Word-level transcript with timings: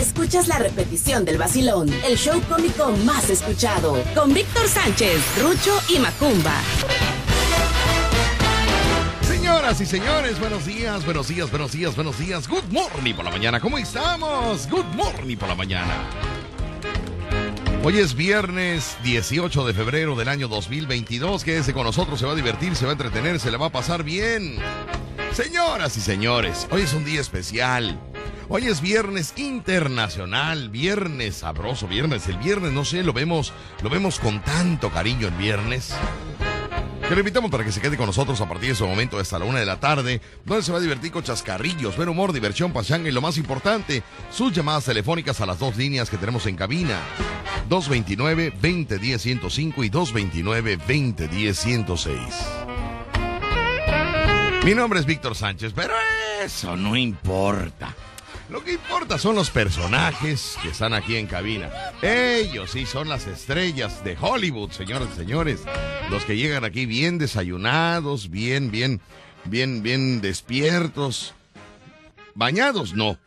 Escuchas 0.00 0.48
la 0.48 0.58
repetición 0.58 1.26
del 1.26 1.36
vacilón, 1.36 1.90
el 2.06 2.16
show 2.16 2.40
cómico 2.48 2.90
más 3.04 3.28
escuchado, 3.28 4.02
con 4.14 4.32
Víctor 4.32 4.66
Sánchez, 4.66 5.20
Rucho 5.42 5.78
y 5.90 5.98
Macumba. 5.98 6.54
Señoras 9.20 9.78
y 9.82 9.84
señores, 9.84 10.40
buenos 10.40 10.64
días, 10.64 11.04
buenos 11.04 11.28
días, 11.28 11.50
buenos 11.50 11.72
días, 11.72 11.94
buenos 11.94 12.18
días. 12.18 12.48
Good 12.48 12.64
morning 12.70 13.12
por 13.12 13.26
la 13.26 13.30
mañana. 13.30 13.60
¿Cómo 13.60 13.76
estamos? 13.76 14.66
Good 14.70 14.86
morning 14.96 15.36
por 15.36 15.50
la 15.50 15.54
mañana. 15.54 15.92
Hoy 17.84 17.98
es 17.98 18.14
viernes 18.14 18.96
18 19.04 19.66
de 19.66 19.74
febrero 19.74 20.16
del 20.16 20.28
año 20.28 20.48
2022. 20.48 21.44
Quédese 21.44 21.74
con 21.74 21.84
nosotros, 21.84 22.18
se 22.18 22.24
va 22.24 22.32
a 22.32 22.36
divertir, 22.36 22.74
se 22.74 22.86
va 22.86 22.92
a 22.92 22.94
entretener, 22.94 23.38
se 23.38 23.50
le 23.50 23.58
va 23.58 23.66
a 23.66 23.72
pasar 23.72 24.02
bien. 24.02 24.56
Señoras 25.34 25.94
y 25.98 26.00
señores, 26.00 26.66
hoy 26.70 26.82
es 26.82 26.94
un 26.94 27.04
día 27.04 27.20
especial. 27.20 28.00
Hoy 28.52 28.66
es 28.66 28.80
viernes 28.80 29.34
internacional, 29.36 30.70
viernes 30.70 31.36
sabroso, 31.36 31.86
viernes. 31.86 32.26
El 32.26 32.36
viernes, 32.38 32.72
no 32.72 32.84
sé, 32.84 33.04
lo 33.04 33.12
vemos, 33.12 33.52
lo 33.80 33.88
vemos 33.88 34.18
con 34.18 34.42
tanto 34.42 34.90
cariño 34.90 35.28
el 35.28 35.34
viernes. 35.34 35.94
Que 37.08 37.14
lo 37.14 37.20
invitamos 37.20 37.48
para 37.48 37.62
que 37.62 37.70
se 37.70 37.80
quede 37.80 37.96
con 37.96 38.06
nosotros 38.06 38.40
a 38.40 38.48
partir 38.48 38.70
de 38.70 38.72
ese 38.72 38.82
momento 38.82 39.20
hasta 39.20 39.38
la 39.38 39.44
una 39.44 39.60
de 39.60 39.66
la 39.66 39.78
tarde, 39.78 40.20
donde 40.44 40.64
se 40.64 40.72
va 40.72 40.78
a 40.78 40.80
divertir 40.80 41.12
con 41.12 41.22
chascarrillos, 41.22 41.96
ver 41.96 42.08
humor, 42.08 42.32
diversión, 42.32 42.72
pachanga 42.72 43.08
y 43.08 43.12
lo 43.12 43.20
más 43.20 43.38
importante, 43.38 44.02
sus 44.32 44.52
llamadas 44.52 44.86
telefónicas 44.86 45.40
a 45.40 45.46
las 45.46 45.60
dos 45.60 45.76
líneas 45.76 46.10
que 46.10 46.16
tenemos 46.16 46.44
en 46.46 46.56
cabina. 46.56 46.98
229-2010-105 47.68 49.84
y 49.84 49.90
229-2010-106. 49.90 52.16
Mi 54.64 54.74
nombre 54.74 54.98
es 54.98 55.06
Víctor 55.06 55.36
Sánchez, 55.36 55.72
pero 55.72 55.94
eso 56.44 56.76
no 56.76 56.96
importa. 56.96 57.94
Lo 58.50 58.64
que 58.64 58.72
importa 58.72 59.16
son 59.16 59.36
los 59.36 59.50
personajes 59.50 60.58
que 60.60 60.70
están 60.70 60.92
aquí 60.92 61.16
en 61.16 61.28
cabina. 61.28 61.70
Ellos 62.02 62.72
sí 62.72 62.84
son 62.84 63.08
las 63.08 63.28
estrellas 63.28 64.02
de 64.02 64.16
Hollywood, 64.20 64.72
señoras 64.72 65.08
y 65.14 65.16
señores. 65.16 65.60
Los 66.10 66.24
que 66.24 66.36
llegan 66.36 66.64
aquí 66.64 66.84
bien 66.84 67.18
desayunados, 67.18 68.28
bien, 68.28 68.72
bien, 68.72 69.00
bien, 69.44 69.84
bien 69.84 70.20
despiertos. 70.20 71.32
Bañados, 72.34 72.94
no. 72.94 73.18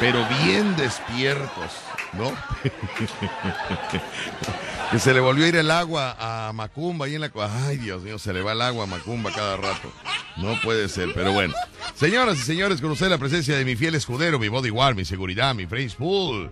Pero 0.00 0.26
bien 0.42 0.74
despiertos, 0.76 1.70
¿no? 2.14 2.32
que 4.90 4.98
se 4.98 5.14
le 5.14 5.20
volvió 5.20 5.44
a 5.44 5.48
ir 5.48 5.56
el 5.56 5.70
agua 5.70 6.16
a 6.18 6.52
Macumba 6.52 7.06
ahí 7.06 7.14
en 7.14 7.20
la... 7.20 7.30
Ay, 7.66 7.76
Dios 7.76 8.02
mío, 8.02 8.18
se 8.18 8.32
le 8.32 8.42
va 8.42 8.50
el 8.50 8.62
agua 8.62 8.82
a 8.82 8.88
Macumba 8.88 9.32
cada 9.32 9.56
rato. 9.56 9.92
No 10.36 10.60
puede 10.62 10.88
ser, 10.88 11.10
pero 11.14 11.32
bueno. 11.32 11.54
Señoras 11.94 12.38
y 12.38 12.42
señores, 12.42 12.80
con 12.80 12.90
usted 12.90 13.08
la 13.08 13.16
presencia 13.16 13.56
de 13.56 13.64
mi 13.64 13.74
fiel 13.74 13.94
escudero, 13.94 14.38
mi 14.38 14.48
bodyguard, 14.48 14.94
mi 14.94 15.04
seguridad, 15.06 15.54
mi 15.54 15.66
face 15.66 15.94
pool, 15.96 16.50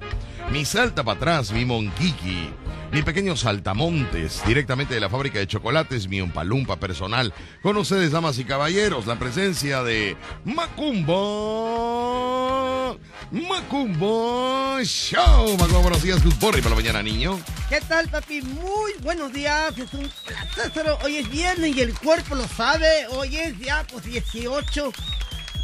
mi 0.50 0.64
salta 0.64 1.04
para 1.04 1.16
atrás, 1.16 1.52
mi 1.52 1.66
monquiqui, 1.66 2.48
mi 2.92 3.02
pequeño 3.02 3.36
saltamontes, 3.36 4.42
directamente 4.46 4.94
de 4.94 5.00
la 5.00 5.10
fábrica 5.10 5.38
de 5.38 5.46
chocolates, 5.46 6.08
mi 6.08 6.22
umpalumpa 6.22 6.76
personal. 6.76 7.34
Con 7.62 7.76
ustedes, 7.76 8.12
damas 8.12 8.38
y 8.38 8.44
caballeros, 8.44 9.06
la 9.06 9.18
presencia 9.18 9.82
de 9.82 10.16
Macumba. 10.44 11.14
Macumba 13.30 14.82
Show. 14.82 15.58
Macumba, 15.58 15.80
buenos 15.80 16.02
días, 16.02 16.24
good 16.24 16.34
morning 16.40 16.62
para 16.62 16.70
la 16.70 16.80
mañana, 16.80 17.02
niño. 17.02 17.38
¿Qué 17.68 17.80
tal, 17.80 18.08
papi? 18.08 18.42
Muy 18.42 18.92
buenos 19.02 19.32
días. 19.32 19.76
Es 19.76 19.92
un 19.94 20.08
placer. 20.54 20.86
Hoy 21.02 21.16
es 21.16 21.30
viernes 21.30 21.74
y 21.74 21.80
el 21.80 21.92
cuerpo 21.98 22.34
lo 22.34 22.46
sabe. 22.46 23.06
Hoy 23.08 23.36
es 23.36 23.58
ya, 23.74 23.86
pues, 23.90 24.04
18 24.04 24.92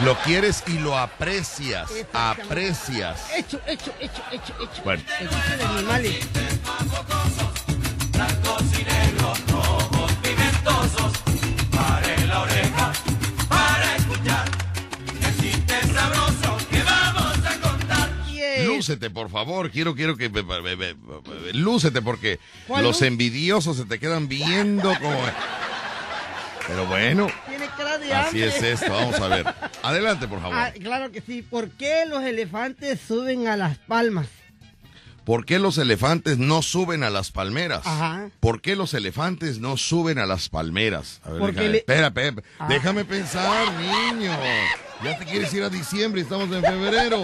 Lo 0.04 0.16
quieres 0.22 0.62
y 0.66 0.78
lo 0.78 0.96
aprecias. 0.96 1.90
Aprecias. 2.12 3.30
Hecho, 3.36 3.60
hecho, 3.66 3.92
hecho, 4.00 4.22
hecho, 4.30 4.54
hecho. 4.62 4.82
Bueno. 4.84 5.02
El 5.20 5.28
chiste 5.28 5.56
de 5.56 5.64
animales. 5.64 6.26
Yeah. 18.32 18.64
Lúcete, 18.66 19.10
por 19.10 19.30
favor. 19.30 19.70
Quiero, 19.70 19.94
quiero 19.94 20.16
que. 20.16 20.28
be- 20.28 20.42
be- 20.42 20.60
be- 20.62 20.76
be- 20.76 21.52
Lúcete 21.52 22.02
porque 22.02 22.38
¿Cuál 22.66 22.84
los 22.84 22.96
luz? 23.00 23.02
envidiosos 23.08 23.76
se 23.76 23.84
te 23.84 23.98
quedan 23.98 24.28
viendo 24.28 24.92
como. 25.00 25.18
Pero 26.66 26.86
bueno, 26.86 27.26
cara 27.84 27.98
de 27.98 28.12
así 28.12 28.42
es 28.42 28.62
esto. 28.62 28.92
Vamos 28.92 29.20
a 29.20 29.28
ver. 29.28 29.46
Adelante, 29.82 30.28
por 30.28 30.40
favor. 30.40 30.56
Ah, 30.56 30.72
claro 30.80 31.10
que 31.12 31.20
sí. 31.20 31.42
¿Por 31.42 31.70
qué 31.70 32.04
los 32.06 32.22
elefantes 32.22 33.00
suben 33.06 33.48
a 33.48 33.56
las 33.56 33.78
palmas? 33.78 34.26
¿Por 35.24 35.44
qué 35.44 35.58
los 35.58 35.78
elefantes 35.78 36.38
no 36.38 36.60
suben 36.62 37.04
a 37.04 37.10
las 37.10 37.30
palmeras? 37.30 37.82
Ajá. 37.86 38.30
¿Por 38.40 38.60
qué 38.62 38.74
los 38.74 38.94
elefantes 38.94 39.60
no 39.60 39.76
suben 39.76 40.18
a 40.18 40.26
las 40.26 40.48
palmeras? 40.48 41.20
A 41.24 41.30
ver, 41.30 41.38
Porque 41.40 41.52
déjame, 41.56 41.72
le- 41.72 41.78
espera, 41.78 42.06
espera, 42.08 42.42
Ah. 42.58 42.66
déjame 42.68 43.04
pensar, 43.04 43.72
niño. 43.74 44.36
Ya 45.04 45.18
te 45.18 45.24
quieres 45.26 45.52
ir 45.54 45.62
a 45.62 45.68
diciembre 45.68 46.20
y 46.20 46.24
estamos 46.24 46.50
en 46.54 46.62
febrero. 46.62 47.22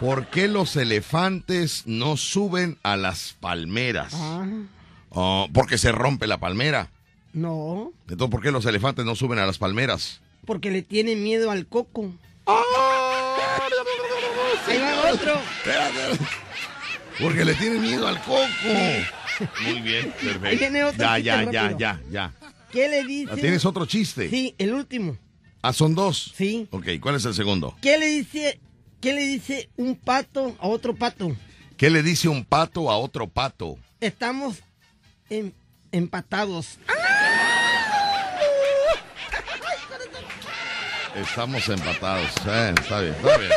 ¿Por 0.00 0.26
qué 0.26 0.48
los 0.48 0.76
elefantes 0.76 1.84
no 1.86 2.16
suben 2.16 2.78
a 2.82 2.96
las 2.96 3.34
palmeras? 3.40 4.12
Ah, 4.14 4.44
Oh, 5.16 5.48
porque 5.54 5.78
se 5.78 5.92
rompe 5.92 6.26
la 6.26 6.38
palmera. 6.38 6.88
No. 7.34 7.92
Entonces, 8.08 8.30
¿por 8.30 8.40
qué 8.42 8.50
los 8.50 8.64
elefantes 8.66 9.04
no 9.04 9.14
suben 9.14 9.38
a 9.38 9.46
las 9.46 9.58
palmeras? 9.58 10.20
Porque 10.46 10.70
le 10.70 10.82
tienen 10.82 11.22
miedo 11.22 11.50
al 11.50 11.66
coco. 11.66 12.12
Ahí 14.66 14.78
va 14.78 15.12
otro. 15.12 15.34
Espérate. 15.58 16.24
Porque 17.20 17.44
le 17.44 17.54
tienen 17.54 17.82
miedo 17.82 18.06
al 18.08 18.20
coco. 18.22 18.44
Muy 19.62 19.80
bien, 19.80 20.12
perfecto. 20.12 20.46
Ahí 20.46 20.56
viene 20.56 20.84
otro 20.84 20.98
ya, 20.98 21.18
ya, 21.18 21.50
ya, 21.50 21.62
rápido. 21.62 21.78
ya, 21.78 22.00
ya. 22.10 22.32
¿Qué 22.72 22.88
le 22.88 23.04
dice? 23.04 23.30
Ah, 23.32 23.36
¿Tienes 23.36 23.64
otro 23.64 23.86
chiste? 23.86 24.28
Sí, 24.30 24.54
el 24.58 24.72
último. 24.74 25.16
Ah, 25.62 25.72
son 25.72 25.94
dos. 25.94 26.32
Sí. 26.36 26.66
Ok, 26.70 26.86
¿cuál 27.00 27.14
es 27.16 27.24
el 27.24 27.34
segundo? 27.34 27.76
¿Qué 27.80 27.98
le 27.98 28.06
dice? 28.06 28.60
¿Qué 29.00 29.12
le 29.12 29.22
dice 29.26 29.70
un 29.76 29.96
pato 29.96 30.56
a 30.58 30.66
otro 30.68 30.94
pato? 30.94 31.36
¿Qué 31.76 31.90
le 31.90 32.02
dice 32.02 32.28
un 32.28 32.44
pato 32.44 32.90
a 32.90 32.96
otro 32.96 33.28
pato? 33.28 33.76
Estamos 34.00 34.58
em- 35.30 35.52
empatados. 35.94 36.78
Estamos 41.14 41.68
empatados. 41.68 42.28
Eh, 42.46 42.74
está 42.76 43.00
bien, 43.00 43.14
está 43.14 43.38
bien. 43.38 43.52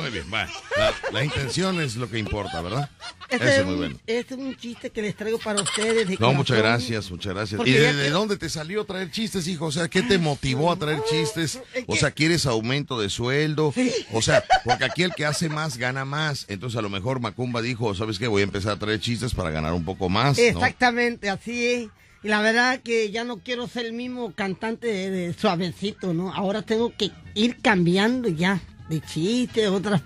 Muy 0.00 0.10
bien, 0.10 0.28
bueno. 0.30 0.50
La, 0.76 0.92
la 1.12 1.24
intención 1.24 1.80
es 1.80 1.94
lo 1.96 2.10
que 2.10 2.18
importa, 2.18 2.60
¿verdad? 2.60 2.90
Este 3.28 3.44
Eso 3.48 3.60
es 3.60 3.64
muy 3.64 3.74
un- 3.74 3.78
bueno. 3.80 3.96
Este 4.06 4.34
es 4.34 4.40
un 4.40 4.56
chiste 4.56 4.90
que 4.90 5.02
les 5.02 5.14
traigo 5.14 5.38
para 5.38 5.62
ustedes. 5.62 6.08
de 6.08 6.16
No, 6.18 6.32
muchas 6.32 6.58
gracias, 6.58 7.08
muchas 7.10 7.34
gracias. 7.34 7.56
Porque 7.56 7.70
¿Y 7.70 7.74
de, 7.74 8.10
dónde 8.10 8.36
te 8.36 8.48
salió 8.48 8.84
traer 8.84 9.12
chistes, 9.12 9.46
hijo? 9.46 9.66
O 9.66 9.72
sea, 9.72 9.86
¿qué 9.88 10.02
te 10.02 10.18
motivó 10.18 10.72
a 10.72 10.76
traer 10.76 11.00
chistes? 11.08 11.60
Es 11.74 11.84
O 11.86 11.94
sea, 11.94 12.10
¿quieres 12.10 12.46
aumento 12.46 13.00
de 13.00 13.08
sueldo? 13.10 13.72
O 14.12 14.20
sea, 14.22 14.42
porque 14.64 14.84
aquí 14.84 15.04
el 15.04 15.14
que 15.14 15.26
hace 15.26 15.48
más 15.48 15.76
gana 15.76 16.04
más. 16.04 16.46
Entonces, 16.48 16.76
a 16.78 16.82
lo 16.82 16.90
mejor 16.90 17.20
Macumba 17.20 17.62
dijo, 17.62 17.94
¿sabes 17.94 18.18
qué? 18.18 18.26
Voy 18.26 18.40
a 18.40 18.44
empezar 18.44 18.72
a 18.72 18.76
traer 18.76 18.98
chistes 19.00 19.34
para 19.34 19.50
ganar 19.50 19.72
un 19.72 19.84
poco 19.84 20.08
más. 20.08 20.36
¿no? 20.36 20.42
Exactamente, 20.44 21.30
así 21.30 21.66
es. 21.66 21.88
Y 22.22 22.28
la 22.28 22.42
verdad 22.42 22.80
que 22.80 23.10
ya 23.10 23.24
no 23.24 23.38
quiero 23.38 23.66
ser 23.66 23.86
el 23.86 23.92
mismo 23.94 24.32
cantante 24.34 24.86
de, 24.88 25.10
de 25.10 25.32
suavecito, 25.34 26.12
¿no? 26.12 26.32
Ahora 26.34 26.62
tengo 26.62 26.92
que 26.96 27.10
ir 27.34 27.58
cambiando 27.62 28.28
ya 28.28 28.60
de 28.88 29.00
chiste, 29.00 29.68
otras. 29.68 30.02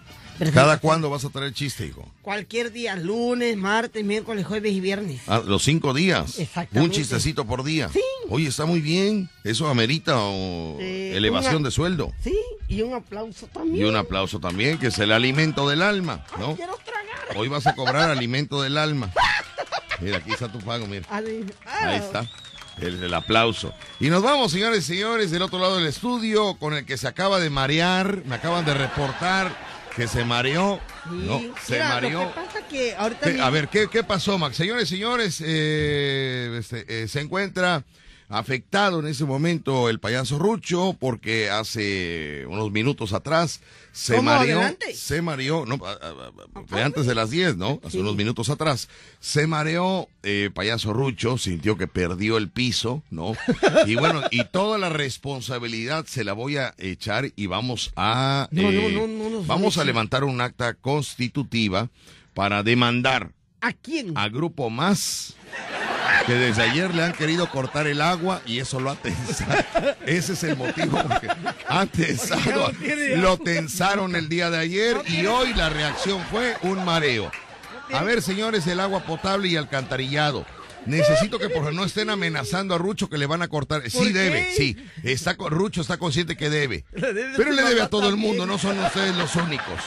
¿Cada 0.53 0.79
cuándo 0.79 1.11
vas 1.11 1.25
a 1.25 1.31
traer 1.31 1.53
chiste, 1.53 1.87
hijo? 1.87 2.09
Cualquier 2.21 2.73
día, 2.73 2.97
lunes, 2.97 3.57
martes, 3.57 4.05
miércoles, 4.05 4.45
jueves 4.45 4.73
y 4.73 4.81
viernes. 4.81 5.21
Ah, 5.29 5.41
los 5.47 5.63
cinco 5.63 5.95
días. 5.95 6.41
Exactamente. 6.41 6.81
Un 6.81 6.91
chistecito 6.91 7.45
por 7.45 7.63
día. 7.63 7.89
Sí. 7.93 8.01
Oye, 8.29 8.49
está 8.49 8.65
muy 8.67 8.81
bien. 8.81 9.29
Eso 9.45 9.69
amerita 9.69 10.19
o 10.19 10.77
Eh, 10.81 11.13
elevación 11.17 11.57
una- 11.57 11.69
de 11.69 11.71
sueldo. 11.71 12.13
Sí, 12.21 12.35
y 12.69 12.83
un 12.83 12.95
aplauso 12.95 13.47
también. 13.47 13.87
Y 13.87 13.89
un 13.89 13.95
aplauso 13.95 14.41
también, 14.41 14.79
que 14.79 14.89
es 14.89 14.99
el 14.99 15.13
alimento 15.13 15.69
del 15.69 15.83
alma, 15.83 16.25
¿no? 16.39 16.57
Quiero 16.57 16.77
tragar. 16.85 17.37
Hoy 17.37 17.47
vas 17.49 17.67
a 17.69 17.75
cobrar 17.77 18.11
alimento 18.11 18.61
del 18.61 18.77
alma. 18.77 19.13
Mira, 20.01 20.19
aquí 20.19 20.33
está 20.33 20.51
tu 20.51 20.59
pago, 20.61 20.87
mira. 20.87 21.07
Ah, 21.11 21.21
Ahí 21.83 21.97
está. 21.97 22.27
El, 22.81 23.03
el 23.03 23.15
aplauso. 23.15 23.73
Y 24.01 24.09
nos 24.11 24.23
vamos, 24.23 24.51
señores 24.53 24.81
y 24.81 24.95
señores, 24.95 25.31
del 25.31 25.43
otro 25.43 25.59
lado 25.59 25.77
del 25.77 25.87
estudio, 25.87 26.55
con 26.55 26.75
el 26.75 26.85
que 26.85 26.97
se 26.97 27.07
acaba 27.07 27.39
de 27.39 27.51
marear. 27.51 28.23
Me 28.25 28.35
acaban 28.35 28.65
de 28.65 28.75
reportar 28.75 29.57
que 29.95 30.09
se 30.09 30.25
mareó. 30.25 30.81
sí. 31.05 31.11
No, 31.11 31.41
se 31.65 31.75
Mira, 31.75 31.89
mareó. 31.91 32.23
Lo 32.25 32.29
que 32.35 32.41
pasa 32.41 32.67
que 32.69 32.95
ahorita... 32.97 33.47
A 33.47 33.51
ver, 33.51 33.69
¿qué, 33.69 33.89
¿qué, 33.89 34.03
pasó, 34.03 34.39
Max? 34.39 34.57
Señores, 34.57 34.89
señores, 34.89 35.41
eh, 35.45 36.57
este, 36.59 36.85
eh, 37.05 37.09
se 37.09 37.21
encuentra 37.21 37.85
afectado 38.29 39.01
en 39.01 39.07
ese 39.07 39.25
momento 39.25 39.89
el 39.89 40.01
payaso 40.01 40.39
Rucho 40.39 40.97
porque 40.99 41.51
hace 41.51 42.47
unos 42.49 42.71
minutos 42.71 43.13
atrás 43.13 43.61
se 43.93 44.21
mareó, 44.21 44.61
se 44.93 45.23
mareó, 45.23 45.67
no, 45.67 45.81
antes 46.71 47.07
de 47.07 47.15
las 47.15 47.31
10, 47.31 47.57
¿no? 47.57 47.81
Hace 47.85 48.01
unos 48.01 48.17
minutos 48.17 48.51
atrás, 48.51 48.89
se 49.21 49.47
mareó 49.47 50.09
eh, 50.25 50.51
payaso 50.53 50.93
Rucho, 50.93 51.39
sintió 51.39 51.77
que 51.77 51.87
perdió 51.87 52.37
el 52.37 52.51
piso, 52.51 53.03
¿no? 53.11 53.35
Y 53.87 53.97
bueno, 53.97 54.23
y 54.31 54.45
toda 54.45 54.79
la 54.79 54.89
responsabilidad 54.89 56.07
se 56.07 56.25
la 56.25 56.33
voy 56.33 56.57
a 56.57 56.75
echar 56.79 57.31
y 57.37 57.47
vamos 57.47 57.93
a, 57.97 58.49
eh, 58.53 59.43
vamos 59.47 59.79
a 59.79 59.85
levantar 59.85 60.25
un 60.25 60.41
acta 60.41 60.75
constitutiva 60.75 61.89
para 62.33 62.63
demandar. 62.63 63.33
¿A 63.61 63.73
quién? 63.73 64.17
A 64.17 64.29
Grupo 64.29 64.71
Más 64.71 65.35
que 66.27 66.35
desde 66.35 66.63
ayer 66.63 66.95
le 66.95 67.05
han 67.05 67.13
querido 67.13 67.49
cortar 67.51 67.87
el 67.87 68.01
agua 68.01 68.41
y 68.47 68.59
eso 68.59 68.81
lo 68.81 68.91
ha 68.91 68.97
tensado. 68.97 69.55
Ese 70.07 70.35
es 70.35 70.43
el 70.45 70.57
motivo 70.57 71.03
porque 71.03 71.29
ha 71.69 71.87
tensado. 71.87 72.73
Lo 73.17 73.39
tensaron 73.39 74.17
el 74.17 74.29
día 74.29 74.51
de 74.51 74.59
ayer 74.59 74.97
y 75.07 75.27
hoy 75.27 75.55
la 75.55 75.69
reacción 75.69 76.21
fue 76.31 76.57
un 76.63 76.85
mareo. 76.85 77.31
A 77.93 78.03
ver, 78.03 78.23
señores, 78.23 78.67
el 78.67 78.81
agua 78.81 79.05
potable 79.05 79.49
y 79.49 79.57
alcantarillado. 79.57 80.47
Necesito 80.87 81.39
que 81.39 81.49
por 81.49 81.73
no 81.73 81.85
estén 81.85 82.11
amenazando 82.11 82.75
a 82.75 82.79
Rucho 82.79 83.09
que 83.09 83.19
le 83.19 83.27
van 83.27 83.43
a 83.43 83.49
cortar. 83.49 83.89
Sí 83.91 84.13
debe, 84.13 84.53
sí. 84.55 84.77
Está, 85.03 85.35
Rucho 85.35 85.81
está 85.81 85.97
consciente 85.97 86.37
que 86.37 86.51
debe. 86.51 86.85
Pero 86.93 87.53
le 87.53 87.63
debe 87.63 87.83
a 87.83 87.89
todo 87.89 88.09
el 88.09 88.17
mundo, 88.17 88.47
no 88.47 88.59
son 88.59 88.79
ustedes 88.79 89.17
los 89.17 89.35
únicos. 89.37 89.81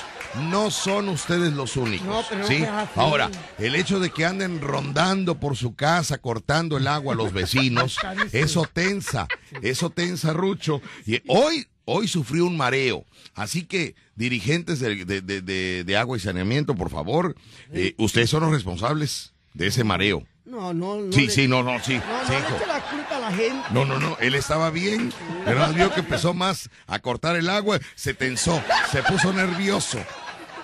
No 0.44 0.72
son 0.72 1.10
ustedes 1.10 1.54
los 1.54 1.78
únicos. 1.78 2.26
¿sí? 2.48 2.64
Ahora, 2.96 3.30
el 3.58 3.76
hecho 3.76 4.00
de 4.00 4.10
que 4.10 4.26
anden 4.26 4.62
rondando 4.62 5.40
por 5.40 5.56
su 5.56 5.76
casa, 5.76 6.18
cortando 6.18 6.78
el 6.78 6.88
agua 6.88 7.14
a 7.14 7.18
los 7.18 7.34
vecinos, 7.34 7.98
eso 8.32 8.68
tensa, 8.72 9.28
eso 9.62 9.90
tensa 9.90 10.34
Rucho. 10.34 10.82
Y 11.06 11.22
hoy, 11.28 11.68
hoy 11.86 12.08
sufrió 12.08 12.46
un 12.46 12.58
mareo. 12.58 13.06
Así 13.34 13.64
que, 13.64 13.96
dirigentes 14.16 14.80
de, 14.80 15.06
de, 15.06 15.98
agua 15.98 16.18
y 16.18 16.20
saneamiento, 16.20 16.76
por 16.76 16.90
favor, 16.90 17.36
eh, 17.72 17.94
ustedes 17.98 18.30
son 18.30 18.42
los 18.42 18.52
responsables 18.52 19.34
de 19.54 19.68
ese 19.68 19.84
mareo. 19.84 20.24
No, 20.48 20.74
no, 20.74 20.98
no. 20.98 21.12
Sí, 21.12 21.30
sí, 21.30 21.46
no, 21.46 21.62
no, 21.62 21.78
sí. 21.84 21.96
No, 21.96 22.26
sí, 22.26 22.34
no 22.60 22.66
la 22.66 22.82
culpa 22.90 23.18
a 23.18 23.20
la 23.20 23.32
gente. 23.32 23.68
No, 23.72 23.84
no, 23.84 24.00
no, 24.00 24.18
él 24.22 24.34
estaba 24.34 24.70
bien, 24.70 25.12
pero 25.44 25.68
vio 25.74 25.94
que 25.94 26.00
empezó 26.00 26.34
más 26.34 26.70
a 26.88 27.00
cortar 27.00 27.36
el 27.36 27.50
agua, 27.50 27.80
se 27.96 28.14
tensó, 28.14 28.64
se 28.90 29.04
puso 29.04 29.34
nervioso. 29.34 30.00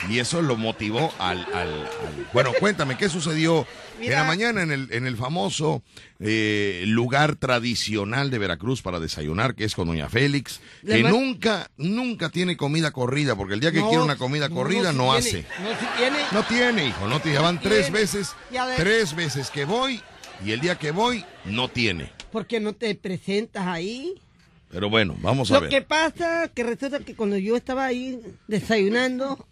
Y 0.10 0.20
eso 0.20 0.42
lo 0.42 0.58
motivó 0.58 1.14
al, 1.20 1.40
al, 1.54 1.90
Bueno, 2.34 2.52
cuéntame, 2.60 2.98
¿qué 2.98 3.10
sucedió 3.10 3.66
en 4.00 4.12
la 4.12 4.24
mañana 4.24 4.62
en 4.62 4.72
el, 4.72 4.92
en 4.92 5.06
el 5.06 5.16
famoso 5.16 5.82
eh, 6.20 6.84
lugar 6.88 7.36
tradicional 7.36 8.30
de 8.30 8.38
Veracruz 8.38 8.82
para 8.82 9.00
desayunar, 9.00 9.56
que 9.56 9.64
es 9.64 9.76
con 9.76 9.88
Doña 9.88 10.10
Félix, 10.10 10.60
que 10.86 11.04
nunca, 11.04 11.70
nunca 11.78 12.30
tiene 12.30 12.58
comida 12.58 12.92
corrida, 12.92 13.36
porque 13.36 13.54
el 13.54 13.60
día 13.60 13.72
que 13.72 13.82
quiere 13.82 14.04
una 14.04 14.18
comida 14.18 14.50
corrida 14.50 14.92
no, 14.94 15.14
hace. 15.14 15.46
No 15.62 15.98
tiene. 15.98 16.18
No 16.32 16.44
tiene, 16.44 16.88
hijo, 16.88 17.08
no 17.08 17.20
tiene. 17.20 17.40
Van 17.40 17.62
tres 17.62 17.92
veces, 17.92 18.36
tres 18.76 19.16
veces 19.16 19.50
que 19.50 19.66
voy, 19.66 20.02
y 20.46 20.52
el 20.52 20.60
día 20.60 20.78
que 20.78 20.92
voy, 20.92 21.24
no 21.46 21.70
tiene. 21.70 22.12
Porque 22.32 22.60
no 22.60 22.74
te 22.74 22.94
presentas 22.96 23.68
ahí. 23.68 24.16
Pero 24.70 24.90
bueno, 24.90 25.16
vamos 25.20 25.52
a 25.52 25.60
ver. 25.60 25.64
Lo 25.64 25.70
que 25.70 25.82
pasa 25.84 26.50
que 26.54 26.64
resulta 26.64 27.00
que 27.00 27.16
cuando 27.16 27.38
yo 27.38 27.56
estaba 27.56 27.86
ahí 27.86 28.20
desayunando, 28.48 29.48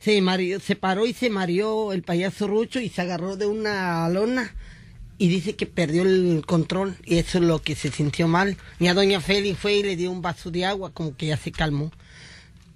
se, 0.00 0.60
se 0.60 0.76
paró 0.76 1.06
y 1.06 1.12
se 1.12 1.30
mareó 1.30 1.92
el 1.92 2.02
payaso 2.02 2.48
Rucho 2.48 2.80
y 2.80 2.88
se 2.88 3.02
agarró 3.02 3.36
de 3.36 3.46
una 3.46 4.08
lona 4.08 4.54
y 5.18 5.28
dice 5.28 5.54
que 5.54 5.66
perdió 5.66 6.02
el 6.02 6.42
control 6.46 6.96
y 7.04 7.18
eso 7.18 7.38
es 7.38 7.44
lo 7.44 7.60
que 7.60 7.76
se 7.76 7.90
sintió 7.90 8.26
mal. 8.26 8.56
Y 8.78 8.86
a 8.86 8.94
doña 8.94 9.20
Feli 9.20 9.54
fue 9.54 9.74
y 9.74 9.82
le 9.82 9.96
dio 9.96 10.10
un 10.10 10.22
vaso 10.22 10.50
de 10.50 10.64
agua, 10.64 10.92
como 10.94 11.14
que 11.14 11.26
ya 11.26 11.36
se 11.36 11.52
calmó. 11.52 11.92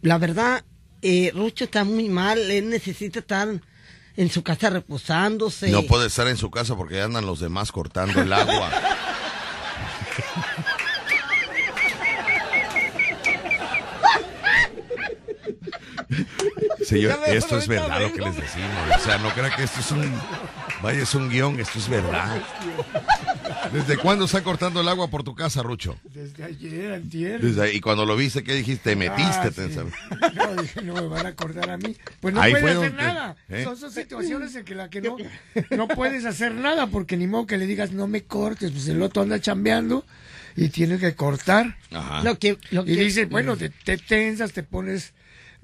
La 0.03 0.19
verdad, 0.19 0.63
eh, 1.01 1.33
Rucho 1.35 1.65
está 1.65 1.85
muy 1.85 2.11
mal, 2.11 2.39
él 2.51 2.69
necesita 2.69 3.21
estar 3.21 3.49
en 4.17 4.31
su 4.31 4.43
casa 4.43 4.69
reposándose. 4.69 5.71
No 5.71 5.85
puede 5.85 6.09
estar 6.09 6.29
en 6.29 6.37
su 6.37 6.51
casa 6.51 6.77
porque 6.77 7.01
andan 7.01 7.25
los 7.25 7.41
demás 7.41 7.73
cortando 7.73 8.21
el 8.21 8.33
agua. 8.33 8.71
Señor, 16.95 17.19
esto 17.27 17.59
es 17.59 17.67
verdad 17.67 18.01
lo 18.01 18.13
que 18.13 18.21
les 18.21 18.37
decimos. 18.37 18.71
O 18.97 19.01
sea, 19.01 19.19
no 19.19 19.31
crea 19.31 19.55
que 19.55 19.65
esto 19.65 19.81
es 19.81 19.91
un. 19.91 20.13
Vaya, 20.81 21.03
es 21.03 21.15
un 21.15 21.29
guion, 21.29 21.59
esto 21.59 21.79
es 21.79 21.89
verdad. 21.89 22.41
¿Desde 23.73 23.97
cuándo 23.97 24.27
está 24.27 24.43
cortando 24.43 24.81
el 24.81 24.89
agua 24.89 25.09
por 25.09 25.25
tu 25.25 25.35
casa, 25.35 25.63
Rucho? 25.63 25.99
Desde 26.05 26.45
ayer, 26.45 26.93
antier. 26.93 27.41
y 27.73 27.81
cuando 27.81 28.07
lo 28.07 28.17
viste, 28.17 28.45
¿qué 28.45 28.55
dijiste? 28.55 28.91
¿Te 28.91 28.97
metiste? 28.97 29.51
Ah, 30.23 30.33
no, 30.35 30.63
dije, 30.63 30.83
no 30.83 30.95
me 30.95 31.09
van 31.09 31.27
a 31.27 31.35
cortar 31.35 31.71
a 31.71 31.77
mí. 31.77 31.97
Pues 32.21 32.35
no 32.35 32.41
puedes 32.41 32.77
hacer 32.77 32.95
nada. 32.95 33.37
¿eh? 33.49 33.65
Son, 33.65 33.91
situaciones 33.91 34.55
en 34.55 34.65
que 34.65 34.75
la 34.75 34.89
que 34.89 35.01
no, 35.01 35.17
no 35.71 35.89
puedes 35.89 36.25
hacer 36.25 36.55
nada 36.55 36.87
porque 36.87 37.17
ni 37.17 37.27
modo 37.27 37.47
que 37.47 37.57
le 37.57 37.67
digas 37.67 37.93
no 37.93 38.07
me 38.07 38.23
cortes, 38.23 38.71
pues 38.71 38.87
el 38.89 39.03
otro 39.03 39.23
anda 39.23 39.41
chambeando 39.41 40.05
y 40.55 40.69
tienes 40.69 41.01
que 41.01 41.15
cortar. 41.15 41.77
Ajá. 41.91 42.23
Lo 42.23 42.39
que, 42.39 42.59
lo 42.71 42.83
y 42.83 42.97
dice, 42.97 43.25
bueno, 43.25 43.57
te, 43.57 43.71
te 43.71 43.97
tensas, 43.97 44.53
te 44.53 44.63
pones 44.63 45.15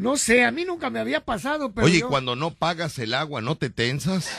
no 0.01 0.17
sé, 0.17 0.47
a 0.47 0.51
mí 0.51 0.65
nunca 0.65 0.89
me 0.89 0.99
había 0.99 1.21
pasado, 1.21 1.73
pero. 1.73 1.87
Oye, 1.87 2.01
cuando 2.01 2.35
no 2.35 2.53
pagas 2.53 2.99
el 2.99 3.13
agua, 3.13 3.43
¿no 3.43 3.57
te 3.57 3.69
tensas? 3.69 4.31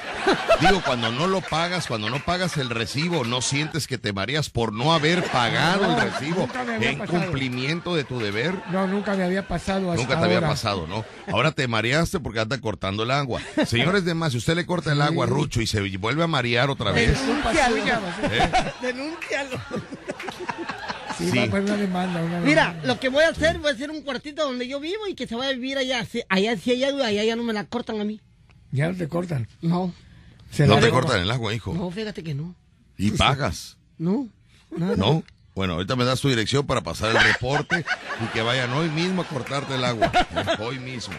Digo, 0.60 0.82
cuando 0.84 1.12
no 1.12 1.28
lo 1.28 1.42
pagas, 1.42 1.86
cuando 1.86 2.10
no 2.10 2.18
pagas 2.26 2.58
el 2.58 2.72
recibo, 2.72 3.26
¿no 3.26 3.42
sientes 3.42 3.86
que 3.86 4.00
te 4.00 4.12
mareas 4.12 4.50
por 4.50 4.74
no 4.74 4.92
haber 4.92 5.24
pagado 5.26 5.86
el 5.86 6.02
recibo 6.02 6.50
en 6.80 6.98
cumplimiento 7.06 7.96
de 7.96 8.04
tu 8.04 8.20
deber? 8.20 8.56
No, 8.72 8.88
nunca 8.88 9.16
me 9.16 9.24
había 9.24 9.48
pasado 9.48 9.94
Nunca 9.94 10.20
te 10.20 10.26
había 10.26 10.42
pasado, 10.42 10.88
¿no? 10.88 11.06
Ahora 11.32 11.52
te 11.52 11.68
mareaste 11.68 12.20
porque 12.20 12.40
anda 12.40 12.60
cortando 12.60 13.04
el 13.04 13.12
agua. 13.12 13.40
Señores 13.68 14.04
de 14.04 14.16
más, 14.16 14.32
si 14.32 14.40
usted 14.40 14.56
le 14.56 14.66
corta 14.66 14.94
el 14.94 15.02
agua 15.02 15.26
a 15.26 15.30
Rucho 15.30 15.62
y 15.62 15.68
se 15.68 15.80
vuelve 15.98 16.24
a 16.24 16.28
marear 16.28 16.72
otra 16.72 16.92
vez. 16.92 17.20
Denúncialo. 18.82 19.56
¿Eh? 19.58 19.92
Sí, 21.30 21.38
Va 21.38 21.60
una 21.60 21.78
demanda, 21.78 22.42
Mira, 22.44 22.80
lo 22.84 23.00
que 23.00 23.10
voy 23.10 23.24
a 23.24 23.30
hacer, 23.30 23.60
voy 23.60 23.70
a 23.72 23.74
hacer 23.74 23.92
un 23.92 24.02
cuartito 24.02 24.44
donde 24.44 24.68
yo 24.68 24.80
vivo 24.80 25.08
y 25.08 25.14
que 25.14 25.28
se 25.28 25.36
vaya 25.36 25.50
a 25.50 25.54
vivir 25.54 25.78
allá. 25.78 26.06
Allá 26.30 26.58
si 26.58 26.72
hay 26.72 26.84
agua, 26.84 27.08
allá 27.08 27.24
ya 27.24 27.36
no 27.36 27.44
me 27.44 27.54
la 27.54 27.66
cortan 27.66 28.00
a 28.02 28.04
mí. 28.04 28.20
¿Ya 28.72 28.90
no 28.90 28.98
te 28.98 29.08
cortan? 29.08 29.48
No. 29.62 29.94
¿No 30.60 30.80
te 30.80 30.90
cortan 30.90 31.22
el 31.22 31.32
agua, 31.32 31.54
hijo? 31.54 31.74
No, 31.74 31.92
fíjate 31.92 32.24
que 32.24 32.34
no. 32.34 32.56
¿Y 32.98 33.12
pagas? 33.12 33.78
No, 33.98 34.28
nada. 34.76 34.96
¿No? 34.96 35.24
Bueno, 35.54 35.74
ahorita 35.74 35.96
me 35.96 36.06
das 36.06 36.22
tu 36.22 36.30
dirección 36.30 36.66
para 36.66 36.82
pasar 36.82 37.16
el 37.16 37.22
reporte 37.22 37.86
y 38.24 38.26
que 38.34 38.42
vayan 38.42 38.72
hoy 38.74 38.90
mismo 38.90 39.22
a 39.22 39.26
cortarte 39.26 39.76
el 39.76 39.84
agua. 39.84 40.12
Hoy 40.60 40.80
mismo. 40.80 41.14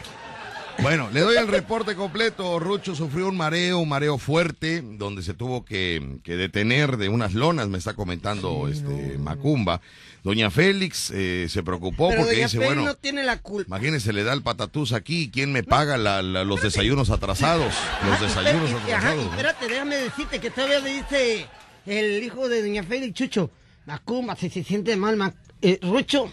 Bueno, 0.81 1.11
le 1.13 1.21
doy 1.21 1.37
el 1.37 1.49
reporte 1.49 1.95
completo. 1.95 2.59
Rucho 2.59 2.95
sufrió 2.95 3.29
un 3.29 3.37
mareo, 3.37 3.79
un 3.79 3.89
mareo 3.89 4.19
fuerte, 4.19 4.83
donde 4.83 5.23
se 5.23 5.35
tuvo 5.35 5.65
que, 5.65 6.21
detener 6.25 6.97
de 6.97 7.09
unas 7.09 7.35
lonas, 7.35 7.69
me 7.69 7.79
está 7.79 7.95
comentando 7.95 8.69
este 8.69 9.19
Macumba. 9.19 9.81
Doña 10.25 10.51
Félix 10.51 11.11
eh, 11.13 11.47
se 11.49 11.63
preocupó 11.65 12.11
porque 12.17 12.37
dice, 12.37 12.59
bueno, 12.59 12.85
no 12.85 12.95
tiene 12.95 13.25
la 13.25 13.39
culpa. 13.39 13.77
Imagínese, 13.77 14.13
le 14.13 14.23
da 14.23 14.33
el 14.33 14.43
patatús 14.43 14.93
aquí, 14.93 15.31
¿quién 15.33 15.53
me 15.53 15.65
paga 15.65 15.97
los 15.97 16.63
desayunos 16.63 17.11
atrasados? 17.11 17.75
Los 18.07 18.21
desayunos 18.21 18.71
atrasados. 18.71 19.25
espérate, 19.27 19.69
déjame 19.69 19.97
decirte 19.97 20.41
que 20.41 20.51
todavía 20.51 20.79
le 20.81 20.95
dice 20.95 21.47
el 21.87 22.23
hijo 22.23 22.49
de 22.49 22.63
Doña 22.63 22.85
Félix, 22.85 23.15
Chucho, 23.15 23.51
Macumba, 23.87 24.37
si 24.37 24.49
se 24.49 24.63
siente 24.63 24.97
mal, 24.97 25.35
eh, 25.61 25.79
Rucho, 25.83 26.31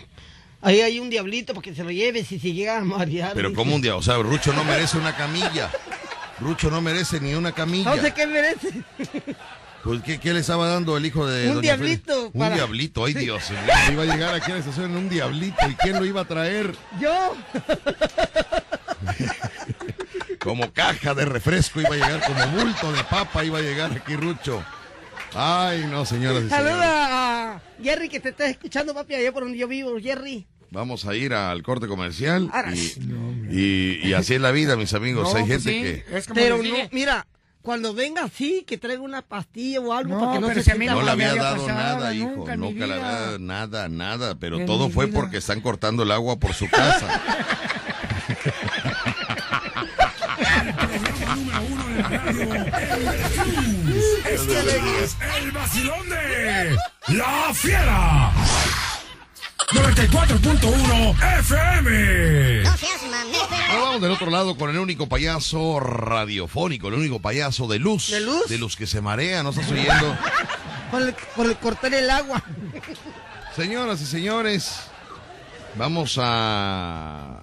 Ahí 0.61 0.81
hay 0.81 0.99
un 0.99 1.09
diablito 1.09 1.53
para 1.53 1.63
que 1.63 1.73
se 1.73 1.83
lo 1.83 1.91
lleve 1.91 2.23
si 2.23 2.39
se 2.39 2.51
llega 2.51 2.77
a 2.77 2.83
marear. 2.83 3.33
Pero 3.33 3.53
como 3.53 3.75
un 3.75 3.81
diablo, 3.81 3.99
o 3.99 4.03
sea, 4.03 4.17
Rucho 4.17 4.53
no 4.53 4.63
merece 4.63 4.97
una 4.97 5.15
camilla. 5.15 5.71
Rucho 6.39 6.69
no 6.69 6.81
merece 6.81 7.19
ni 7.19 7.33
una 7.33 7.51
camilla. 7.51 7.95
No 7.95 8.01
sé 8.01 8.13
qué 8.13 8.27
merece. 8.27 8.83
Pues, 9.83 10.01
¿qué, 10.03 10.33
le 10.33 10.39
estaba 10.39 10.67
dando 10.67 10.97
el 10.97 11.05
hijo 11.05 11.25
de 11.25 11.51
Un 11.51 11.61
diablito. 11.61 12.31
Un 12.33 12.53
diablito, 12.53 13.05
ay 13.05 13.13
Dios. 13.13 13.43
Iba 13.91 14.03
a 14.03 14.05
llegar 14.05 14.35
aquí 14.35 14.51
a 14.51 14.55
la 14.55 14.59
estación 14.59 14.91
en 14.91 14.97
un 14.97 15.09
diablito. 15.09 15.69
¿Y 15.69 15.75
quién 15.75 15.95
lo 15.95 16.05
iba 16.05 16.21
a 16.21 16.25
traer? 16.25 16.75
Yo. 16.99 17.35
como 20.39 20.71
caja 20.73 21.13
de 21.13 21.25
refresco 21.25 21.79
iba 21.79 21.89
a 21.89 21.93
llegar, 21.93 22.21
como 22.25 22.47
bulto 22.47 22.91
de 22.91 23.03
papa 23.03 23.43
iba 23.43 23.59
a 23.59 23.61
llegar 23.61 23.91
aquí 23.91 24.15
Rucho. 24.15 24.63
Ay, 25.33 25.85
no, 25.89 26.05
señoras 26.05 26.43
y 26.43 26.49
Saluda 26.49 27.05
a 27.05 27.18
Jerry 27.83 28.09
que 28.09 28.19
te 28.19 28.29
está 28.29 28.47
escuchando, 28.47 28.93
papi, 28.93 29.15
allá 29.15 29.31
por 29.31 29.43
donde 29.43 29.57
yo 29.57 29.67
vivo, 29.67 29.99
Jerry. 29.99 30.47
Vamos 30.71 31.05
a 31.05 31.15
ir 31.15 31.33
al 31.33 31.63
corte 31.63 31.87
comercial 31.87 32.51
y, 33.49 34.07
y, 34.07 34.13
así 34.13 34.35
es 34.35 34.41
la 34.41 34.51
vida, 34.51 34.75
mis 34.75 34.93
amigos. 34.93 35.33
Hay 35.33 35.45
pues 35.45 35.63
gente 35.63 35.81
que... 35.81 36.03
Pero 36.35 36.61
no, 36.61 36.75
mira, 36.91 37.25
cuando 37.63 37.93
venga 37.93 38.23
así, 38.23 38.63
que 38.67 38.77
traiga 38.77 39.01
una 39.01 39.23
pastilla 39.23 39.81
o 39.81 39.93
algo 39.93 40.19
para 40.19 40.33
que 40.33 40.39
no 40.39 40.53
se 40.53 40.63
si 40.63 40.77
No 40.77 41.01
le 41.01 41.11
había 41.11 41.33
dado 41.33 41.67
nada, 41.67 42.13
hijo. 42.13 42.45
Nunca, 42.55 42.85
le 42.85 42.93
había 42.93 43.05
dado 43.05 43.39
nada, 43.39 43.89
nada. 43.89 44.35
Pero 44.35 44.65
todo 44.65 44.89
fue 44.89 45.07
porque 45.07 45.37
están 45.37 45.61
cortando 45.61 46.03
el 46.03 46.11
agua 46.11 46.39
por 46.39 46.53
su 46.53 46.69
casa. 46.69 47.19
es 53.95 55.17
el 55.41 55.51
vacilón 55.51 56.09
de 56.09 56.77
La 57.09 57.53
Fiera. 57.53 58.31
94.1 59.71 61.39
FM. 61.39 62.63
No 62.63 62.77
seas 62.77 63.01
Ahora 63.69 63.83
vamos 63.83 64.01
del 64.01 64.11
otro 64.11 64.31
lado 64.31 64.57
con 64.57 64.69
el 64.71 64.79
único 64.79 65.07
payaso 65.07 65.79
radiofónico, 65.79 66.87
el 66.87 66.95
único 66.95 67.19
payaso 67.19 67.67
de 67.67 67.77
luz. 67.77 68.09
¿De 68.09 68.19
luz? 68.21 68.47
De 68.47 68.57
luz 68.57 68.75
que 68.75 68.87
se 68.87 69.01
marea, 69.01 69.43
¿no 69.43 69.51
estás 69.51 69.69
oyendo? 69.71 70.17
por, 70.91 71.01
el, 71.01 71.13
por 71.35 71.45
el 71.45 71.55
cortar 71.57 71.93
el 71.93 72.09
agua. 72.09 72.43
Señoras 73.55 74.01
y 74.01 74.05
señores, 74.05 74.79
vamos 75.75 76.17
a 76.19 77.38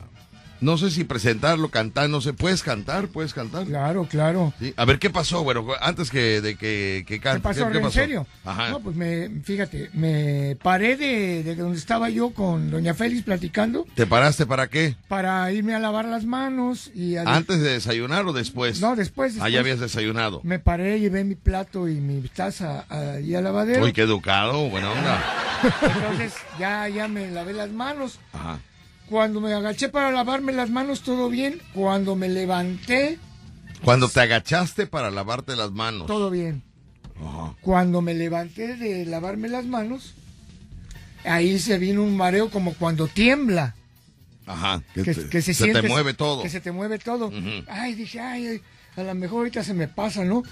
no 0.60 0.78
sé 0.78 0.90
si 0.90 1.04
presentarlo, 1.04 1.68
cantar, 1.70 2.08
no 2.08 2.20
sé, 2.20 2.32
¿puedes 2.32 2.62
cantar? 2.62 3.08
¿Puedes 3.08 3.34
cantar? 3.34 3.66
Claro, 3.66 4.06
claro. 4.08 4.52
A 4.76 4.84
ver, 4.84 4.98
¿qué 4.98 5.10
pasó? 5.10 5.42
Bueno, 5.42 5.66
antes 5.80 6.10
que, 6.10 6.40
de 6.40 6.56
que, 6.56 7.04
que 7.06 7.20
cante. 7.20 7.38
¿Qué 7.38 7.42
pasó? 7.42 7.68
¿En 7.70 7.90
serio? 7.90 8.26
Ajá. 8.44 8.70
No, 8.70 8.80
pues 8.80 8.96
me, 8.96 9.28
fíjate, 9.42 9.90
me 9.92 10.56
paré 10.62 10.96
de, 10.96 11.42
de, 11.42 11.54
donde 11.54 11.78
estaba 11.78 12.10
yo 12.10 12.30
con 12.30 12.70
doña 12.70 12.94
Félix 12.94 13.22
platicando. 13.22 13.86
¿Te 13.94 14.06
paraste 14.06 14.46
para 14.46 14.68
qué? 14.68 14.96
Para 15.08 15.50
irme 15.52 15.74
a 15.74 15.78
lavar 15.78 16.04
las 16.06 16.24
manos 16.24 16.90
y... 16.94 17.16
¿Antes 17.16 17.60
de 17.60 17.70
desayunar 17.70 18.26
o 18.26 18.32
después? 18.32 18.80
No, 18.80 18.96
después, 18.96 19.34
después. 19.34 19.36
Ah, 19.40 19.48
ya 19.48 19.60
habías 19.60 19.80
desayunado. 19.80 20.40
Me 20.42 20.58
paré, 20.58 21.00
llevé 21.00 21.24
mi 21.24 21.34
plato 21.34 21.88
y 21.88 21.94
mi 22.00 22.20
taza 22.28 22.84
ahí 22.88 23.34
al 23.34 23.44
lavadero. 23.44 23.84
Uy, 23.84 23.92
qué 23.92 24.02
educado, 24.02 24.68
buena 24.68 24.90
onda. 24.90 25.22
Entonces, 25.82 26.34
ya, 26.58 26.88
ya 26.88 27.08
me 27.08 27.30
lavé 27.30 27.52
las 27.52 27.70
manos. 27.70 28.18
Ajá. 28.32 28.58
Cuando 29.08 29.40
me 29.40 29.54
agaché 29.54 29.88
para 29.88 30.10
lavarme 30.10 30.52
las 30.52 30.70
manos, 30.70 31.02
todo 31.02 31.28
bien. 31.28 31.60
Cuando 31.74 32.16
me 32.16 32.28
levanté. 32.28 33.18
Cuando 33.84 34.08
te 34.08 34.20
agachaste 34.20 34.86
para 34.86 35.10
lavarte 35.10 35.54
las 35.54 35.70
manos. 35.70 36.06
Todo 36.06 36.30
bien. 36.30 36.62
Cuando 37.60 38.02
me 38.02 38.14
levanté 38.14 38.76
de 38.76 39.06
lavarme 39.06 39.48
las 39.48 39.64
manos, 39.64 40.14
ahí 41.24 41.58
se 41.58 41.78
vino 41.78 42.02
un 42.02 42.16
mareo 42.16 42.50
como 42.50 42.74
cuando 42.74 43.06
tiembla. 43.06 43.74
Ajá, 44.44 44.82
que, 44.94 45.02
se, 45.14 45.54
te 45.54 45.82
mueve 45.82 46.14
todo. 46.14 46.42
Que 46.42 46.50
se 46.50 46.60
te 46.60 46.72
mueve 46.72 46.98
todo. 46.98 47.32
Ay, 47.68 47.94
dije, 47.94 48.20
ay, 48.20 48.60
a 48.96 49.02
lo 49.02 49.14
mejor 49.14 49.38
ahorita 49.38 49.64
se 49.64 49.74
me 49.74 49.88
pasa, 49.88 50.24
¿no? 50.24 50.42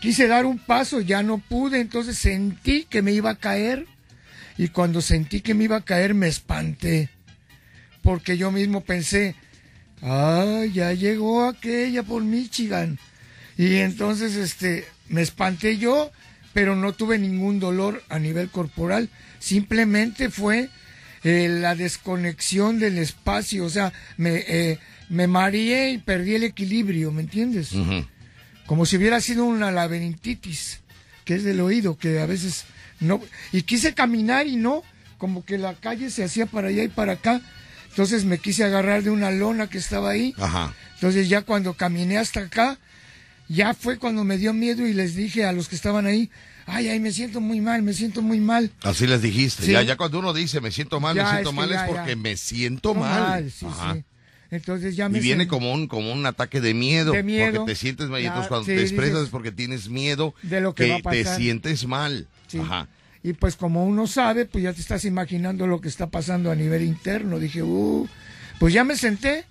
Quise 0.00 0.26
dar 0.26 0.46
un 0.46 0.58
paso, 0.58 1.00
ya 1.00 1.22
no 1.22 1.38
pude, 1.38 1.80
entonces 1.80 2.18
sentí 2.18 2.84
que 2.84 3.02
me 3.02 3.12
iba 3.12 3.30
a 3.30 3.36
caer. 3.36 3.86
Y 4.58 4.68
cuando 4.68 5.00
sentí 5.00 5.42
que 5.42 5.54
me 5.54 5.64
iba 5.64 5.76
a 5.76 5.84
caer, 5.84 6.14
me 6.14 6.28
espanté 6.28 7.10
porque 8.06 8.36
yo 8.36 8.52
mismo 8.52 8.82
pensé, 8.82 9.34
ay, 10.00 10.70
ya 10.72 10.92
llegó 10.92 11.44
aquella 11.44 12.04
por 12.04 12.22
Michigan. 12.22 13.00
Y 13.58 13.78
entonces 13.78 14.36
este, 14.36 14.84
me 15.08 15.22
espanté 15.22 15.76
yo, 15.76 16.12
pero 16.52 16.76
no 16.76 16.92
tuve 16.92 17.18
ningún 17.18 17.58
dolor 17.58 18.04
a 18.08 18.20
nivel 18.20 18.48
corporal. 18.48 19.10
Simplemente 19.40 20.30
fue 20.30 20.68
eh, 21.24 21.48
la 21.48 21.74
desconexión 21.74 22.78
del 22.78 22.98
espacio. 22.98 23.64
O 23.64 23.70
sea, 23.70 23.92
me, 24.16 24.36
eh, 24.46 24.78
me 25.08 25.26
mareé 25.26 25.90
y 25.90 25.98
perdí 25.98 26.36
el 26.36 26.44
equilibrio, 26.44 27.10
¿me 27.10 27.22
entiendes? 27.22 27.72
Como 28.66 28.86
si 28.86 28.98
hubiera 28.98 29.20
sido 29.20 29.46
una 29.46 29.72
laberintitis, 29.72 30.78
que 31.24 31.34
es 31.34 31.42
del 31.42 31.60
oído, 31.60 31.98
que 31.98 32.20
a 32.20 32.26
veces 32.26 32.66
no. 33.00 33.20
Y 33.50 33.62
quise 33.62 33.94
caminar 33.94 34.46
y 34.46 34.54
no, 34.54 34.84
como 35.18 35.44
que 35.44 35.58
la 35.58 35.74
calle 35.74 36.08
se 36.10 36.22
hacía 36.22 36.46
para 36.46 36.68
allá 36.68 36.84
y 36.84 36.88
para 36.88 37.14
acá 37.14 37.42
entonces 37.96 38.26
me 38.26 38.36
quise 38.36 38.62
agarrar 38.62 39.02
de 39.02 39.08
una 39.08 39.30
lona 39.30 39.68
que 39.68 39.78
estaba 39.78 40.10
ahí. 40.10 40.34
Ajá. 40.36 40.74
Entonces 40.96 41.30
ya 41.30 41.40
cuando 41.40 41.72
caminé 41.72 42.18
hasta 42.18 42.40
acá, 42.40 42.78
ya 43.48 43.72
fue 43.72 43.96
cuando 43.96 44.22
me 44.22 44.36
dio 44.36 44.52
miedo 44.52 44.86
y 44.86 44.92
les 44.92 45.16
dije 45.16 45.46
a 45.46 45.52
los 45.52 45.70
que 45.70 45.76
estaban 45.76 46.04
ahí, 46.04 46.30
ay, 46.66 46.88
ay, 46.88 47.00
me 47.00 47.10
siento 47.10 47.40
muy 47.40 47.62
mal, 47.62 47.80
me 47.80 47.94
siento 47.94 48.20
muy 48.20 48.38
mal. 48.38 48.70
Así 48.82 49.06
les 49.06 49.22
dijiste. 49.22 49.72
Ya, 49.72 49.80
ya 49.80 49.96
cuando 49.96 50.18
uno 50.18 50.34
dice 50.34 50.60
me 50.60 50.70
siento 50.72 51.00
mal, 51.00 51.16
me 51.16 51.26
siento 51.26 51.54
mal, 51.54 51.72
es 51.72 51.80
porque 51.88 52.16
me 52.16 52.36
siento 52.36 52.94
mal. 52.94 53.50
sí, 53.50 53.64
sí. 53.64 54.04
Entonces 54.50 54.94
ya 54.94 55.08
me 55.08 55.16
y 55.16 55.22
viene 55.22 55.48
como 55.48 55.72
un 55.72 55.86
como 55.86 56.12
un 56.12 56.26
ataque 56.26 56.60
de 56.60 56.74
miedo, 56.74 57.12
de 57.12 57.22
miedo. 57.22 57.60
porque 57.60 57.72
te 57.72 57.78
sientes 57.78 58.10
mal. 58.10 58.20
entonces 58.20 58.48
cuando 58.48 58.66
te 58.66 58.82
expresas 58.82 59.22
es 59.22 59.28
porque 59.30 59.52
tienes 59.52 59.88
miedo 59.88 60.34
de 60.42 60.60
lo 60.60 60.74
que, 60.74 61.02
te 61.02 61.24
sientes 61.24 61.86
mal. 61.86 62.28
Ajá. 62.60 62.88
Y 63.26 63.32
pues 63.32 63.56
como 63.56 63.84
uno 63.84 64.06
sabe, 64.06 64.46
pues 64.46 64.62
ya 64.62 64.72
te 64.72 64.80
estás 64.80 65.04
imaginando 65.04 65.66
lo 65.66 65.80
que 65.80 65.88
está 65.88 66.06
pasando 66.10 66.52
a 66.52 66.54
nivel 66.54 66.84
interno. 66.84 67.40
Dije, 67.40 67.60
uh, 67.60 68.06
pues 68.60 68.72
ya 68.72 68.84
me 68.84 68.94
senté 68.94 69.44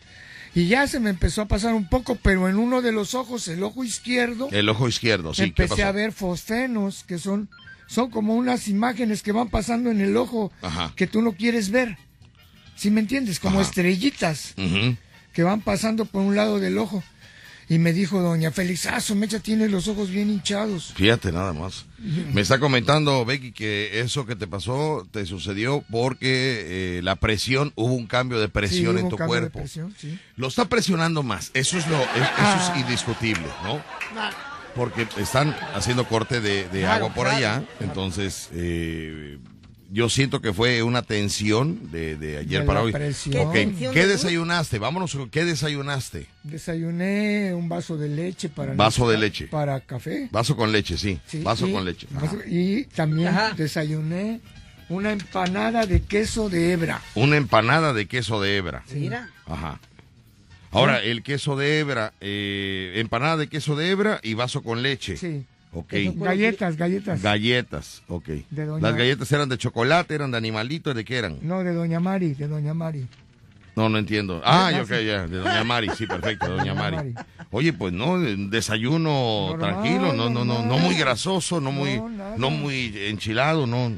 y 0.53 0.67
ya 0.67 0.87
se 0.87 1.01
me 1.01 1.09
empezó 1.09 1.41
a 1.41 1.49
pasar 1.49 1.73
un 1.73 1.89
poco, 1.89 2.15
pero 2.15 2.47
en 2.47 2.55
uno 2.55 2.81
de 2.81 2.93
los 2.93 3.13
ojos, 3.15 3.49
el 3.49 3.61
ojo 3.63 3.83
izquierdo. 3.83 4.47
El 4.53 4.69
ojo 4.69 4.87
izquierdo, 4.87 5.33
sí. 5.33 5.43
Empecé 5.43 5.83
a 5.83 5.91
ver 5.91 6.13
fosfenos, 6.13 7.03
que 7.03 7.19
son, 7.19 7.49
son 7.85 8.09
como 8.11 8.35
unas 8.35 8.69
imágenes 8.69 9.21
que 9.21 9.33
van 9.33 9.49
pasando 9.49 9.91
en 9.91 9.99
el 9.99 10.15
ojo 10.15 10.53
que 10.95 11.05
tú 11.05 11.21
no 11.21 11.33
quieres 11.33 11.69
ver. 11.69 11.97
¿Sí 12.77 12.91
me 12.91 13.01
entiendes? 13.01 13.41
Como 13.41 13.59
estrellitas 13.59 14.53
que 15.33 15.43
van 15.43 15.59
pasando 15.59 16.05
por 16.05 16.21
un 16.21 16.37
lado 16.37 16.61
del 16.61 16.77
ojo. 16.77 17.03
Y 17.67 17.79
me 17.79 17.93
dijo 17.93 18.21
doña 18.21 18.51
Félix, 18.51 18.85
ah, 18.85 18.99
mecha 19.15 19.39
tiene 19.39 19.67
los 19.67 19.87
ojos 19.87 20.09
bien 20.09 20.29
hinchados. 20.29 20.93
Fíjate 20.95 21.31
nada 21.31 21.53
más. 21.53 21.85
Me 22.33 22.41
está 22.41 22.59
comentando, 22.59 23.25
Becky, 23.25 23.51
que 23.51 23.99
eso 24.01 24.25
que 24.25 24.35
te 24.35 24.45
pasó 24.47 25.07
te 25.11 25.25
sucedió 25.25 25.83
porque 25.89 26.97
eh, 26.97 27.01
la 27.01 27.15
presión, 27.15 27.73
hubo 27.75 27.93
un 27.93 28.05
cambio 28.05 28.39
de 28.39 28.49
presión 28.49 28.97
en 28.99 29.09
tu 29.09 29.17
cuerpo. 29.17 29.63
Lo 30.35 30.47
está 30.47 30.65
presionando 30.65 31.23
más, 31.23 31.51
eso 31.53 31.77
es, 31.77 31.87
lo, 31.87 31.97
eso 31.97 32.07
es 32.17 32.29
ah. 32.37 32.75
indiscutible, 32.77 33.47
¿no? 33.63 33.81
Porque 34.75 35.07
están 35.17 35.55
haciendo 35.73 36.07
corte 36.07 36.41
de, 36.41 36.85
agua 36.85 37.13
por 37.13 37.27
allá, 37.27 37.63
entonces... 37.79 38.49
Eh, 38.53 39.39
yo 39.91 40.09
siento 40.09 40.41
que 40.41 40.53
fue 40.53 40.83
una 40.83 41.01
tensión 41.01 41.91
de, 41.91 42.37
ayer 42.39 42.65
para 42.65 42.81
hoy. 42.81 42.93
¿Qué 42.93 44.07
desayunaste? 44.07 44.79
Vámonos, 44.79 45.17
¿qué 45.31 45.45
desayunaste? 45.45 46.27
Desayuné 46.43 47.53
un 47.53 47.69
vaso 47.69 47.97
de 47.97 48.09
leche 48.09 48.49
para... 48.49 48.73
Vaso 48.73 49.09
de 49.09 49.17
leche. 49.17 49.47
Para 49.47 49.79
café. 49.81 50.29
Vaso 50.31 50.55
con 50.55 50.71
leche, 50.71 50.97
sí. 50.97 51.19
vaso 51.43 51.71
con 51.71 51.85
leche. 51.85 52.07
y 52.47 52.85
también 52.85 53.33
desayuné 53.57 54.41
una 54.89 55.11
empanada 55.11 55.85
de 55.85 56.01
queso 56.01 56.49
de 56.49 56.73
hebra. 56.73 57.01
Una 57.15 57.37
empanada 57.37 57.93
de 57.93 58.07
queso 58.07 58.41
de 58.41 58.57
hebra. 58.57 58.83
Mira. 58.93 59.29
Ajá. 59.45 59.79
Ahora, 60.71 61.01
el 61.01 61.23
queso 61.23 61.55
de 61.55 61.79
hebra, 61.79 62.13
eh, 62.19 62.93
empanada 62.95 63.37
de 63.37 63.47
queso 63.47 63.75
de 63.77 63.89
hebra 63.89 64.19
y 64.21 64.33
vaso 64.33 64.61
con 64.61 64.83
leche. 64.83 65.15
Sí. 65.15 65.45
Ok. 65.75 65.93
Galletas, 66.15 66.77
galletas. 66.77 67.21
Galletas, 67.21 68.01
ok. 68.07 68.29
Las 68.79 68.95
galletas 68.95 69.31
eran 69.31 69.49
de 69.49 69.57
chocolate, 69.57 70.15
eran 70.15 70.31
de 70.31 70.37
animalito, 70.37 70.93
¿de 70.93 71.03
qué 71.03 71.17
eran? 71.17 71.37
No, 71.41 71.63
de 71.63 71.73
Doña 71.73 71.99
Mari, 71.99 72.33
de 72.33 72.47
Doña 72.47 72.73
Mari. 72.73 73.05
No, 73.75 73.89
no 73.89 73.97
entiendo. 73.97 74.41
Ah, 74.45 74.71
ok, 74.81 74.89
ya, 74.89 75.27
de 75.27 75.37
Doña 75.39 75.65
Mari, 75.65 75.89
sí, 75.97 76.07
perfecto, 76.07 76.45
de 76.47 76.57
Doña 76.59 76.73
Mari. 76.73 77.13
Oye, 77.51 77.73
pues 77.73 77.91
no, 77.91 78.17
desayuno 78.17 79.53
tranquilo, 79.59 80.13
no, 80.13 80.29
no, 80.29 80.45
no, 80.45 80.63
no 80.63 80.77
muy 80.77 80.95
grasoso, 80.95 81.59
no 81.59 81.73
muy, 81.73 82.01
no 82.37 82.49
muy 82.49 82.93
enchilado, 83.07 83.67
no. 83.67 83.91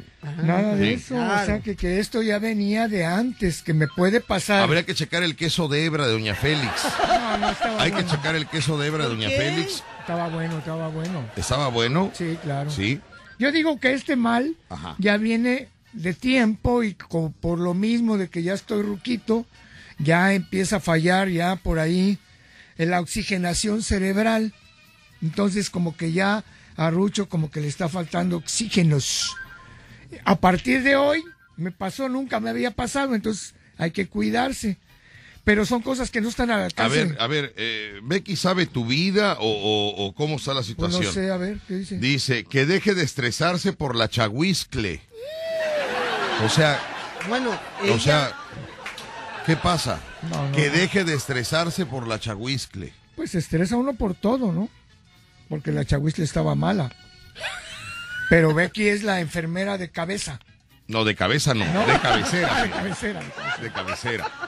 Nada 0.43 0.75
de 0.75 0.93
eso, 0.93 1.15
o 1.15 1.45
sea 1.45 1.59
que, 1.59 1.75
que, 1.75 1.99
esto 1.99 2.23
ya 2.23 2.39
venía 2.39 2.87
de 2.87 3.05
antes, 3.05 3.61
que 3.61 3.75
me 3.75 3.87
puede 3.87 4.19
pasar. 4.19 4.61
Habría 4.61 4.83
que 4.83 4.95
checar 4.95 5.21
el 5.21 5.35
queso 5.35 5.67
de 5.67 5.85
hebra 5.85 6.07
de 6.07 6.13
Doña 6.13 6.33
Félix. 6.33 6.71
No, 7.07 7.37
no 7.37 7.49
estaba 7.51 7.81
Hay 7.81 7.91
que 7.91 8.05
checar 8.05 8.35
el 8.35 8.47
queso 8.47 8.79
de 8.79 8.87
hebra 8.87 9.03
de 9.03 9.09
Doña 9.09 9.29
Félix. 9.29 9.83
Estaba 10.07 10.29
bueno, 10.29 10.57
estaba 10.59 10.87
bueno. 10.87 11.29
¿Estaba 11.35 11.67
bueno? 11.67 12.11
Sí, 12.13 12.37
claro. 12.41 12.71
Sí. 12.71 13.01
Yo 13.39 13.51
digo 13.51 13.77
que 13.77 13.91
este 13.91 14.15
mal 14.15 14.55
ya 14.99 15.17
viene 15.17 15.67
de 15.91 16.13
tiempo 16.13 16.81
y 16.81 16.93
por 16.93 17.59
lo 17.59 17.73
mismo 17.73 18.17
de 18.17 18.29
que 18.29 18.41
ya 18.41 18.53
estoy 18.53 18.83
ruquito, 18.83 19.45
ya 19.99 20.31
empieza 20.33 20.77
a 20.77 20.79
fallar 20.79 21.27
ya 21.27 21.57
por 21.57 21.77
ahí 21.77 22.19
en 22.77 22.91
la 22.91 23.01
oxigenación 23.01 23.83
cerebral. 23.83 24.53
Entonces 25.21 25.69
como 25.69 25.97
que 25.97 26.13
ya 26.13 26.45
a 26.77 26.89
Rucho 26.89 27.27
como 27.27 27.51
que 27.51 27.59
le 27.59 27.67
está 27.67 27.89
faltando 27.89 28.37
oxígenos. 28.37 29.35
A 30.23 30.37
partir 30.37 30.83
de 30.83 30.95
hoy 30.95 31.21
me 31.57 31.71
pasó, 31.71 32.07
nunca 32.07 32.39
me 32.39 32.49
había 32.49 32.71
pasado, 32.71 33.13
entonces 33.13 33.55
hay 33.77 33.91
que 33.91 34.07
cuidarse. 34.07 34.77
Pero 35.47 35.65
son 35.65 35.81
cosas 35.81 36.11
que 36.11 36.19
no 36.19 36.27
están 36.27 36.51
al 36.51 36.59
alcance. 36.59 36.99
A 36.99 37.05
ver, 37.05 37.17
a 37.21 37.27
ver, 37.27 37.53
eh, 37.55 38.01
Becky 38.03 38.35
sabe 38.35 38.65
tu 38.65 38.85
vida 38.85 39.37
o, 39.39 40.13
cómo 40.17 40.35
está 40.35 40.53
la 40.53 40.61
situación. 40.61 41.01
Pues 41.01 41.15
no 41.15 41.21
sé, 41.21 41.31
a 41.31 41.37
ver, 41.37 41.59
¿qué 41.65 41.75
dice? 41.75 41.97
Dice 41.99 42.43
que 42.43 42.65
deje 42.65 42.93
de 42.93 43.03
estresarse 43.03 43.71
por 43.71 43.95
la 43.95 44.09
chahuiscle. 44.09 44.99
O 46.43 46.49
sea, 46.49 46.81
bueno, 47.29 47.57
o 47.89 47.97
sea, 47.97 48.35
¿Qué 49.45 49.55
pasa? 49.55 50.01
que 50.53 50.69
deje 50.69 51.05
de 51.05 51.13
estresarse 51.13 51.85
por 51.85 52.09
la 52.09 52.19
chahuiscle. 52.19 52.91
Pues 53.15 53.31
se 53.31 53.37
estresa 53.37 53.77
uno 53.77 53.93
por 53.93 54.15
todo, 54.15 54.51
¿no? 54.51 54.67
Porque 55.47 55.71
la 55.71 55.85
chahuiscle 55.85 56.25
estaba 56.25 56.55
mala. 56.55 56.91
Pero 58.29 58.53
Becky 58.53 58.89
es 58.89 59.01
la 59.01 59.21
enfermera 59.21 59.77
de 59.77 59.91
cabeza. 59.91 60.41
No, 60.87 61.05
de 61.05 61.15
cabeza 61.15 61.53
no, 61.53 61.63
de 61.87 61.99
cabecera. 62.01 62.63
de 62.63 62.69
cabecera. 62.69 63.23
De 63.61 63.71
cabecera. 63.71 64.46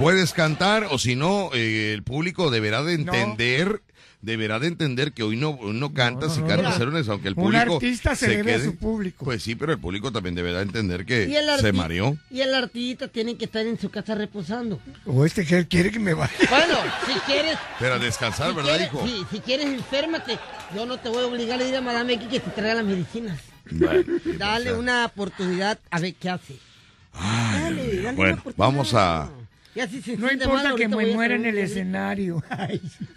Puedes 0.00 0.32
cantar 0.32 0.88
o 0.90 0.98
si 0.98 1.14
no, 1.14 1.50
eh, 1.52 1.92
el 1.92 2.02
público 2.02 2.50
deberá 2.50 2.82
de 2.82 2.94
entender 2.94 3.82
deberá 4.22 4.58
de 4.58 4.68
entender 4.68 5.12
que 5.12 5.22
hoy 5.22 5.36
no, 5.36 5.58
no 5.62 5.92
cantas 5.92 6.38
y 6.38 6.42
cantas 6.42 6.80
aunque 7.08 7.28
el 7.28 7.34
público. 7.34 7.64
Un 7.64 7.72
artista 7.74 8.16
se, 8.16 8.28
debe 8.28 8.54
a 8.54 8.64
su 8.64 8.76
público. 8.76 9.26
Pues 9.26 9.42
sí, 9.42 9.54
pero 9.54 9.72
el 9.72 9.78
público 9.78 10.10
también 10.10 10.34
deberá 10.34 10.62
entender 10.62 11.04
que 11.04 11.30
se 11.60 11.72
mareó. 11.72 12.16
Y 12.30 12.40
el 12.40 12.54
artista 12.54 13.08
tiene 13.08 13.36
que 13.36 13.44
estar 13.44 13.66
en 13.66 13.78
su 13.78 13.90
casa 13.90 14.14
reposando. 14.14 14.80
O 15.04 15.26
este 15.26 15.44
que 15.44 15.68
quiere 15.68 15.90
que 15.90 15.98
me 15.98 16.14
vaya. 16.14 16.32
Bueno, 16.48 16.76
si 17.06 17.20
quieres. 17.20 17.58
Pero 17.78 17.98
descansar, 17.98 18.54
¿verdad, 18.54 18.80
hijo? 18.80 19.06
Sí, 19.06 19.22
si 19.30 19.40
quieres, 19.40 19.66
enférmate. 19.66 20.38
Yo 20.74 20.86
no 20.86 20.98
te 20.98 21.10
voy 21.10 21.24
a 21.24 21.26
obligar 21.26 21.60
a 21.60 21.68
ir 21.68 21.76
a 21.76 21.82
Madame 21.82 22.14
X 22.14 22.28
que 22.28 22.40
te 22.40 22.50
traiga 22.52 22.76
las 22.76 22.84
medicinas. 22.86 23.38
dale 24.38 24.72
una 24.72 25.04
oportunidad 25.04 25.78
a 25.90 26.00
ver 26.00 26.14
qué 26.14 26.30
hace. 26.30 26.56
dale, 27.12 28.02
dale 28.02 28.16
bueno, 28.16 28.42
vamos 28.56 28.94
a 28.94 29.30
no 29.74 30.32
importa 30.32 30.74
que 30.76 30.88
me 30.88 31.06
muera 31.14 31.34
en 31.34 31.46
el 31.46 31.58
escenario. 31.58 32.42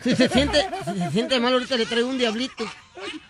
Si 0.03 0.15
se 0.15 0.27
siente, 0.27 0.59
si 0.83 0.99
se 0.99 1.11
siente 1.11 1.39
mal, 1.39 1.53
ahorita 1.53 1.77
le 1.77 1.85
traigo 1.85 2.09
un 2.09 2.17
diablito. 2.17 2.65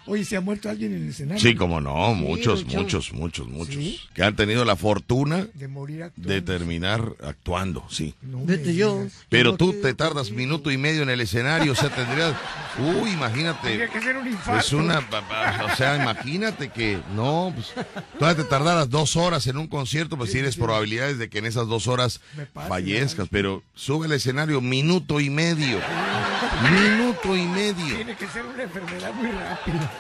Oye, 0.06 0.26
¿se 0.26 0.36
ha 0.36 0.42
muerto 0.42 0.70
alguien 0.70 0.94
en 0.94 1.04
el 1.04 1.10
escenario? 1.10 1.42
Sí, 1.42 1.56
como 1.56 1.80
no, 1.80 2.14
muchos, 2.14 2.66
muchos, 2.66 3.14
muchos, 3.14 3.48
muchos. 3.48 3.78
Que 4.14 4.24
han 4.24 4.36
tenido 4.36 4.66
la 4.66 4.76
fortuna 4.76 5.48
de, 5.54 5.68
morir 5.70 6.12
de 6.18 6.42
terminar 6.42 7.16
actuando, 7.24 7.86
sí. 7.90 8.14
yo. 8.76 9.06
Pero 9.30 9.56
tú 9.56 9.74
te 9.82 9.94
tardas 9.94 10.32
minuto 10.32 10.72
y 10.72 10.78
medio 10.78 11.04
en 11.04 11.10
el 11.10 11.22
escenario, 11.22 11.72
o 11.72 11.76
sea, 11.76 11.90
tendrías... 11.96 12.36
Uy, 12.80 13.12
imagínate. 13.12 13.68
Tendría 13.68 13.88
que 13.88 14.02
ser 14.02 14.18
un 14.18 14.28
infarto. 14.28 14.60
Es 14.60 14.74
una... 14.74 15.00
O 15.00 15.76
sea, 15.78 15.96
imagínate 15.96 16.70
que... 16.70 17.00
No, 17.16 17.54
pues... 17.56 17.74
Todavía 18.20 18.44
te 18.44 18.50
tardaras 18.50 18.90
dos 18.90 19.16
horas 19.16 19.48
en 19.48 19.58
un 19.58 19.68
concierto, 19.68 20.18
pues 20.18 20.32
tienes 20.32 20.58
probabilidades 20.58 21.18
de 21.18 21.30
que 21.30 21.38
en 21.38 21.46
esas 21.46 21.68
dos 21.68 21.88
horas 21.88 22.20
fallezcas, 22.54 23.13
pero 23.30 23.64
sube 23.76 24.06
al 24.06 24.14
escenario 24.14 24.62
minuto 24.62 25.20
y 25.20 25.30
medio. 25.30 25.80
Minuto 26.72 27.36
y 27.36 27.46
medio. 27.46 27.96
Tiene 27.96 28.16
que 28.16 28.28
ser 28.28 28.46
una 28.46 28.64
enfermedad 28.64 29.14
muy 29.14 29.32
rápida. 29.32 29.92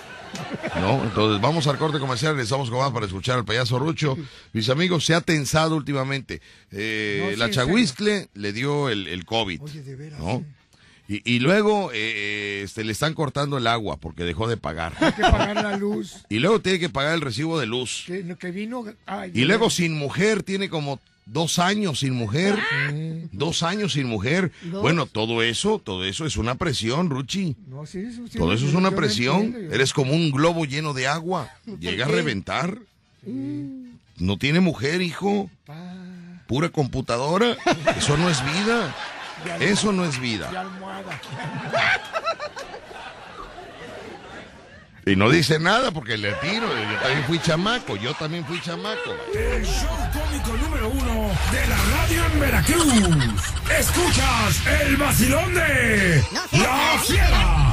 No, 0.79 1.03
entonces 1.03 1.41
vamos 1.41 1.67
al 1.67 1.77
corte 1.77 2.00
comercial, 2.00 2.39
estamos 2.39 2.70
con 2.70 2.79
más 2.79 2.91
para 2.91 3.05
escuchar 3.05 3.38
al 3.38 3.46
payaso 3.46 3.77
Rucho. 3.79 4.17
Mis 4.51 4.70
amigos, 4.70 5.05
se 5.05 5.13
ha 5.13 5.22
tensado 5.22 5.75
últimamente. 5.75 6.41
Eh, 6.72 7.36
la 7.38 7.50
Chahuiscle 7.50 8.29
le 8.34 8.53
dio 8.53 8.89
el, 8.89 9.08
el 9.08 9.25
COVID. 9.25 9.62
Oye, 9.62 9.82
de 9.84 9.96
veras. 9.96 10.20
¿no? 10.20 10.43
Y, 11.08 11.22
y, 11.36 11.39
luego 11.39 11.91
eh, 11.93 12.62
este, 12.63 12.84
le 12.86 12.93
están 12.93 13.13
cortando 13.13 13.58
el 13.58 13.67
agua 13.67 13.98
porque 13.98 14.24
dejó 14.24 14.48
de 14.48 14.55
pagar. 14.55 14.93
Hay 15.01 15.12
que 15.12 15.22
pagar 15.22 15.55
la 15.62 15.75
luz. 15.77 16.24
Y 16.29 16.39
luego 16.39 16.62
tiene 16.62 16.79
que 16.79 16.89
pagar 16.89 17.13
el 17.13 17.22
recibo 17.22 17.60
de 17.60 17.65
luz. 17.65 18.05
Que, 18.08 18.36
que 18.39 18.51
vino. 18.51 18.86
y 19.34 19.43
luego 19.43 19.70
sin 19.70 19.93
mujer 19.93 20.43
tiene 20.43 20.70
como 20.70 21.00
Dos 21.25 21.59
años 21.59 21.99
sin 21.99 22.13
mujer. 22.13 22.57
Dos 23.31 23.63
años 23.63 23.93
sin 23.93 24.07
mujer. 24.07 24.51
Bueno, 24.63 25.05
todo 25.05 25.41
eso, 25.41 25.79
todo 25.79 26.05
eso 26.05 26.25
es 26.25 26.37
una 26.37 26.55
presión, 26.55 27.09
Ruchi. 27.09 27.55
todo 28.37 28.53
eso 28.53 28.67
es 28.67 28.73
una 28.73 28.91
presión. 28.91 29.55
Eres 29.71 29.93
como 29.93 30.13
un 30.13 30.31
globo 30.31 30.65
lleno 30.65 30.93
de 30.93 31.07
agua. 31.07 31.49
Llega 31.79 32.05
a 32.05 32.09
reventar. 32.09 32.77
No 34.17 34.37
tiene 34.37 34.59
mujer, 34.59 35.01
hijo. 35.01 35.49
Pura 36.47 36.69
computadora. 36.69 37.57
Eso 37.97 38.17
no 38.17 38.29
es 38.29 38.43
vida. 38.43 38.95
Eso 39.59 39.91
no 39.91 40.05
es 40.05 40.19
vida. 40.19 40.51
Y 45.05 45.17
no 45.17 45.29
dice 45.29 45.60
nada 45.60 45.91
porque 45.91 46.17
le 46.17 46.31
tiro. 46.33 46.67
Yo 46.67 47.00
también 47.00 47.24
fui 47.27 47.39
chamaco. 47.39 47.95
Yo 47.98 48.13
también 48.13 48.45
fui 48.45 48.62
chamaco. 48.62 49.12
El 49.33 49.65
show 49.65 49.89
cómico 50.13 50.57
número 50.63 50.89
uno 50.89 51.29
de 51.51 51.67
la 51.67 51.77
radio 51.91 52.25
en 52.31 52.39
Veracruz. 52.39 53.41
Escuchas 53.77 54.67
el 54.81 54.95
vacilón 54.95 55.53
de 55.53 56.24
La 56.53 57.00
Fiera. 57.01 57.72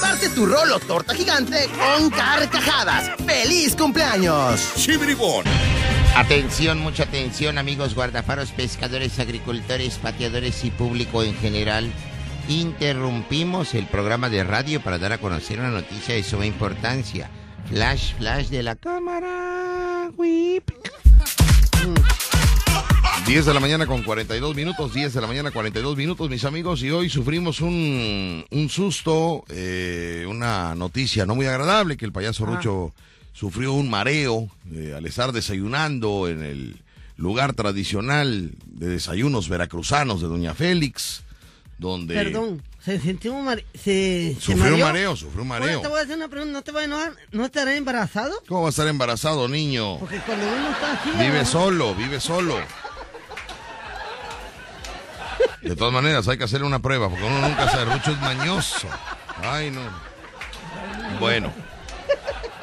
Parte 0.00 0.28
tu 0.30 0.46
rolo 0.46 0.78
torta 0.80 1.14
gigante 1.14 1.68
con 1.68 2.10
carcajadas. 2.10 3.10
¡Feliz 3.26 3.76
cumpleaños! 3.76 4.72
¡Chibribón! 4.76 5.44
Atención, 6.16 6.78
mucha 6.78 7.04
atención, 7.04 7.56
amigos 7.58 7.94
guardafaros, 7.94 8.50
pescadores, 8.50 9.18
agricultores, 9.18 9.94
pateadores 9.94 10.64
y 10.64 10.70
público 10.70 11.22
en 11.22 11.34
general. 11.36 11.90
Interrumpimos 12.48 13.74
el 13.74 13.86
programa 13.86 14.28
de 14.28 14.44
radio 14.44 14.82
para 14.82 14.98
dar 14.98 15.12
a 15.12 15.18
conocer 15.18 15.58
una 15.60 15.70
noticia 15.70 16.14
de 16.14 16.22
suma 16.22 16.44
importancia. 16.44 17.30
Flash, 17.68 18.14
flash 18.16 18.48
de 18.48 18.62
la 18.62 18.76
cámara. 18.76 20.10
Whip. 20.16 20.70
10 23.26 23.46
de 23.46 23.54
la 23.54 23.60
mañana 23.60 23.86
con 23.86 24.02
42 24.02 24.54
minutos, 24.56 24.92
10 24.92 25.14
de 25.14 25.20
la 25.20 25.26
mañana 25.26 25.50
42 25.52 25.96
minutos, 25.96 26.28
mis 26.28 26.44
amigos, 26.44 26.82
y 26.82 26.90
hoy 26.90 27.08
sufrimos 27.08 27.60
un, 27.60 28.44
un 28.50 28.68
susto, 28.68 29.44
eh, 29.48 30.26
una 30.28 30.74
noticia 30.74 31.24
no 31.24 31.34
muy 31.34 31.46
agradable, 31.46 31.96
que 31.96 32.04
el 32.04 32.12
payaso 32.12 32.44
ah. 32.44 32.48
Rucho 32.48 32.92
sufrió 33.32 33.74
un 33.74 33.88
mareo 33.88 34.48
eh, 34.72 34.94
al 34.96 35.06
estar 35.06 35.32
desayunando 35.32 36.28
en 36.28 36.42
el 36.42 36.82
lugar 37.16 37.54
tradicional 37.54 38.50
de 38.66 38.88
desayunos 38.88 39.48
veracruzanos 39.48 40.20
de 40.20 40.26
Doña 40.26 40.54
Félix, 40.54 41.22
donde... 41.78 42.14
Perdón, 42.14 42.60
se 42.84 42.98
sintió 42.98 43.34
un 43.34 43.44
mareo. 43.44 43.64
sufrió 44.40 44.74
un 44.74 44.80
mareo, 44.80 45.16
sufrió 45.16 45.42
un 45.42 45.48
mareo. 45.48 45.80
te 45.80 45.88
voy 45.88 46.00
a 46.00 46.02
hacer 46.02 46.16
una 46.16 46.28
pregunta, 46.28 46.52
¿no 46.52 46.62
te 46.62 46.72
va 46.72 46.80
a 46.80 46.84
enojar? 46.84 47.12
¿No 47.30 47.44
estará 47.44 47.76
embarazado? 47.76 48.34
¿Cómo 48.48 48.62
va 48.62 48.66
a 48.66 48.70
estar 48.70 48.88
embarazado, 48.88 49.48
niño? 49.48 49.98
Porque 50.00 50.18
cuando 50.26 50.44
uno 50.44 50.70
está 50.72 50.92
así... 50.94 51.10
Vive 51.18 51.44
solo, 51.44 51.94
vive 51.94 52.18
solo. 52.18 52.56
De 55.62 55.76
todas 55.76 55.92
maneras, 55.92 56.26
hay 56.28 56.38
que 56.38 56.44
hacerle 56.44 56.66
una 56.66 56.80
prueba, 56.80 57.08
porque 57.08 57.24
uno 57.24 57.40
nunca 57.40 57.70
sabe. 57.70 57.94
Rucho 57.94 58.10
es 58.10 58.20
mañoso. 58.20 58.88
Ay, 59.42 59.70
no. 59.70 59.80
Bueno. 61.20 61.52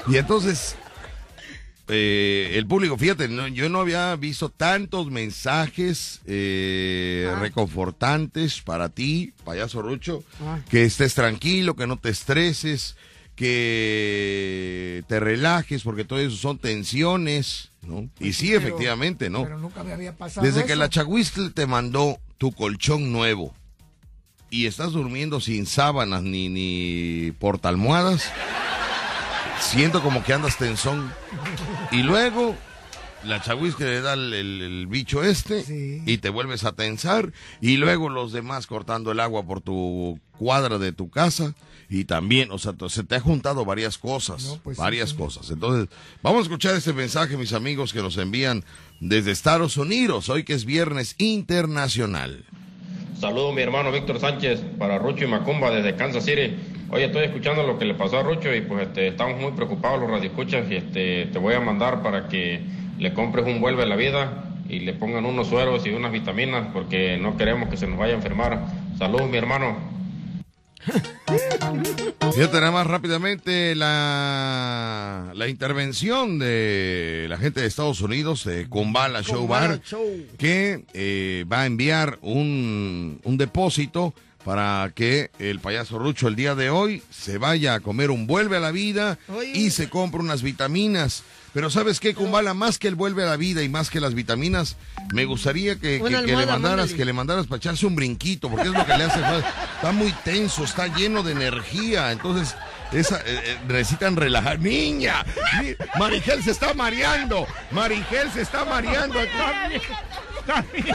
Y 0.07 0.17
entonces, 0.17 0.75
eh, 1.87 2.51
el 2.53 2.67
público, 2.67 2.97
fíjate, 2.97 3.29
yo 3.53 3.69
no 3.69 3.79
había 3.79 4.15
visto 4.15 4.49
tantos 4.49 5.09
mensajes 5.09 6.21
eh, 6.25 7.31
ah. 7.31 7.39
reconfortantes 7.39 8.61
para 8.61 8.89
ti, 8.89 9.33
payaso 9.43 9.81
Rucho, 9.81 10.23
ah. 10.43 10.59
que 10.69 10.83
estés 10.83 11.15
tranquilo, 11.15 11.75
que 11.75 11.87
no 11.87 11.97
te 11.97 12.09
estreses, 12.09 12.95
que 13.35 15.03
te 15.07 15.19
relajes, 15.19 15.83
porque 15.83 16.05
todo 16.05 16.19
eso 16.19 16.37
son 16.37 16.59
tensiones, 16.59 17.71
¿no? 17.81 18.07
y 18.19 18.33
sí, 18.33 18.53
efectivamente, 18.53 19.29
¿no? 19.29 19.43
Pero 19.43 19.57
nunca 19.57 19.83
me 19.83 19.93
había 19.93 20.15
pasado 20.15 20.45
Desde 20.45 20.65
que 20.65 20.75
la 20.75 20.89
Chahuistle 20.89 21.49
te 21.51 21.65
mandó 21.65 22.19
tu 22.39 22.51
colchón 22.53 23.11
nuevo 23.11 23.53
y 24.49 24.65
estás 24.65 24.93
durmiendo 24.93 25.39
sin 25.39 25.67
sábanas 25.67 26.23
ni, 26.23 26.49
ni 26.49 27.31
siento 29.59 30.01
como 30.01 30.23
que 30.23 30.33
andas 30.33 30.57
tensón. 30.57 31.13
Y 31.91 32.01
luego 32.01 32.55
la 33.23 33.41
chahuisque 33.41 33.83
le 33.83 34.01
da 34.01 34.13
el, 34.13 34.87
bicho 34.87 35.23
este 35.23 35.63
y 36.05 36.17
te 36.17 36.29
vuelves 36.29 36.63
a 36.63 36.71
tensar 36.71 37.31
y 37.61 37.77
luego 37.77 38.09
los 38.09 38.31
demás 38.31 38.67
cortando 38.67 39.11
el 39.11 39.19
agua 39.19 39.43
por 39.43 39.61
tu 39.61 40.19
cuadra 40.37 40.77
de 40.77 40.91
tu 40.91 41.09
casa 41.09 41.53
y 41.89 42.05
también, 42.05 42.51
o 42.51 42.59
sea, 42.59 42.73
se 42.87 43.03
te 43.03 43.15
ha 43.15 43.19
juntado 43.19 43.65
varias 43.65 43.97
cosas, 43.97 44.59
pues 44.63 44.77
varias 44.77 45.13
cosas. 45.15 45.49
Entonces, 45.49 45.89
vamos 46.21 46.41
a 46.41 46.43
escuchar 46.43 46.75
este 46.75 46.93
mensaje, 46.93 47.35
mis 47.35 47.51
amigos, 47.51 47.93
que 47.93 48.03
nos 48.03 48.15
envían 48.17 48.63
desde 48.99 49.31
Estados 49.31 49.75
Unidos, 49.75 50.29
hoy 50.29 50.43
que 50.43 50.53
es 50.53 50.65
viernes 50.65 51.15
internacional. 51.17 52.45
Saludo 53.19 53.51
mi 53.51 53.63
hermano 53.63 53.91
Víctor 53.91 54.19
Sánchez 54.19 54.61
para 54.77 54.99
Rucho 54.99 55.25
y 55.25 55.27
Macumba 55.27 55.71
desde 55.71 55.95
Kansas 55.95 56.23
City. 56.23 56.55
Hoy 56.91 57.03
estoy 57.03 57.25
escuchando 57.25 57.63
lo 57.63 57.77
que 57.77 57.85
le 57.85 57.95
pasó 57.95 58.19
a 58.19 58.23
Rucho 58.23 58.53
y 58.53 58.61
pues 58.61 58.87
este, 58.87 59.09
estamos 59.09 59.41
muy 59.41 59.51
preocupados 59.51 59.99
los 59.99 60.09
radioescuchas 60.09 60.69
y 60.71 60.75
este, 60.75 61.25
te 61.25 61.39
voy 61.39 61.55
a 61.55 61.59
mandar 61.59 62.01
para 62.01 62.27
que 62.29 62.61
le 62.99 63.13
compres 63.13 63.45
un 63.45 63.61
vuelve 63.61 63.83
a 63.83 63.85
la 63.85 63.95
vida 63.95 64.43
y 64.67 64.79
le 64.81 64.93
pongan 64.93 65.25
unos 65.25 65.47
sueros 65.47 65.85
y 65.87 65.89
unas 65.89 66.11
vitaminas 66.11 66.67
porque 66.73 67.17
no 67.17 67.37
queremos 67.37 67.69
que 67.69 67.77
se 67.77 67.87
nos 67.87 67.97
vaya 67.97 68.13
a 68.13 68.17
enfermar. 68.17 68.65
Saludos 68.97 69.29
mi 69.29 69.37
hermano. 69.37 69.77
Fíjate 72.33 72.59
nada 72.59 72.71
más 72.71 72.87
rápidamente 72.87 73.75
la, 73.75 75.31
la 75.35 75.47
intervención 75.47 76.39
de 76.39 77.25
la 77.29 77.37
gente 77.37 77.61
de 77.61 77.67
Estados 77.67 78.01
Unidos, 78.01 78.45
de 78.45 78.67
Kumbala 78.67 79.21
Show 79.21 79.47
Bar, 79.47 79.81
que 80.37 80.85
eh, 80.93 81.45
va 81.51 81.61
a 81.61 81.65
enviar 81.65 82.19
un, 82.21 83.19
un 83.23 83.37
depósito 83.37 84.13
para 84.45 84.91
que 84.95 85.31
el 85.39 85.59
payaso 85.59 85.99
Rucho 85.99 86.27
el 86.27 86.35
día 86.35 86.55
de 86.55 86.69
hoy 86.69 87.03
se 87.09 87.37
vaya 87.37 87.75
a 87.75 87.79
comer 87.81 88.09
un 88.09 88.25
vuelve 88.25 88.57
a 88.57 88.61
la 88.61 88.71
vida 88.71 89.19
y 89.53 89.71
se 89.71 89.89
compre 89.89 90.21
unas 90.21 90.43
vitaminas. 90.43 91.23
Pero 91.53 91.69
¿sabes 91.69 91.99
qué, 91.99 92.13
Kumbala? 92.13 92.53
Más 92.53 92.77
que 92.77 92.87
el 92.87 92.95
vuelve 92.95 93.23
a 93.23 93.27
la 93.27 93.37
vida 93.37 93.63
y 93.63 93.69
más 93.69 93.89
que 93.89 93.99
las 93.99 94.13
vitaminas, 94.13 94.77
me 95.13 95.25
gustaría 95.25 95.77
que, 95.77 95.99
le 95.99 96.45
mandaras, 96.45 96.93
que 96.93 97.05
le 97.05 97.13
mandaras 97.13 97.47
para 97.47 97.57
echarse 97.57 97.85
un 97.85 97.95
brinquito, 97.95 98.49
porque 98.49 98.67
es 98.67 98.73
lo 98.73 98.85
que 98.85 98.97
le 98.97 99.03
hace 99.05 99.19
Está 99.75 99.91
muy 99.91 100.11
tenso, 100.23 100.63
está 100.63 100.87
lleno 100.87 101.23
de 101.23 101.31
energía, 101.31 102.11
entonces 102.11 102.55
esa, 102.91 103.17
eh, 103.19 103.21
eh, 103.25 103.57
necesitan 103.67 104.15
relajar. 104.15 104.59
¡Niña! 104.59 105.25
Marigel 105.97 106.43
se 106.43 106.51
está 106.51 106.73
mareando. 106.73 107.47
Marigel 107.71 108.31
se 108.31 108.41
está 108.41 108.65
mareando. 108.65 109.19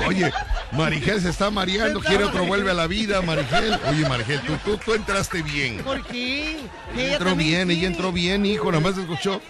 Oye, 0.07 0.33
Marigel 0.73 1.21
se 1.21 1.31
está 1.31 1.51
mareando, 1.51 2.01
quiere 2.01 2.25
otro 2.25 2.45
vuelve 2.45 2.71
a 2.71 2.75
la 2.75 2.87
vida, 2.87 3.23
Marigel. 3.23 3.79
Oye, 3.89 4.09
Marigel, 4.09 4.41
tú, 4.65 4.77
tú, 4.79 4.95
entraste 4.95 5.43
bien. 5.43 5.79
¿Por 5.79 6.05
qué? 6.07 6.59
entró 6.97 7.37
bien, 7.37 7.71
ella 7.71 7.87
entró 7.87 8.13
bien, 8.13 8.45
hijo, 8.47 8.71
nada 8.73 8.83
más 8.83 8.99
escuchó. 8.99 9.41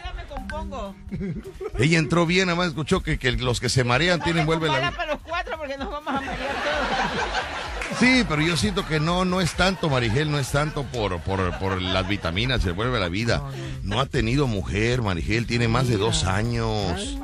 Ella 1.78 1.98
entró 1.98 2.26
bien, 2.26 2.46
nada 2.46 2.56
más 2.56 2.68
escuchó 2.68 3.02
que, 3.02 3.18
que 3.18 3.32
los 3.32 3.60
que 3.60 3.68
se 3.68 3.84
marean 3.84 4.20
tienen 4.20 4.46
vuelve 4.46 4.68
la 4.68 4.78
vida. 4.78 4.92
para 4.92 5.12
los 5.12 5.22
cuatro 5.22 5.56
porque 5.58 5.76
nos 5.76 5.90
vamos 5.90 6.08
a 6.08 6.20
marear 6.20 6.36
todos. 6.38 7.98
Sí, 8.00 8.24
pero 8.28 8.42
yo 8.42 8.56
siento 8.56 8.86
que 8.86 8.98
no, 8.98 9.24
no 9.24 9.40
es 9.40 9.54
tanto, 9.54 9.88
Marigel, 9.88 10.30
no 10.30 10.38
es 10.38 10.50
tanto 10.50 10.82
por, 10.84 11.20
por, 11.20 11.56
por 11.58 11.80
las 11.80 12.08
vitaminas, 12.08 12.62
se 12.62 12.72
vuelve 12.72 12.98
la 12.98 13.08
vida. 13.08 13.42
No 13.82 14.00
ha 14.00 14.06
tenido 14.06 14.46
mujer, 14.46 15.02
Marigel, 15.02 15.46
tiene 15.46 15.68
más 15.68 15.86
de 15.88 15.96
dos 15.96 16.24
años 16.24 17.18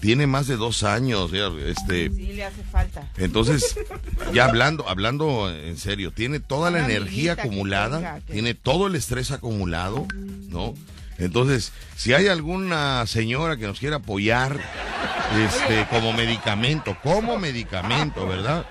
tiene 0.00 0.26
más 0.26 0.46
de 0.46 0.56
dos 0.56 0.82
años. 0.82 1.32
Este, 1.32 2.10
sí, 2.10 2.32
le 2.32 2.44
hace 2.44 2.62
falta. 2.62 3.08
Entonces, 3.16 3.76
ya 4.32 4.44
hablando, 4.44 4.88
hablando 4.88 5.50
en 5.50 5.76
serio, 5.76 6.12
tiene 6.12 6.40
toda 6.40 6.70
la 6.70 6.84
energía 6.84 7.32
acumulada, 7.32 8.20
tiene 8.30 8.54
todo 8.54 8.86
el 8.86 8.94
estrés 8.94 9.30
acumulado, 9.30 10.06
¿no? 10.48 10.74
Entonces, 11.18 11.72
si 11.96 12.14
hay 12.14 12.28
alguna 12.28 13.06
señora 13.06 13.56
que 13.56 13.66
nos 13.66 13.78
quiera 13.78 13.96
apoyar, 13.96 14.58
este, 15.36 15.86
como 15.90 16.12
medicamento, 16.12 16.96
como 17.02 17.38
medicamento, 17.38 18.26
¿verdad? 18.26 18.66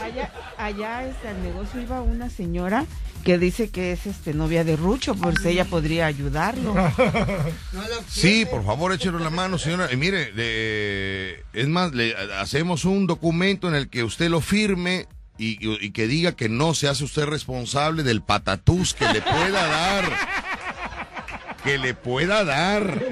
Allá, 0.00 0.30
allá 0.58 1.08
este, 1.08 1.28
al 1.28 1.42
negocio 1.42 1.80
iba 1.80 2.02
una 2.02 2.28
señora 2.28 2.84
que 3.26 3.38
dice 3.38 3.70
que 3.70 3.90
es 3.90 4.06
este 4.06 4.34
novia 4.34 4.62
de 4.62 4.76
Rucho, 4.76 5.16
pues 5.16 5.44
ella 5.44 5.64
podría 5.64 6.06
ayudarlo. 6.06 6.74
sí, 8.08 8.46
por 8.48 8.64
favor, 8.64 8.92
échelo 8.92 9.18
la 9.18 9.30
mano, 9.30 9.58
señora. 9.58 9.92
Y 9.92 9.96
mire, 9.96 10.30
es 11.52 11.66
más, 11.66 11.92
le 11.92 12.14
hacemos 12.38 12.84
un 12.84 13.08
documento 13.08 13.66
en 13.66 13.74
el 13.74 13.88
que 13.88 14.04
usted 14.04 14.28
lo 14.28 14.40
firme 14.40 15.08
y, 15.38 15.90
que 15.90 16.06
diga 16.06 16.36
que 16.36 16.48
no 16.48 16.72
se 16.74 16.88
hace 16.88 17.02
usted 17.02 17.24
responsable 17.24 18.04
del 18.04 18.22
patatús 18.22 18.94
que 18.94 19.12
le 19.12 19.20
pueda 19.20 19.66
dar. 19.66 20.12
Que 21.66 21.78
le 21.78 21.94
pueda 21.94 22.44
dar. 22.44 23.02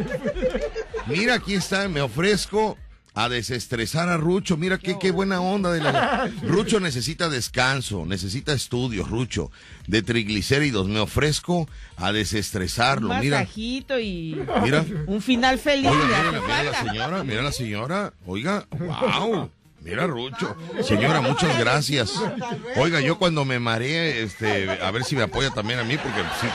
Mira, 1.09 1.35
aquí 1.35 1.55
está, 1.55 1.89
me 1.89 2.01
ofrezco 2.01 2.79
a 3.15 3.29
desestresar 3.29 4.09
a 4.09 4.17
Rucho. 4.17 4.57
Mira 4.57 4.79
qué, 4.79 4.97
qué 4.99 5.11
buena 5.11 5.41
onda 5.41 5.73
de 5.73 5.81
la... 5.81 6.31
Rucho 6.43 6.79
necesita 6.79 7.29
descanso, 7.29 8.07
necesita 8.07 8.53
estudios, 8.53 9.11
Rucho, 9.11 9.51
de 9.89 10.03
triglicéridos. 10.03 10.89
Me 10.89 11.01
ofrezco 11.01 11.69
a 11.97 12.13
desestresarlo. 12.13 13.11
Un 13.11 13.17
masajito 13.17 13.99
y 13.99 14.41
mira. 14.63 14.85
un 15.07 15.21
final 15.21 15.59
feliz. 15.59 15.91
mira, 15.91 16.63
la 16.63 16.85
señora, 16.85 17.25
mira 17.25 17.43
la 17.43 17.53
señora. 17.53 18.13
Oiga, 18.25 18.67
wow. 18.71 19.51
Mira, 19.85 20.07
Rucho. 20.07 20.57
Señora, 20.83 21.21
muchas 21.21 21.59
gracias. 21.59 22.15
Oiga, 22.77 23.01
yo 23.01 23.19
cuando 23.19 23.45
me 23.45 23.59
mareé, 23.59 24.23
este, 24.23 24.71
a 24.83 24.91
ver 24.91 25.05
si 25.05 25.15
me 25.15 25.23
apoya 25.23 25.51
también 25.51 25.79
a 25.79 25.85
mí, 25.85 25.99
porque 25.99 26.23
sí, 26.41 26.47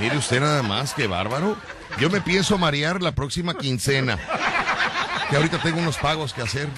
mire 0.00 0.16
usted 0.16 0.40
nada 0.40 0.62
más, 0.62 0.94
qué 0.94 1.08
bárbaro. 1.08 1.56
Yo 1.98 2.08
me 2.08 2.20
pienso 2.20 2.56
marear 2.56 3.02
la 3.02 3.12
próxima 3.12 3.58
quincena 3.58 4.16
que 5.28 5.36
ahorita 5.36 5.58
tengo 5.58 5.80
unos 5.80 5.98
pagos 5.98 6.32
que 6.32 6.42
hacer. 6.42 6.68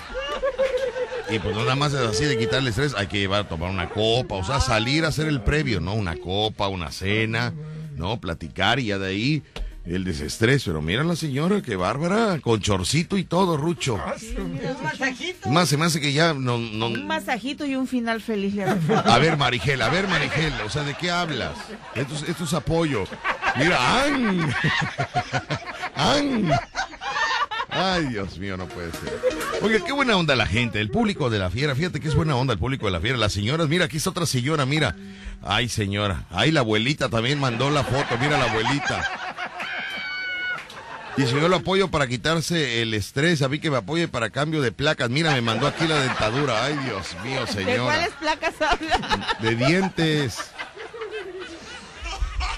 Y 1.28 1.38
pues 1.38 1.54
nada 1.54 1.76
más 1.76 1.92
es 1.92 2.00
así 2.00 2.24
de 2.24 2.38
quitarle 2.38 2.70
estrés, 2.70 2.94
hay 2.96 3.06
que 3.06 3.18
llevar 3.18 3.42
a 3.42 3.48
tomar 3.48 3.70
una 3.70 3.90
copa, 3.90 4.36
o 4.36 4.44
sea, 4.44 4.58
salir 4.58 5.04
a 5.04 5.08
hacer 5.08 5.28
el 5.28 5.42
previo, 5.42 5.80
¿no? 5.80 5.92
Una 5.92 6.16
copa, 6.16 6.68
una 6.68 6.90
cena, 6.90 7.52
¿no? 7.94 8.18
Platicar 8.18 8.80
y 8.80 8.86
ya 8.86 8.98
de 8.98 9.08
ahí 9.08 9.42
el 9.84 10.04
desestrés. 10.04 10.64
Pero 10.64 10.82
mira 10.82 11.04
la 11.04 11.16
señora, 11.16 11.62
qué 11.62 11.76
bárbara, 11.76 12.38
con 12.40 12.60
chorcito 12.60 13.16
y 13.16 13.24
todo, 13.24 13.56
Rucho. 13.56 13.98
Un 14.38 14.60
masajito. 14.82 15.48
Más 15.50 15.68
se 15.68 15.76
me 15.76 15.86
hace 15.86 16.00
que 16.00 16.12
ya 16.12 16.34
no, 16.34 16.58
no... 16.58 16.86
Un 16.86 17.06
masajito 17.06 17.64
y 17.64 17.76
un 17.76 17.86
final 17.86 18.20
feliz. 18.20 18.54
A 19.04 19.18
ver, 19.18 19.36
Marigel, 19.36 19.82
a 19.82 19.88
ver, 19.88 20.08
Marigel, 20.08 20.52
o 20.64 20.70
sea, 20.70 20.82
¿de 20.82 20.94
qué 20.94 21.10
hablas? 21.10 21.52
Esto 21.94 22.14
es, 22.14 22.22
esto 22.28 22.44
es 22.44 22.54
apoyo. 22.54 23.04
Mira, 23.56 24.04
¡an! 24.04 24.54
¡an! 25.94 26.52
Ay, 27.72 28.06
Dios 28.06 28.36
mío, 28.38 28.56
no 28.56 28.66
puede 28.66 28.90
ser. 28.90 29.20
Oye, 29.62 29.80
qué 29.84 29.92
buena 29.92 30.16
onda 30.16 30.34
la 30.34 30.46
gente, 30.46 30.80
el 30.80 30.90
público 30.90 31.30
de 31.30 31.38
la 31.38 31.50
fiera. 31.50 31.74
Fíjate 31.74 32.00
que 32.00 32.08
es 32.08 32.14
buena 32.14 32.34
onda 32.34 32.52
el 32.52 32.58
público 32.58 32.86
de 32.86 32.92
la 32.92 33.00
fiera. 33.00 33.16
Las 33.16 33.32
señoras, 33.32 33.68
mira, 33.68 33.84
aquí 33.84 33.98
está 33.98 34.10
otra 34.10 34.26
señora, 34.26 34.66
mira. 34.66 34.96
Ay, 35.42 35.68
señora. 35.68 36.24
Ay, 36.30 36.50
la 36.50 36.60
abuelita 36.60 37.08
también 37.08 37.38
mandó 37.38 37.70
la 37.70 37.84
foto, 37.84 38.18
mira 38.20 38.38
la 38.38 38.50
abuelita. 38.50 39.19
Y 41.16 41.22
si 41.22 41.32
yo 41.32 41.48
lo 41.48 41.56
apoyo 41.56 41.88
para 41.88 42.06
quitarse 42.06 42.82
el 42.82 42.94
estrés, 42.94 43.42
a 43.42 43.48
mí 43.48 43.58
que 43.58 43.70
me 43.70 43.78
apoye 43.78 44.08
para 44.08 44.30
cambio 44.30 44.62
de 44.62 44.72
placas. 44.72 45.10
Mira, 45.10 45.32
me 45.32 45.40
mandó 45.40 45.66
aquí 45.66 45.86
la 45.86 46.00
dentadura. 46.00 46.64
Ay, 46.64 46.78
Dios 46.84 47.16
mío, 47.24 47.46
señora. 47.46 47.72
¿De 47.72 47.78
cuáles 47.80 48.10
placas 48.20 48.54
habla? 48.62 49.36
De 49.40 49.54
dientes. 49.56 50.38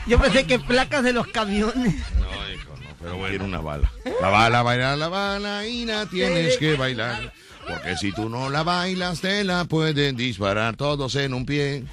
Yo 0.07 0.19
pensé 0.19 0.47
que 0.47 0.59
placas 0.59 1.03
de 1.03 1.13
los 1.13 1.27
camiones. 1.29 1.95
No, 2.19 2.53
hijo. 2.53 2.75
Pero 3.01 3.17
bueno. 3.17 3.31
Tiene 3.31 3.45
una 3.45 3.61
bala. 3.61 3.91
La 4.21 4.29
bala, 4.29 4.63
baila 4.63 4.97
la 4.97 5.09
bala 5.09 5.67
y 5.67 5.85
la 5.85 6.07
tienes 6.07 6.57
que 6.59 6.77
bailar. 6.77 7.33
Porque 7.67 7.97
si 7.97 8.13
tú 8.13 8.29
no 8.29 8.51
la 8.51 8.65
bailas, 8.65 9.21
te 9.21 9.45
la 9.45 9.65
pueden 9.65 10.17
disparar 10.17 10.77
todos 10.77 11.15
en 11.17 11.33
un 11.33 11.47
pie. 11.47 11.85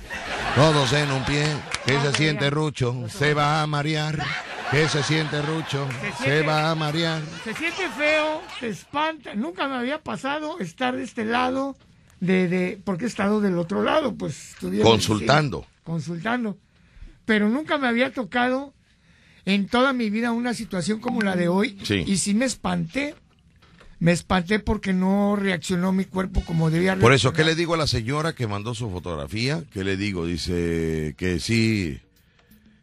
Todos 0.56 0.94
en 0.94 1.12
un 1.12 1.24
pie. 1.26 1.46
¿Qué 1.86 2.00
se 2.02 2.14
siente 2.14 2.50
Rucho? 2.50 2.96
Se 3.08 3.34
va 3.34 3.62
a 3.62 3.68
marear. 3.68 4.24
¿Qué 4.72 4.88
se 4.88 5.02
siente 5.04 5.42
Rucho? 5.42 5.88
Se, 6.24 6.44
va 6.44 6.70
a 6.70 6.76
marear. 6.76 7.22
Se 7.44 7.54
siente 7.56 7.90
feo, 7.98 8.42
se 8.60 8.70
espanta. 8.70 9.34
Nunca 9.34 9.68
me 9.68 9.76
había 9.76 10.02
pasado 10.04 10.60
estar 10.60 10.96
de 10.96 11.04
este 11.04 11.26
lado, 11.26 11.76
de, 12.20 12.48
de 12.48 12.80
porque 12.84 13.06
he 13.06 13.08
estado 13.08 13.42
del 13.42 13.58
otro 13.58 13.82
lado, 13.84 14.16
pues 14.16 14.56
Consultando. 14.84 15.66
consultando. 15.84 16.58
Pero 17.26 17.50
nunca 17.50 17.78
me 17.80 17.88
había 17.88 18.14
tocado 18.14 18.74
en 19.46 19.68
toda 19.68 19.92
mi 19.94 20.12
vida 20.12 20.32
una 20.32 20.54
situación 20.54 21.00
como 21.00 21.22
la 21.22 21.36
de 21.36 21.48
hoy. 21.48 21.78
Y 22.06 22.18
sí 22.18 22.34
me 22.36 22.46
espanté. 22.46 23.16
Me 24.00 24.12
espanté 24.14 24.60
porque 24.60 24.94
no 24.94 25.36
reaccionó 25.36 25.92
mi 25.92 26.06
cuerpo 26.06 26.42
como 26.46 26.70
debía 26.70 26.96
Por 26.96 27.12
eso, 27.12 27.34
¿qué 27.34 27.44
le 27.44 27.54
digo 27.56 27.74
a 27.74 27.78
la 27.78 27.88
señora 27.88 28.34
que 28.34 28.48
mandó 28.48 28.74
su 28.74 28.90
fotografía? 28.90 29.64
¿Qué 29.74 29.84
le 29.84 29.98
digo? 29.98 30.26
Dice 30.26 31.16
que 31.18 31.40
sí. 31.40 32.00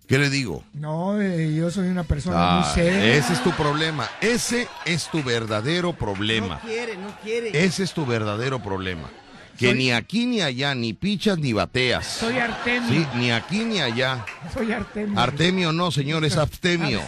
¿Qué 0.07 0.19
le 0.19 0.31
digo? 0.31 0.63
No, 0.73 1.21
eh, 1.21 1.53
yo 1.55 1.71
soy 1.71 1.89
una 1.89 2.05
persona 2.05 2.37
muy 2.37 2.65
ah, 2.65 2.73
seria. 2.73 3.17
Ese 3.17 3.33
es 3.33 3.43
tu 3.43 3.51
problema. 3.53 4.09
Ese 4.21 4.69
es 4.85 5.11
tu 5.11 5.23
verdadero 5.23 5.95
problema. 5.95 6.61
No 6.63 6.69
quiere, 6.69 6.97
no 6.97 7.17
quiere. 7.23 7.65
Ese 7.65 7.83
es 7.83 7.93
tu 7.93 8.07
verdadero 8.07 8.63
problema. 8.63 9.11
Que 9.59 9.75
ni 9.75 9.91
aquí 9.91 10.27
ni 10.27 10.43
allá, 10.43 10.75
ni 10.75 10.93
pichas 10.93 11.39
ni 11.39 11.53
bateas. 11.53 12.07
Soy 12.07 12.39
Artemio. 12.39 12.89
Sí, 12.89 13.07
ni 13.17 13.33
aquí 13.33 13.65
ni 13.65 13.81
allá. 13.81 14.25
Soy 14.53 14.71
Artemio. 14.73 15.19
Artemio 15.19 15.73
no, 15.73 15.91
señor, 15.91 16.25
es 16.25 16.37
Abstemio. 16.37 17.01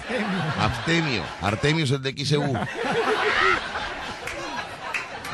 Abstemio. 0.58 1.22
Artemio 1.42 1.84
es 1.84 1.90
el 1.90 2.02
de 2.02 2.12
XEU. 2.24 2.58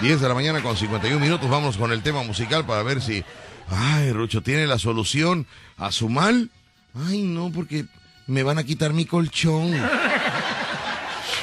10 0.02 0.20
de 0.20 0.28
la 0.28 0.34
mañana 0.34 0.60
con 0.60 0.76
51 0.76 1.18
minutos. 1.20 1.48
Vamos 1.48 1.76
con 1.76 1.92
el 1.92 2.02
tema 2.02 2.22
musical 2.24 2.66
para 2.66 2.82
ver 2.82 3.00
si. 3.00 3.24
Ay, 3.70 4.12
Rucho, 4.12 4.42
¿tiene 4.42 4.66
la 4.66 4.78
solución 4.78 5.46
a 5.78 5.92
su 5.92 6.10
mal? 6.10 6.50
Ay, 6.94 7.22
no, 7.22 7.50
porque 7.50 7.86
me 8.26 8.42
van 8.42 8.58
a 8.58 8.64
quitar 8.64 8.92
mi 8.92 9.04
colchón. 9.04 9.72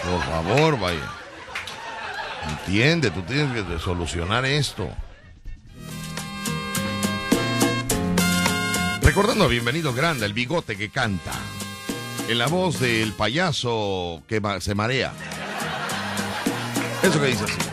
Por 0.04 0.24
favor, 0.24 0.80
vaya. 0.80 1.12
Entiende, 2.50 3.12
tú 3.12 3.22
tienes 3.24 3.66
que 3.66 3.80
solucionar 3.80 4.46
esto. 4.46 4.90
Recordando 9.02 9.44
a 9.44 9.48
Bienvenido 9.48 9.94
Grande, 9.94 10.26
el 10.26 10.34
bigote 10.34 10.78
que 10.78 10.90
canta. 10.90 11.34
En 12.30 12.38
la 12.38 12.48
voz 12.48 12.80
del 12.80 13.12
payaso 13.12 14.24
que 14.28 14.42
se 14.62 14.74
marea. 14.74 15.12
Eso 17.04 17.20
que 17.20 17.28
dice 17.28 17.44
así. 17.44 17.71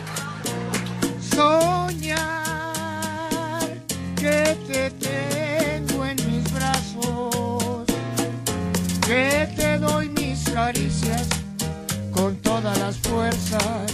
con 12.13 12.35
todas 12.43 12.77
las 12.77 12.95
fuerzas 12.97 13.91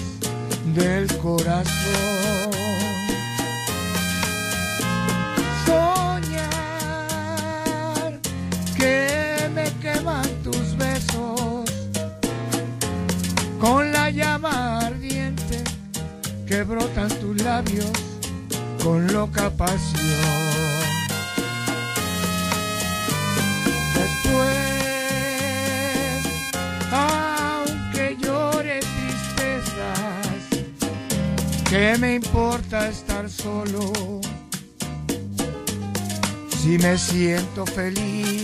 del 0.76 1.08
corazón. 1.20 2.52
Soñar 5.66 6.50
que 8.76 9.50
me 9.56 9.72
queman 9.80 10.28
tus 10.44 10.76
besos 10.76 11.64
con 13.62 13.94
la 13.94 14.10
llama 14.10 14.80
ardiente 14.80 15.64
que 16.46 16.64
brotan 16.64 17.08
tus 17.08 17.42
labios 17.42 17.90
con 18.84 19.08
loca 19.14 19.50
pasión. 19.50 20.04
Después 23.94 24.75
¿qué 31.70 31.98
me 31.98 32.16
importa 32.16 32.90
estar 32.90 33.30
solo? 33.30 33.92
Si 36.62 36.78
me 36.78 36.98
siento 36.98 37.66
feliz. 37.66 38.42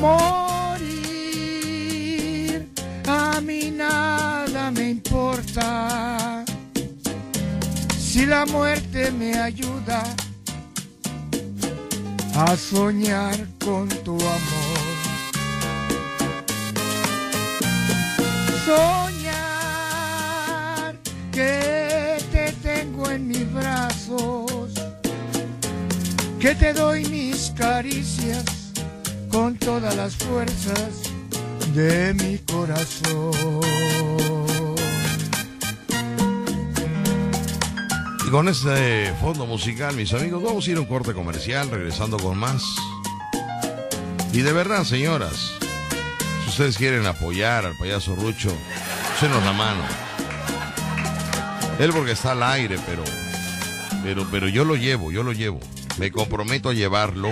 Morir 0.00 0.90
a 3.06 3.40
mí 3.40 3.70
nada 3.70 4.70
me 4.70 4.90
importa. 4.90 6.44
Si 7.98 8.26
la 8.26 8.44
muerte 8.46 9.10
me 9.12 9.38
ayuda 9.38 10.02
a 12.34 12.56
soñar 12.56 13.36
con 13.64 13.88
tu 13.88 14.16
amor. 14.16 14.80
Soñar 18.66 19.09
que 21.32 22.18
te 22.32 22.52
tengo 22.62 23.10
en 23.10 23.28
mis 23.28 23.52
brazos, 23.52 24.72
que 26.40 26.54
te 26.54 26.72
doy 26.72 27.04
mis 27.06 27.52
caricias 27.56 28.44
con 29.30 29.56
todas 29.56 29.94
las 29.96 30.16
fuerzas 30.16 31.02
de 31.74 32.14
mi 32.14 32.38
corazón. 32.38 33.60
con 38.30 38.48
este 38.48 39.12
fondo 39.20 39.44
musical, 39.44 39.96
mis 39.96 40.12
amigos, 40.14 40.40
vamos 40.40 40.66
a 40.66 40.70
ir 40.70 40.76
a 40.76 40.80
un 40.80 40.86
corte 40.86 41.12
comercial, 41.12 41.68
regresando 41.68 42.16
con 42.16 42.38
más. 42.38 42.62
Y 44.32 44.42
de 44.42 44.52
verdad, 44.52 44.84
señoras, 44.84 45.54
si 46.44 46.50
ustedes 46.50 46.78
quieren 46.78 47.06
apoyar 47.06 47.66
al 47.66 47.76
payaso 47.76 48.14
Rucho, 48.14 48.56
senos 49.18 49.44
la 49.44 49.52
mano. 49.52 50.09
Él 51.80 51.92
porque 51.94 52.12
está 52.12 52.32
al 52.32 52.42
aire, 52.42 52.78
pero, 52.86 53.02
pero, 54.04 54.28
pero 54.30 54.48
yo 54.48 54.66
lo 54.66 54.76
llevo, 54.76 55.10
yo 55.10 55.22
lo 55.22 55.32
llevo. 55.32 55.60
Me 55.98 56.12
comprometo 56.12 56.68
a 56.68 56.74
llevarlo. 56.74 57.30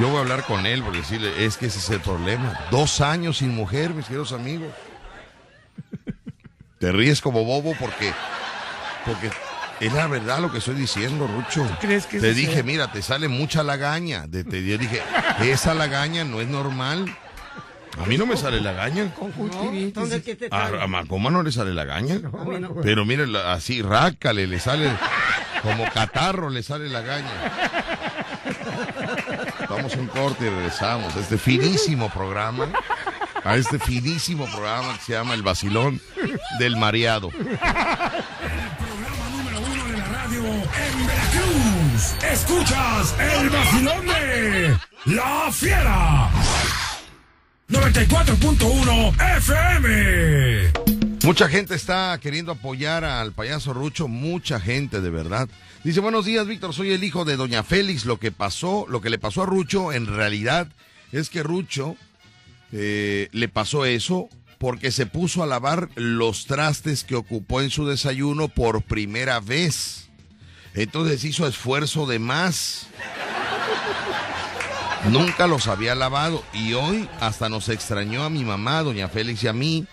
Yo 0.00 0.08
voy 0.08 0.16
a 0.16 0.20
hablar 0.22 0.44
con 0.44 0.66
él 0.66 0.82
porque 0.82 0.98
decirle, 0.98 1.46
es 1.46 1.56
que 1.56 1.66
ese 1.66 1.78
es 1.78 1.88
el 1.90 2.00
problema. 2.00 2.58
Dos 2.72 3.00
años 3.00 3.38
sin 3.38 3.54
mujer, 3.54 3.94
mis 3.94 4.06
queridos 4.06 4.32
amigos. 4.32 4.72
Te 6.80 6.90
ríes 6.90 7.20
como 7.20 7.44
bobo 7.44 7.76
porque, 7.78 8.12
porque 9.06 9.30
es 9.78 9.92
la 9.92 10.08
verdad 10.08 10.40
lo 10.40 10.50
que 10.50 10.58
estoy 10.58 10.74
diciendo, 10.74 11.28
Rucho. 11.28 11.64
¿Crees 11.80 12.06
que 12.06 12.18
te 12.18 12.34
dije, 12.34 12.64
mira, 12.64 12.90
te 12.90 13.02
sale 13.02 13.28
mucha 13.28 13.62
lagaña. 13.62 14.26
De, 14.26 14.42
te, 14.42 14.66
yo 14.66 14.78
dije, 14.78 15.00
esa 15.42 15.74
lagaña 15.74 16.24
no 16.24 16.40
es 16.40 16.48
normal. 16.48 17.16
A 18.00 18.06
mí 18.06 18.16
no 18.16 18.26
me 18.26 18.36
sale 18.36 18.60
lagaña. 18.60 19.12
a, 20.50 20.66
a 20.82 20.86
Macoma 20.86 21.30
no 21.30 21.42
le 21.42 21.52
sale 21.52 21.74
lagaña. 21.74 22.20
Pero 22.82 23.04
mire, 23.04 23.24
así, 23.46 23.82
rácale, 23.82 24.46
le 24.46 24.58
sale 24.58 24.90
como 25.62 25.84
catarro, 25.92 26.50
le 26.50 26.62
sale 26.62 26.88
lagaña. 26.88 27.30
Vamos 29.68 29.94
a 29.94 29.98
un 29.98 30.06
corte 30.08 30.46
y 30.46 30.48
regresamos. 30.48 31.14
Este 31.16 31.38
finísimo 31.38 32.08
programa. 32.10 32.68
A 33.44 33.56
este 33.56 33.78
finísimo 33.78 34.46
programa 34.46 34.94
que 34.98 35.02
se 35.04 35.12
llama 35.14 35.34
El 35.34 35.42
Vacilón 35.42 36.00
del 36.60 36.76
Mareado. 36.76 37.30
en 40.74 41.06
Veracruz. 41.06 42.14
Escuchas 42.30 43.14
el 43.18 43.50
vacilón 43.50 44.06
de 44.06 44.76
La 45.06 45.50
Fiera. 45.52 46.30
94.1 47.72 49.38
FM. 49.38 50.72
Mucha 51.24 51.48
gente 51.48 51.74
está 51.74 52.18
queriendo 52.20 52.52
apoyar 52.52 53.02
al 53.02 53.32
payaso 53.32 53.72
Rucho, 53.72 54.08
mucha 54.08 54.60
gente 54.60 55.00
de 55.00 55.08
verdad. 55.08 55.48
Dice, 55.82 56.00
buenos 56.00 56.26
días, 56.26 56.46
Víctor, 56.46 56.74
soy 56.74 56.92
el 56.92 57.02
hijo 57.02 57.24
de 57.24 57.36
Doña 57.36 57.62
Félix. 57.62 58.04
Lo 58.04 58.18
que 58.18 58.30
pasó, 58.30 58.84
lo 58.88 59.00
que 59.00 59.08
le 59.08 59.18
pasó 59.18 59.42
a 59.42 59.46
Rucho, 59.46 59.90
en 59.92 60.06
realidad, 60.06 60.68
es 61.12 61.30
que 61.30 61.42
Rucho 61.42 61.96
eh, 62.72 63.28
le 63.32 63.48
pasó 63.48 63.86
eso 63.86 64.28
porque 64.58 64.90
se 64.90 65.06
puso 65.06 65.42
a 65.42 65.46
lavar 65.46 65.88
los 65.94 66.44
trastes 66.44 67.04
que 67.04 67.14
ocupó 67.14 67.62
en 67.62 67.70
su 67.70 67.86
desayuno 67.86 68.48
por 68.48 68.82
primera 68.82 69.40
vez. 69.40 70.10
Entonces 70.74 71.24
hizo 71.24 71.46
esfuerzo 71.46 72.06
de 72.06 72.18
más. 72.18 72.86
Nunca 75.08 75.46
los 75.46 75.66
había 75.66 75.94
lavado 75.94 76.44
y 76.52 76.74
hoy 76.74 77.08
hasta 77.20 77.48
nos 77.48 77.68
extrañó 77.68 78.24
a 78.24 78.30
mi 78.30 78.44
mamá, 78.44 78.82
doña 78.82 79.08
Félix 79.08 79.42
y 79.42 79.48
a 79.48 79.52
mí, 79.52 79.86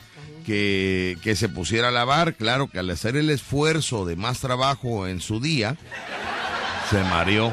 que, 0.45 1.17
que 1.23 1.35
se 1.35 1.49
pusiera 1.49 1.87
a 1.87 1.91
lavar. 1.91 2.35
Claro 2.35 2.67
que 2.67 2.79
al 2.79 2.89
hacer 2.89 3.15
el 3.17 3.29
esfuerzo 3.29 4.05
de 4.05 4.15
más 4.15 4.39
trabajo 4.39 5.07
en 5.07 5.19
su 5.19 5.39
día, 5.39 5.77
se 6.89 7.03
mareó. 7.03 7.51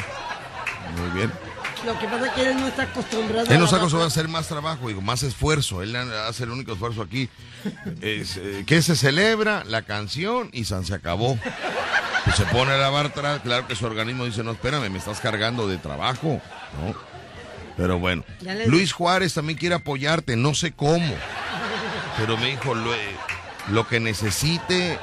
Muy 0.98 1.10
bien. 1.14 1.32
Lo 1.84 1.98
que 1.98 2.06
pasa 2.06 2.26
es 2.26 2.32
que 2.32 2.50
él 2.50 2.56
no 2.56 2.66
está 2.66 2.82
acostumbrado. 2.82 3.46
Él 3.48 3.58
no 3.58 3.64
está 3.64 3.76
acostumbrado 3.76 4.04
a 4.04 4.08
hacer 4.08 4.28
más 4.28 4.48
trabajo, 4.48 4.88
digo, 4.88 5.00
más 5.00 5.22
esfuerzo. 5.22 5.82
Él 5.82 5.94
hace 5.94 6.44
el 6.44 6.50
único 6.50 6.72
esfuerzo 6.72 7.02
aquí. 7.02 7.28
Es, 8.00 8.36
eh, 8.38 8.64
que 8.66 8.82
se 8.82 8.96
celebra 8.96 9.62
la 9.64 9.82
canción 9.82 10.50
y 10.52 10.64
San 10.64 10.84
se 10.84 10.94
acabó. 10.94 11.38
Pues 12.24 12.36
se 12.36 12.44
pone 12.46 12.72
a 12.72 12.76
lavar 12.76 13.06
atrás, 13.06 13.40
claro 13.44 13.68
que 13.68 13.76
su 13.76 13.86
organismo 13.86 14.24
dice, 14.24 14.42
no, 14.42 14.50
espérame, 14.50 14.90
me 14.90 14.98
estás 14.98 15.20
cargando 15.20 15.68
de 15.68 15.78
trabajo, 15.78 16.40
¿no? 16.80 17.05
Pero 17.76 17.98
bueno, 17.98 18.24
Luis 18.66 18.92
Juárez 18.92 19.34
también 19.34 19.58
quiere 19.58 19.74
apoyarte, 19.74 20.36
no 20.36 20.54
sé 20.54 20.72
cómo, 20.72 21.14
pero 22.16 22.38
me 22.38 22.46
dijo, 22.46 22.74
lo, 22.74 22.90
lo 23.70 23.86
que 23.86 24.00
necesite, 24.00 24.98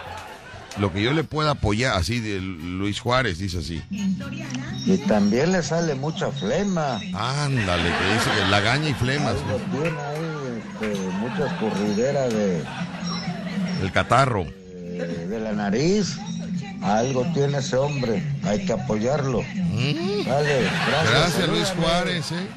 lo 0.79 0.91
que 0.91 1.03
yo 1.03 1.13
le 1.13 1.23
pueda 1.23 1.51
apoyar, 1.51 1.95
así 1.95 2.19
de 2.19 2.41
Luis 2.41 2.99
Juárez, 2.99 3.37
dice 3.37 3.59
así. 3.59 3.83
Y 4.85 4.97
también 5.07 5.51
le 5.51 5.61
sale 5.61 5.93
mucha 5.93 6.31
flema. 6.31 6.99
Ándale, 7.13 7.83
que 7.83 8.13
dice 8.13 8.29
que 8.35 8.49
lagaña 8.49 8.89
y 8.89 8.93
flemas. 8.95 9.35
Tiene 9.71 9.99
ahí 10.01 10.53
este, 10.57 10.99
mucha 11.19 11.45
escurridera 11.45 12.27
de... 12.27 12.63
El 13.83 13.91
catarro. 13.91 14.45
de 14.45 15.39
la 15.39 15.53
nariz. 15.53 16.17
Algo 16.81 17.25
tiene 17.33 17.59
ese 17.59 17.77
hombre, 17.77 18.21
hay 18.43 18.65
que 18.65 18.73
apoyarlo. 18.73 19.41
Mm. 19.41 20.25
Dale, 20.25 20.63
gracias. 20.87 21.11
Gracias 21.11 21.47
Luis 21.47 21.69
Juárez, 21.69 22.31
¿eh? 22.33 22.47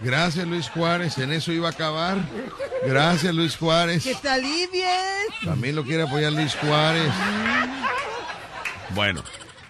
Gracias 0.00 0.46
Luis 0.46 0.68
Juárez, 0.68 1.18
en 1.18 1.32
eso 1.32 1.52
iba 1.52 1.68
a 1.68 1.72
acabar. 1.72 2.18
Gracias 2.86 3.34
Luis 3.34 3.56
Juárez. 3.56 4.04
Que 4.04 4.14
te 4.14 4.28
alivies. 4.28 4.84
También 5.44 5.74
lo 5.74 5.84
quiere 5.84 6.02
apoyar 6.02 6.32
Luis 6.32 6.54
Juárez. 6.54 7.10
Bueno, 8.94 9.22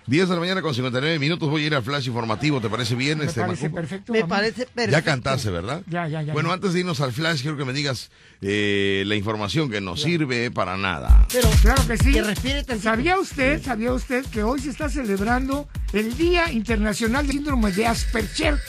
10 0.07 0.29
de 0.29 0.35
la 0.35 0.41
mañana 0.41 0.63
con 0.63 0.73
59 0.73 1.19
minutos 1.19 1.51
voy 1.51 1.65
a 1.65 1.67
ir 1.67 1.75
al 1.75 1.83
flash 1.83 2.07
informativo, 2.07 2.61
¿te 2.61 2.69
parece 2.69 2.95
bien? 2.95 3.19
Me 3.19 3.25
este 3.25 3.41
parece 3.41 3.71
perfecto. 3.71 4.13
Me 4.13 4.25
parece 4.25 4.67
perfecto. 4.67 4.93
Ya 4.93 5.03
cantaste, 5.03 5.51
¿verdad? 5.51 5.83
Ya, 5.89 6.07
ya, 6.07 6.23
ya. 6.23 6.33
Bueno, 6.33 6.53
antes 6.53 6.75
de 6.75 6.81
irnos 6.81 7.01
al 7.01 7.13
flash, 7.13 7.43
quiero 7.43 7.57
que 7.57 7.65
me 7.65 7.73
digas 7.73 8.11
eh, 8.41 9.03
la 9.07 9.17
información 9.17 9.69
que 9.69 9.81
no 9.81 9.97
sirve 9.97 10.53
para 10.53 10.77
nada. 10.77 11.27
Pero 11.33 11.49
claro 11.61 11.85
que 11.89 11.97
sí. 11.99 12.13
Que 12.13 12.23
respire. 12.23 12.65
¿Sabía 12.81 13.19
usted, 13.19 13.61
sabía 13.65 13.93
usted 13.93 14.25
que 14.27 14.45
hoy 14.45 14.61
se 14.61 14.71
está 14.71 14.89
celebrando 14.89 15.69
el 15.93 16.17
Día 16.17 16.53
Internacional 16.53 17.27
del 17.27 17.37
Síndrome 17.39 17.73
de 17.73 17.87
Asperger, 17.87 18.61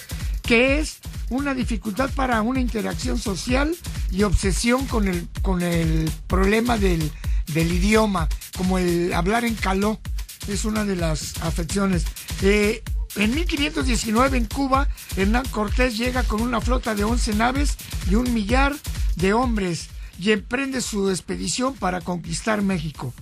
que 0.48 0.80
es 0.80 1.00
una 1.30 1.54
dificultad 1.54 2.10
para 2.16 2.42
una 2.42 2.62
interacción 2.62 3.20
social 3.20 3.76
y 4.12 4.24
obsesión 4.24 4.86
con 4.88 5.10
el, 5.10 5.28
con 5.42 5.62
el 5.62 6.10
problema 6.28 6.78
del, 6.78 7.12
del 7.54 7.74
idioma, 7.74 8.30
como 8.58 8.78
el 8.80 9.14
hablar 9.14 9.44
en 9.44 9.56
caló 9.56 10.00
es 10.48 10.64
una 10.64 10.86
de 10.86 10.96
las 10.96 11.42
afecciones. 11.42 12.06
Eh, 12.42 12.82
en 13.18 13.36
1519 13.36 14.38
en 14.38 14.46
Cuba, 14.46 14.88
Hernán 15.18 15.46
Cortés 15.52 15.98
llega 15.98 16.24
con 16.24 16.42
una 16.42 16.62
flota 16.62 16.96
de 16.96 17.04
11 17.04 17.36
naves 17.36 17.76
y 18.10 18.16
un 18.16 18.34
millar 18.34 18.74
de 19.18 19.34
hombres 19.34 19.90
y 20.18 20.32
emprende 20.32 20.80
su 20.80 21.10
expedición 21.10 21.74
para 21.76 22.00
conquistar 22.00 22.62
México. 22.62 23.14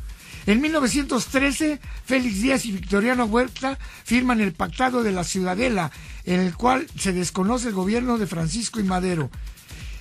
En 0.48 0.62
1913, 0.62 1.80
Félix 2.06 2.42
Díaz 2.42 2.66
y 2.66 2.72
Victoriano 2.72 3.26
Huerta 3.26 3.80
firman 4.04 4.42
el 4.42 4.54
Pactado 4.54 5.02
de 5.02 5.12
la 5.12 5.24
Ciudadela, 5.24 5.92
en 6.24 6.40
el 6.40 6.56
cual 6.56 6.88
se 6.98 7.14
desconoce 7.14 7.70
el 7.70 7.74
gobierno 7.74 8.18
de 8.18 8.28
Francisco 8.28 8.80
y 8.80 8.84
Madero. 8.84 9.32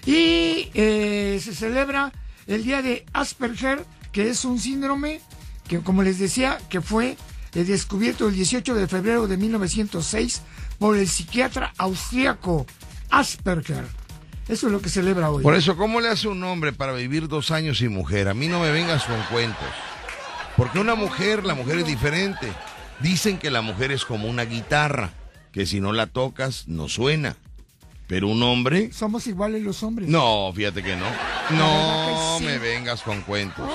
Y 0.04 0.68
eh, 0.74 1.40
se 1.42 1.54
celebra 1.54 2.12
el 2.46 2.62
Día 2.62 2.82
de 2.82 3.06
Asperger, 3.14 3.86
que 4.12 4.28
es 4.28 4.44
un 4.44 4.60
síndrome 4.60 5.20
que 5.66 5.80
como 5.80 6.02
les 6.02 6.18
decía, 6.18 6.58
que 6.68 6.82
fue 6.82 7.16
eh, 7.54 7.64
descubierto 7.64 8.28
el 8.28 8.34
18 8.34 8.74
de 8.74 8.86
febrero 8.86 9.26
de 9.26 9.36
1906 9.38 10.42
por 10.78 10.96
el 10.96 11.08
psiquiatra 11.08 11.72
austríaco 11.78 12.66
Asperger. 13.10 13.84
Eso 14.46 14.66
es 14.66 14.72
lo 14.72 14.82
que 14.82 14.90
celebra 14.90 15.30
hoy. 15.30 15.42
Por 15.42 15.54
eso, 15.54 15.74
¿cómo 15.74 16.02
le 16.02 16.10
hace 16.10 16.28
un 16.28 16.44
hombre 16.44 16.74
para 16.74 16.92
vivir 16.92 17.28
dos 17.28 17.50
años 17.50 17.78
sin 17.78 17.94
mujer? 17.94 18.28
A 18.28 18.34
mí 18.34 18.46
no 18.46 18.60
me 18.60 18.70
vengas 18.70 19.04
con 19.04 19.18
cuentos. 19.30 19.68
Porque 20.56 20.78
una 20.78 20.94
mujer, 20.94 21.44
la 21.44 21.54
mujer 21.54 21.78
es 21.78 21.86
diferente. 21.86 22.52
Dicen 23.00 23.38
que 23.38 23.50
la 23.50 23.60
mujer 23.60 23.90
es 23.90 24.04
como 24.04 24.28
una 24.28 24.44
guitarra, 24.44 25.10
que 25.52 25.66
si 25.66 25.80
no 25.80 25.92
la 25.92 26.06
tocas, 26.06 26.68
no 26.68 26.88
suena. 26.88 27.36
Pero 28.06 28.28
un 28.28 28.42
hombre. 28.42 28.92
Somos 28.92 29.26
iguales 29.26 29.62
los 29.62 29.82
hombres. 29.82 30.08
No, 30.08 30.52
fíjate 30.54 30.82
que 30.82 30.94
no. 30.94 31.06
No 31.56 32.38
me 32.40 32.58
vengas 32.58 33.02
con 33.02 33.22
cuentos. 33.22 33.66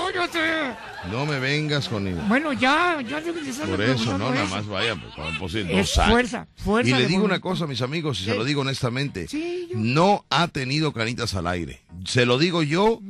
No 1.12 1.26
me 1.26 1.40
vengas 1.40 1.90
con. 1.90 2.28
Bueno, 2.28 2.54
ya, 2.54 3.02
ya 3.02 3.22
Por 3.66 3.82
eso, 3.82 4.18
no, 4.18 4.32
nada 4.32 4.46
más 4.46 4.68
vaya. 4.68 4.96
Pues, 5.40 5.56
es 5.56 5.94
fuerza, 5.94 6.48
fuerza. 6.58 6.90
Y 6.90 6.94
le 6.94 7.08
digo 7.08 7.24
una 7.24 7.40
cosa 7.40 7.64
a 7.64 7.68
mis 7.68 7.82
amigos, 7.82 8.22
y 8.22 8.26
se 8.26 8.36
lo 8.36 8.44
digo 8.44 8.62
honestamente. 8.62 9.28
No 9.74 10.26
ha 10.30 10.48
tenido 10.48 10.94
canitas 10.94 11.34
al 11.34 11.48
aire. 11.48 11.82
Se 12.06 12.26
lo 12.26 12.38
digo 12.38 12.62
yo, 12.62 13.02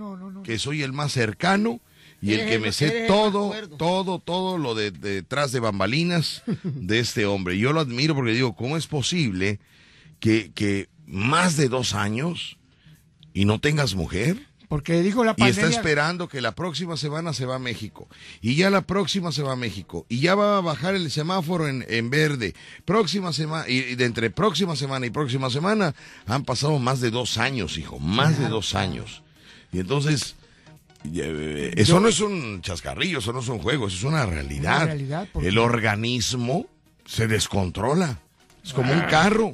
que 0.44 0.58
soy 0.58 0.84
el 0.84 0.94
más 0.94 1.12
cercano 1.12 1.82
y 2.22 2.34
el 2.34 2.50
que 2.50 2.60
me 2.60 2.72
sé 2.72 3.06
todo, 3.08 3.54
todo, 3.78 4.20
todo 4.20 4.58
lo 4.58 4.76
de, 4.76 4.92
detrás 4.92 5.52
de 5.52 5.60
bambalinas 5.60 6.44
de 6.64 7.00
este 7.00 7.26
hombre. 7.26 7.58
Yo 7.58 7.74
lo 7.74 7.80
admiro 7.80 8.16
porque 8.16 8.34
digo, 8.34 8.56
¿cómo 8.56 8.78
es 8.78 8.88
posible 8.88 9.60
que, 10.20 10.52
que 10.54 10.90
más 11.06 11.56
de 11.58 11.70
dos 11.70 11.94
años 11.94 12.58
y 13.34 13.46
no 13.46 13.60
tengas 13.60 13.96
mujer? 13.96 14.48
Porque 14.68 15.02
dijo 15.02 15.24
la 15.24 15.36
pandemia... 15.36 15.64
Y 15.64 15.66
está 15.66 15.76
esperando 15.76 16.28
que 16.28 16.42
la 16.42 16.54
próxima 16.54 16.96
semana 16.96 17.34
se 17.34 17.48
va 17.48 17.56
a 17.56 17.60
México. 17.60 18.08
Y 18.40 18.54
ya 18.54 18.70
la 18.70 18.82
próxima 18.82 19.32
se 19.32 19.42
va 19.42 19.54
a 19.54 19.56
México. 19.56 20.06
Y 20.10 20.20
ya 20.20 20.36
va 20.36 20.60
a 20.60 20.62
bajar 20.62 20.94
el 20.94 21.10
semáforo 21.10 21.68
en, 21.68 21.84
en 21.90 22.12
verde. 22.12 22.54
Próxima 22.86 23.34
semana, 23.34 23.68
y 23.68 23.96
de 23.96 24.06
entre 24.06 24.30
próxima 24.30 24.76
semana 24.76 25.08
y 25.08 25.10
próxima 25.10 25.50
semana 25.50 25.96
han 26.28 26.44
pasado 26.44 26.78
más 26.78 27.02
de 27.02 27.10
dos 27.10 27.40
años, 27.40 27.80
hijo. 27.80 27.98
Más 27.98 28.38
de 28.38 28.48
dos 28.48 28.76
años. 28.76 29.24
Y 29.72 29.80
entonces, 29.80 30.36
eh, 31.06 31.74
eso 31.76 32.00
no 32.00 32.08
es 32.08 32.20
un 32.20 32.62
chascarrillo, 32.62 33.20
eso 33.20 33.34
no 33.34 33.40
es 33.40 33.48
un 33.48 33.60
juego, 33.60 33.88
eso 33.88 33.98
es 33.98 34.04
una 34.04 34.26
realidad. 34.26 34.90
el 35.42 35.58
organismo 35.58 36.68
se 37.06 37.28
descontrola. 37.28 38.20
Es 38.64 38.74
como 38.74 38.94
un 38.94 39.02
carro. 39.02 39.54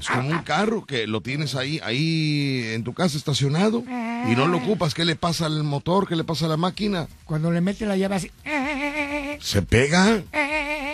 Es 0.00 0.08
como 0.08 0.30
un 0.30 0.38
carro 0.38 0.86
que 0.86 1.06
lo 1.06 1.20
tienes 1.20 1.54
ahí, 1.54 1.78
ahí 1.84 2.70
en 2.72 2.84
tu 2.84 2.94
casa 2.94 3.16
estacionado 3.16 3.84
y 3.86 4.34
no 4.34 4.46
lo 4.46 4.58
ocupas. 4.58 4.94
¿Qué 4.94 5.04
le 5.04 5.14
pasa 5.14 5.46
al 5.46 5.62
motor? 5.62 6.08
¿Qué 6.08 6.16
le 6.16 6.24
pasa 6.24 6.46
a 6.46 6.48
la 6.48 6.56
máquina? 6.56 7.06
Cuando 7.24 7.50
le 7.50 7.60
mete 7.60 7.86
la 7.86 7.96
llave 7.96 8.16
así. 8.16 8.30
Se 9.40 9.62
pega. 9.62 10.22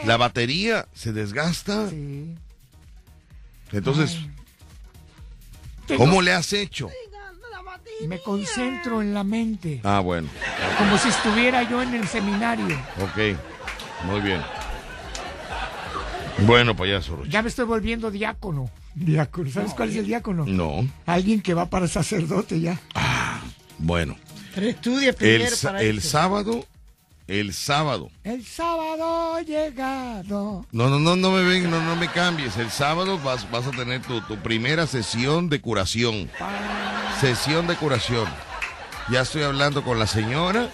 La 0.04 0.16
batería 0.16 0.88
se 0.92 1.12
desgasta. 1.12 1.88
Entonces, 3.70 4.18
¿cómo 5.96 6.20
le 6.20 6.32
has 6.32 6.52
hecho? 6.52 6.90
Me 8.06 8.18
concentro 8.18 9.00
en 9.00 9.14
la 9.14 9.24
mente. 9.24 9.80
Ah, 9.84 10.00
bueno. 10.00 10.28
Como 10.78 10.98
si 10.98 11.08
estuviera 11.08 11.68
yo 11.68 11.82
en 11.82 11.94
el 11.94 12.06
seminario. 12.08 12.76
Ok, 13.00 13.36
muy 14.04 14.20
bien. 14.20 14.40
Bueno, 16.46 16.74
payaso. 16.74 17.24
Ya 17.26 17.42
me 17.42 17.48
estoy 17.48 17.66
volviendo 17.66 18.10
diácono. 18.10 18.70
Diácono. 18.94 19.50
¿Sabes 19.50 19.74
cuál 19.74 19.90
es 19.90 19.96
el 19.96 20.06
diácono? 20.06 20.44
No. 20.46 20.86
Alguien 21.06 21.40
que 21.40 21.54
va 21.54 21.66
para 21.66 21.88
sacerdote 21.88 22.60
ya. 22.60 22.78
Ah, 22.94 23.40
bueno. 23.78 24.16
Pero 24.54 24.66
estudia 24.66 25.12
primero 25.12 25.44
el, 25.44 25.58
para 25.62 25.82
el 25.82 26.02
sábado, 26.02 26.66
el 27.26 27.52
sábado. 27.52 28.10
El 28.24 28.44
sábado 28.44 29.40
llegado. 29.40 30.66
No, 30.72 30.88
no, 30.88 30.98
no, 30.98 31.16
no 31.16 31.30
me 31.30 31.42
ven, 31.42 31.70
no, 31.70 31.82
no 31.82 31.96
me 31.96 32.08
cambies. 32.08 32.56
El 32.56 32.70
sábado 32.70 33.18
vas, 33.18 33.50
vas 33.50 33.66
a 33.66 33.70
tener 33.70 34.02
tu, 34.02 34.20
tu 34.22 34.36
primera 34.36 34.86
sesión 34.86 35.48
de 35.48 35.60
curación. 35.60 36.30
Sesión 37.20 37.66
de 37.66 37.76
curación. 37.76 38.28
Ya 39.10 39.22
estoy 39.22 39.42
hablando 39.42 39.82
con 39.82 39.98
la 39.98 40.06
señora 40.06 40.70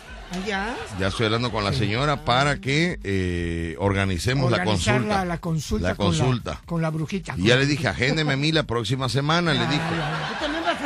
¿Ya? 0.46 0.76
Ya 0.98 1.08
estoy 1.08 1.26
hablando 1.26 1.50
con 1.50 1.64
la 1.64 1.72
señora 1.72 2.24
para 2.24 2.60
que 2.60 2.98
eh, 3.02 3.76
organicemos 3.78 4.50
la 4.50 4.64
consulta. 4.64 5.24
La, 5.24 5.38
consulta. 5.38 5.88
La 5.88 5.94
consulta. 5.94 6.62
Con 6.66 6.82
la, 6.82 6.90
brujita. 6.90 7.34
Y 7.36 7.44
ya 7.44 7.56
le 7.56 7.66
dije, 7.66 7.88
agéndeme 7.88 8.34
a 8.34 8.36
mí 8.36 8.52
la 8.52 8.64
próxima 8.64 9.08
semana, 9.08 9.54
le 9.54 9.66
dije. 9.66 9.82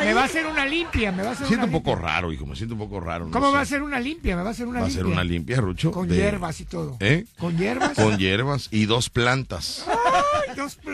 Me 0.05 0.15
va 0.15 0.23
a 0.23 0.25
hacer 0.25 0.47
una 0.47 0.67
limpia, 0.67 1.13
me 1.13 1.23
va 1.23 1.31
a 1.31 1.33
hacer 1.33 1.47
siento 1.47 1.67
un 1.67 1.73
poco 1.73 1.95
raro, 1.95 2.33
hijo, 2.33 2.47
me 2.47 2.57
siento 2.57 2.75
un 2.75 2.81
poco 2.81 3.01
raro. 3.01 3.31
¿Cómo 3.31 3.53
va 3.53 3.61
a 3.61 3.65
ser 3.65 3.83
una 3.83 4.01
limpia? 4.01 4.37
Me 4.37 4.43
va 4.43 4.49
a 4.49 4.53
hacer 4.53 4.67
una 4.67 4.81
limpia. 4.81 4.97
Va 4.97 5.01
a 5.01 5.05
ser 5.05 5.13
una 5.13 5.25
limpia, 5.25 5.57
Rucho. 5.61 5.91
Con 5.93 6.09
hierbas 6.09 6.61
y 6.61 6.65
todo. 6.65 6.97
¿Eh? 7.01 7.25
Con 7.39 7.57
hierbas. 7.57 7.93
Con 7.95 8.19
hierbas 8.19 8.69
y 8.71 8.87
dos 8.87 9.11
plantas. 9.11 9.87
¡Ay, 9.89 10.57
dos 10.57 10.75
plantas! 10.77 10.93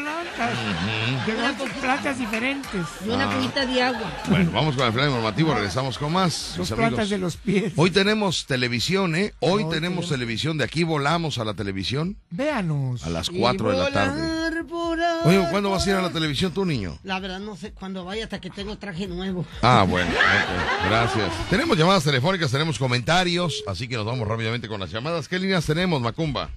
dos 1.59 1.71
plantas 1.81 2.19
diferentes. 2.19 2.87
Y 3.05 3.09
una 3.09 3.31
ah. 3.31 3.67
de 3.67 3.83
agua. 3.83 4.13
Bueno, 4.29 4.51
vamos 4.53 4.77
con 4.77 4.87
el 4.87 4.93
plan 4.93 5.09
informativo, 5.09 5.55
regresamos 5.55 5.99
con 5.99 6.13
más. 6.13 6.55
Dos 6.57 6.71
plantas 6.73 7.11
de 7.11 7.19
los 7.19 7.37
pies. 7.37 7.73
Hoy 7.77 7.91
tenemos 7.91 8.47
televisión, 8.47 9.15
¿eh? 9.17 9.35
Hoy 9.41 9.69
tenemos 9.71 10.09
televisión, 10.09 10.59
de 10.59 10.65
aquí 10.65 10.85
volamos 10.85 11.39
a 11.39 11.45
la 11.45 11.55
televisión. 11.55 12.17
Véanos. 12.31 13.05
A 13.05 13.11
las 13.11 13.31
4 13.31 13.71
de 13.71 13.77
la 13.77 13.91
tarde. 13.91 14.39
Oye, 15.25 15.47
¿cuándo 15.51 15.71
vas 15.71 15.87
a 15.87 15.91
ir 15.91 15.97
a 15.97 16.03
la 16.03 16.11
televisión 16.11 16.53
tú, 16.53 16.65
niño? 16.65 16.99
La 17.03 17.21
verdad 17.21 17.41
no 17.41 17.57
sé 17.57 17.73
cuándo 17.73 18.05
vaya 18.05 18.25
hasta 18.25 18.41
que 18.41 18.51
tengo 18.51 18.77
traje 18.79 18.98
nuevo. 19.07 19.47
Ah, 19.63 19.87
bueno, 19.89 20.11
gracias. 20.87 21.33
Tenemos 21.49 21.79
llamadas 21.79 22.03
telefónicas, 22.05 22.51
tenemos 22.51 22.79
comentarios, 22.79 23.63
así 23.67 23.89
que 23.89 23.97
nos 23.97 24.07
vamos 24.07 24.27
rápidamente 24.27 24.67
con 24.69 24.81
las 24.81 24.91
llamadas. 24.91 25.29
¿Qué 25.29 25.39
líneas 25.39 25.67
tenemos, 25.67 26.01
Macumba? 26.01 26.49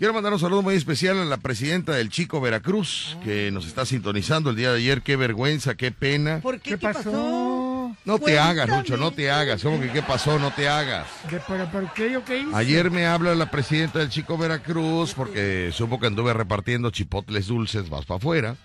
Quiero 0.00 0.14
mandar 0.14 0.32
un 0.32 0.38
saludo 0.38 0.62
muy 0.62 0.76
especial 0.76 1.18
a 1.18 1.26
la 1.26 1.36
presidenta 1.36 1.92
del 1.92 2.08
Chico 2.08 2.40
Veracruz, 2.40 3.18
que 3.22 3.50
nos 3.50 3.66
está 3.66 3.84
sintonizando 3.84 4.48
el 4.48 4.56
día 4.56 4.72
de 4.72 4.78
ayer. 4.78 5.02
Qué 5.02 5.16
vergüenza, 5.16 5.74
qué 5.74 5.90
pena. 5.90 6.40
¿Por 6.40 6.58
qué? 6.58 6.70
¿Qué, 6.70 6.78
pasó? 6.78 7.49
No 8.04 8.18
te 8.18 8.38
hagas, 8.38 8.68
Lucho, 8.68 8.96
no 8.96 9.10
te 9.10 9.30
hagas. 9.30 9.62
¿Cómo 9.62 9.80
que 9.80 9.90
qué 9.90 10.02
pasó? 10.02 10.38
No 10.38 10.50
te 10.52 10.68
hagas. 10.68 11.06
¿Pero, 11.28 11.92
qué 11.94 12.10
yo 12.10 12.24
qué 12.24 12.38
hice? 12.38 12.54
Ayer 12.54 12.90
me 12.90 13.06
habla 13.06 13.34
la 13.34 13.50
presidenta 13.50 13.98
del 13.98 14.08
Chico 14.08 14.38
Veracruz 14.38 15.14
porque 15.14 15.70
supo 15.72 16.00
que 16.00 16.06
anduve 16.06 16.32
repartiendo 16.32 16.90
chipotles 16.90 17.46
dulces, 17.46 17.90
vas 17.90 18.06
para 18.06 18.18
afuera. 18.18 18.56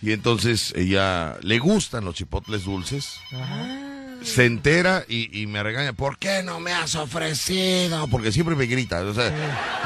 Y 0.00 0.12
entonces 0.12 0.72
ella 0.76 1.36
le 1.42 1.58
gustan 1.58 2.04
los 2.04 2.14
chipotles 2.14 2.64
dulces. 2.64 3.20
Ajá 3.32 3.98
se 4.22 4.46
entera 4.46 5.04
y, 5.08 5.46
me 5.46 5.62
regaña, 5.62 5.92
¿por 5.92 6.18
qué 6.18 6.42
no 6.42 6.60
me 6.60 6.72
has 6.72 6.94
ofrecido? 6.94 8.08
Porque 8.08 8.32
siempre 8.32 8.56
me 8.56 8.66
grita. 8.66 9.02
O 9.02 9.14
sea, 9.14 9.32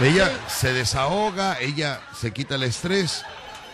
ella 0.03 0.31
se 0.48 0.72
desahoga, 0.72 1.61
ella 1.61 2.01
se 2.18 2.33
quita 2.33 2.55
el 2.55 2.62
estrés, 2.62 3.25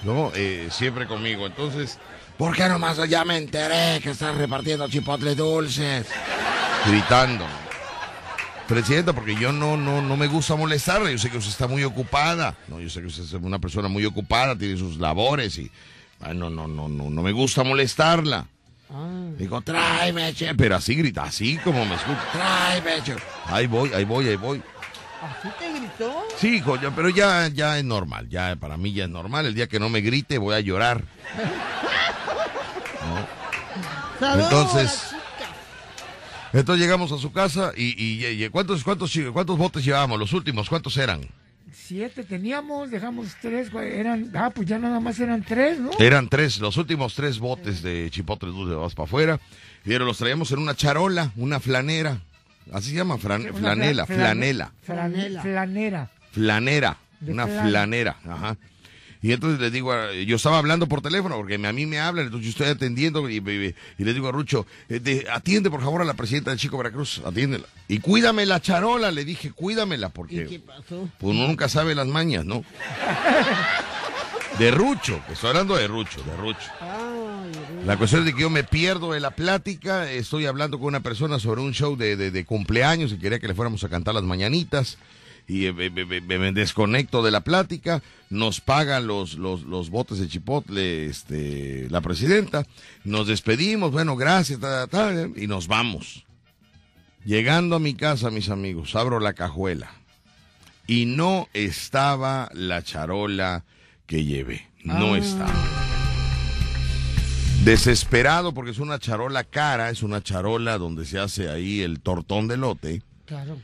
¿no? 0.03 0.33
Eh, 0.35 0.69
siempre 0.71 1.07
conmigo. 1.07 1.47
Entonces, 1.47 1.99
¿por 2.39 2.57
qué 2.57 2.69
nomás 2.69 2.97
ya 3.09 3.25
me 3.25 3.37
enteré 3.37 4.01
que 4.01 4.11
estás 4.11 4.35
repartiendo 4.37 4.89
chipotles 4.89 5.37
dulces? 5.37 6.07
Gritando. 6.87 7.45
Presidenta, 8.67 9.13
porque 9.13 9.35
yo 9.35 9.51
no, 9.51 9.77
no, 9.77 10.01
no 10.01 10.17
me 10.17 10.27
gusta 10.27 10.55
molestarla. 10.55 11.11
Yo 11.11 11.19
sé 11.19 11.31
que 11.31 11.39
usted 11.39 11.51
está 11.51 11.67
muy 11.67 11.85
ocupada. 11.85 12.55
No, 12.69 12.81
yo 12.81 12.89
sé 12.89 13.01
que 13.01 13.07
usted 13.07 13.25
es 13.25 13.33
una 13.33 13.59
persona 13.59 13.89
muy 13.89 14.05
ocupada, 14.05 14.57
tiene 14.57 14.77
sus 14.77 14.99
labores 14.99 15.59
y 15.59 15.71
no, 16.21 16.51
no, 16.51 16.69
no, 16.69 16.89
no, 16.89 17.11
no 17.11 17.23
me 17.23 17.33
gusta 17.33 17.65
molestarla. 17.65 18.47
Ah. 18.91 19.29
Digo, 19.37 19.61
tráeme, 19.61 20.33
che. 20.35 20.55
Pero 20.55 20.77
así 20.77 20.95
grita, 20.95 21.25
así 21.25 21.57
como 21.59 21.85
me 21.85 21.95
escucha. 21.95 22.25
Tráeme, 22.33 23.03
che. 23.03 23.17
Ahí 23.47 23.67
voy, 23.67 23.93
ahí 23.93 24.05
voy, 24.05 24.29
ahí 24.29 24.37
voy. 24.37 24.63
¿Así 25.21 25.49
te 25.59 25.73
gritó? 25.73 26.25
Sí, 26.37 26.57
hijo, 26.57 26.79
pero 26.95 27.09
ya, 27.09 27.49
ya 27.49 27.79
es 27.79 27.85
normal. 27.85 28.29
Ya 28.29 28.55
para 28.57 28.77
mí 28.77 28.93
ya 28.93 29.05
es 29.05 29.11
normal. 29.11 29.47
El 29.47 29.55
día 29.55 29.67
que 29.67 29.81
no 29.81 29.89
me 29.89 30.01
grite 30.01 30.39
voy 30.39 30.55
a 30.55 30.61
llorar. 30.61 31.05
Entonces, 34.21 35.15
entonces 36.53 36.83
llegamos 36.83 37.13
a 37.13 37.19
su 37.19 37.33
casa 37.33 37.73
y, 37.77 37.95
y, 37.97 38.49
¿cuántos, 38.51 38.83
cuántos, 38.83 39.13
¿cuántos 39.33 39.59
botes 39.59 39.85
llevábamos? 39.85 40.19
Los 40.19 40.33
últimos, 40.33 40.69
¿cuántos 40.69 40.97
eran? 40.97 41.29
siete 41.89 42.23
teníamos, 42.23 42.91
dejamos 42.91 43.29
tres, 43.41 43.71
eran, 43.75 44.31
ah, 44.35 44.51
pues 44.55 44.69
ya 44.69 44.79
nada 44.79 45.01
más 45.01 45.19
eran 45.21 45.43
tres, 45.43 45.79
¿no? 45.79 45.91
Eran 45.99 46.29
tres, 46.29 46.59
los 46.59 46.77
últimos 46.77 47.15
tres 47.15 47.39
botes 47.39 47.83
de 47.83 48.09
chipotle 48.11 48.51
dulce 48.51 48.75
vas 48.75 48.95
para 48.95 49.07
afuera, 49.07 49.41
pero 49.85 50.05
los 50.05 50.19
traíamos 50.19 50.53
en 50.53 50.59
una 50.59 50.75
charola, 50.75 51.33
una 51.37 51.61
flanera, 51.61 52.21
así 52.73 52.91
se 52.91 52.97
llama, 52.97 53.17
flanela, 53.17 53.55
flanela. 53.55 54.07
Flanela. 54.07 55.43
Flanera. 55.43 56.11
Flanera, 56.33 56.99
una 57.27 57.47
flanera, 57.47 58.17
ajá. 58.29 58.57
Y 59.21 59.33
entonces 59.33 59.61
le 59.61 59.71
digo, 59.71 59.93
yo 60.13 60.37
estaba 60.37 60.59
hablando 60.59 60.87
por 60.87 61.01
teléfono, 61.01 61.37
porque 61.37 61.55
a 61.55 61.73
mí 61.73 61.87
me 61.87 61.99
hablan, 61.99 62.27
entonces 62.27 62.47
yo 62.47 62.51
estoy 62.51 62.69
atendiendo 62.69 63.29
y, 63.29 63.41
le 63.41 64.15
digo 64.15 64.29
a 64.29 64.33
Rucho, 64.33 64.67
eh, 64.89 65.25
atiende 65.33 65.71
por 65.71 65.81
favor 65.81 66.03
a 66.03 66.05
la 66.05 66.15
presidenta 66.15 66.51
del 66.51 66.59
Chico 66.59 66.79
Veracruz, 66.79 67.21
atiéndela. 67.25 67.67
Y 67.89 67.99
cuídame 68.01 68.47
la 68.47 68.61
charola, 68.61 69.11
le 69.11 69.25
dije, 69.25 69.51
cuídamela, 69.51 70.11
porque 70.11 70.47
qué 70.47 70.61
pasó? 70.61 71.09
Pues 71.19 71.37
uno 71.37 71.47
nunca 71.47 71.69
sabe 71.69 71.95
las 71.95 72.07
mañas, 72.07 72.45
¿no? 72.45 72.65
de 74.59 74.71
Rucho, 74.73 75.21
estoy 75.31 75.51
hablando 75.51 75.77
de 75.77 75.87
Rucho, 75.87 76.23
de 76.23 76.37
Rucho. 76.37 76.69
La 77.87 77.97
cuestión 77.97 78.23
es 78.23 78.27
de 78.27 78.35
que 78.35 78.43
yo 78.43 78.51
me 78.51 78.65
pierdo 78.65 79.13
de 79.13 79.21
la 79.21 79.31
plática, 79.31 80.11
estoy 80.11 80.47
hablando 80.47 80.79
con 80.79 80.89
una 80.89 81.01
persona 81.01 81.39
sobre 81.39 81.61
un 81.61 81.73
show 81.73 81.97
de, 81.97 82.17
de, 82.17 82.45
cumpleaños 82.45 83.13
y 83.13 83.19
quería 83.19 83.39
que 83.39 83.49
le 83.49 83.55
fuéramos 83.55 83.85
a 83.85 83.89
cantar 83.89 84.15
las 84.15 84.25
mañanitas 84.25 84.99
y 85.49 85.65
eh, 85.65 85.73
me, 85.73 86.53
desconecto 86.53 87.23
de 87.23 87.31
la 87.31 87.41
plática, 87.41 88.03
nos 88.29 88.61
pagan 88.61 89.07
los, 89.07 89.35
los, 89.35 89.63
los, 89.63 89.89
botes 89.89 90.19
de 90.19 90.29
chipotle 90.29 91.07
este, 91.07 91.89
la 91.89 92.03
presidenta, 92.03 92.67
nos 93.05 93.27
despedimos, 93.27 93.91
bueno, 93.91 94.15
gracias, 94.15 94.61
y 95.37 95.47
nos 95.47 95.67
vamos. 95.67 96.27
Llegando 97.25 97.77
a 97.77 97.81
mi 97.81 97.95
casa, 97.95 98.31
mis 98.31 98.51
amigos, 98.51 98.95
abro 98.95 99.21
la 99.21 99.33
cajuela 99.33 99.91
y 100.87 101.07
no 101.07 101.49
estaba 101.55 102.51
la 102.53 102.83
charola 102.83 103.65
que 104.07 104.25
llevé, 104.25 104.69
no 104.85 105.15
ah. 105.15 105.19
estaba. 105.19 105.65
Desesperado 107.65 108.53
porque 108.55 108.71
es 108.71 108.79
una 108.79 108.99
charola 108.99 109.45
cara, 109.45 109.91
es 109.91 110.03
una 110.03 110.23
charola 110.23 110.79
donde 110.79 111.07
se 111.07 111.19
hace 111.19 111.49
ahí 111.49 111.81
el 111.81 112.01
tortón 112.01 112.49
de 112.49 112.57
lote. 112.57 113.03
Claro. 113.25 113.59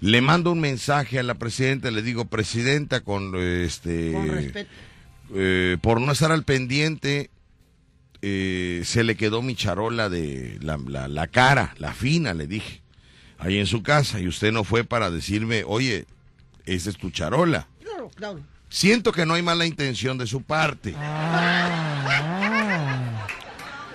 Le 0.00 0.20
mando 0.20 0.52
un 0.52 0.60
mensaje 0.60 1.18
a 1.18 1.22
la 1.22 1.34
presidenta, 1.34 1.90
le 1.90 2.02
digo, 2.02 2.26
presidenta, 2.26 3.00
con 3.00 3.34
este. 3.34 4.12
Con 4.12 4.28
respeto. 4.28 4.70
Eh, 5.34 5.76
por 5.80 6.00
no 6.00 6.12
estar 6.12 6.32
al 6.32 6.44
pendiente, 6.44 7.30
eh, 8.22 8.82
se 8.84 9.04
le 9.04 9.16
quedó 9.16 9.42
mi 9.42 9.54
charola 9.54 10.08
de 10.08 10.58
la, 10.62 10.78
la, 11.08 11.26
cara, 11.26 11.74
la 11.78 11.92
fina, 11.92 12.32
le 12.32 12.46
dije, 12.46 12.80
ahí 13.38 13.58
en 13.58 13.66
su 13.66 13.82
casa, 13.82 14.20
y 14.20 14.28
usted 14.28 14.52
no 14.52 14.64
fue 14.64 14.84
para 14.84 15.10
decirme, 15.10 15.64
oye, 15.66 16.06
esa 16.64 16.88
es 16.90 16.96
tu 16.96 17.10
charola. 17.10 17.68
Claro, 17.82 18.10
claro. 18.14 18.40
Siento 18.70 19.12
que 19.12 19.26
no 19.26 19.34
hay 19.34 19.42
mala 19.42 19.66
intención 19.66 20.16
de 20.18 20.26
su 20.26 20.42
parte. 20.42 20.94
Ah. 20.96 22.38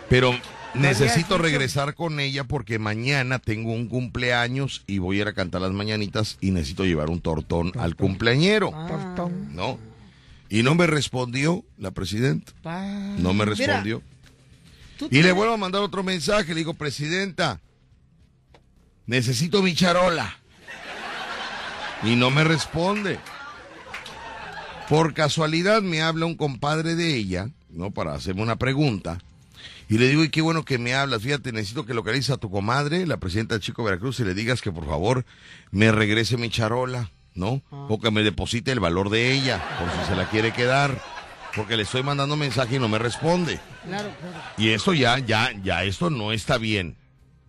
Pero 0.09 0.39
necesito 0.75 1.37
regresar 1.37 1.95
con 1.95 2.19
ella 2.19 2.43
porque 2.43 2.79
mañana 2.79 3.39
tengo 3.39 3.73
un 3.73 3.87
cumpleaños 3.87 4.83
y 4.87 4.99
voy 4.99 5.17
a 5.17 5.21
ir 5.21 5.27
a 5.27 5.33
cantar 5.33 5.61
las 5.61 5.71
mañanitas 5.71 6.37
y 6.41 6.51
necesito 6.51 6.85
llevar 6.85 7.09
un 7.09 7.21
tortón, 7.21 7.71
al 7.77 7.95
cumpleañero. 7.95 8.71
Ah. 8.73 9.29
¿No? 9.51 9.79
Y 10.49 10.63
no 10.63 10.75
me 10.75 10.87
respondió 10.87 11.63
la 11.77 11.91
presidenta. 11.91 12.53
No 13.17 13.33
me 13.33 13.45
respondió. 13.45 14.01
y 15.09 15.21
le 15.21 15.31
vuelvo 15.31 15.53
a 15.53 15.57
mandar 15.57 15.81
otro 15.81 16.03
mensaje. 16.03 16.53
Le 16.53 16.59
digo, 16.59 16.73
presidenta, 16.73 17.59
necesito 19.05 19.61
mi 19.63 19.73
charola. 19.73 20.37
Y 22.03 22.15
no 22.15 22.29
me 22.29 22.43
responde. 22.43 23.17
Por 24.89 25.13
casualidad 25.13 25.81
me 25.81 26.01
habla 26.01 26.25
un 26.25 26.35
compadre 26.35 26.95
de 26.95 27.15
ella, 27.15 27.49
¿no? 27.69 27.91
Para 27.91 28.13
hacerme 28.13 28.43
una 28.43 28.57
pregunta. 28.57 29.19
Y 29.89 29.97
le 29.97 30.07
digo, 30.07 30.23
y 30.23 30.29
qué 30.29 30.41
bueno 30.41 30.63
que 30.63 30.77
me 30.77 30.93
hablas, 30.93 31.21
fíjate, 31.21 31.51
necesito 31.51 31.85
que 31.85 31.93
localices 31.93 32.31
a 32.31 32.37
tu 32.37 32.49
comadre, 32.49 33.05
la 33.05 33.17
presidenta 33.17 33.55
de 33.55 33.61
Chico 33.61 33.83
Veracruz, 33.83 34.19
y 34.19 34.23
le 34.23 34.33
digas 34.33 34.61
que 34.61 34.71
por 34.71 34.85
favor 34.85 35.25
me 35.71 35.91
regrese 35.91 36.37
mi 36.37 36.49
charola, 36.49 37.11
¿no? 37.33 37.61
Ah. 37.71 37.87
O 37.89 37.99
que 37.99 38.11
me 38.11 38.23
deposite 38.23 38.71
el 38.71 38.79
valor 38.79 39.09
de 39.09 39.33
ella, 39.33 39.61
por 39.79 39.89
si 39.91 40.09
se 40.09 40.15
la 40.15 40.29
quiere 40.29 40.53
quedar. 40.53 41.01
Porque 41.55 41.77
le 41.77 41.83
estoy 41.83 42.01
mandando 42.01 42.35
mensaje 42.35 42.77
y 42.77 42.79
no 42.79 42.89
me 42.89 42.97
responde. 42.97 43.59
Claro, 43.85 44.11
claro. 44.19 44.43
Y 44.57 44.69
esto 44.69 44.91
ya, 44.93 45.19
ya, 45.19 45.51
ya, 45.63 45.83
esto 45.83 46.09
no 46.09 46.31
está 46.31 46.57
bien. 46.57 46.97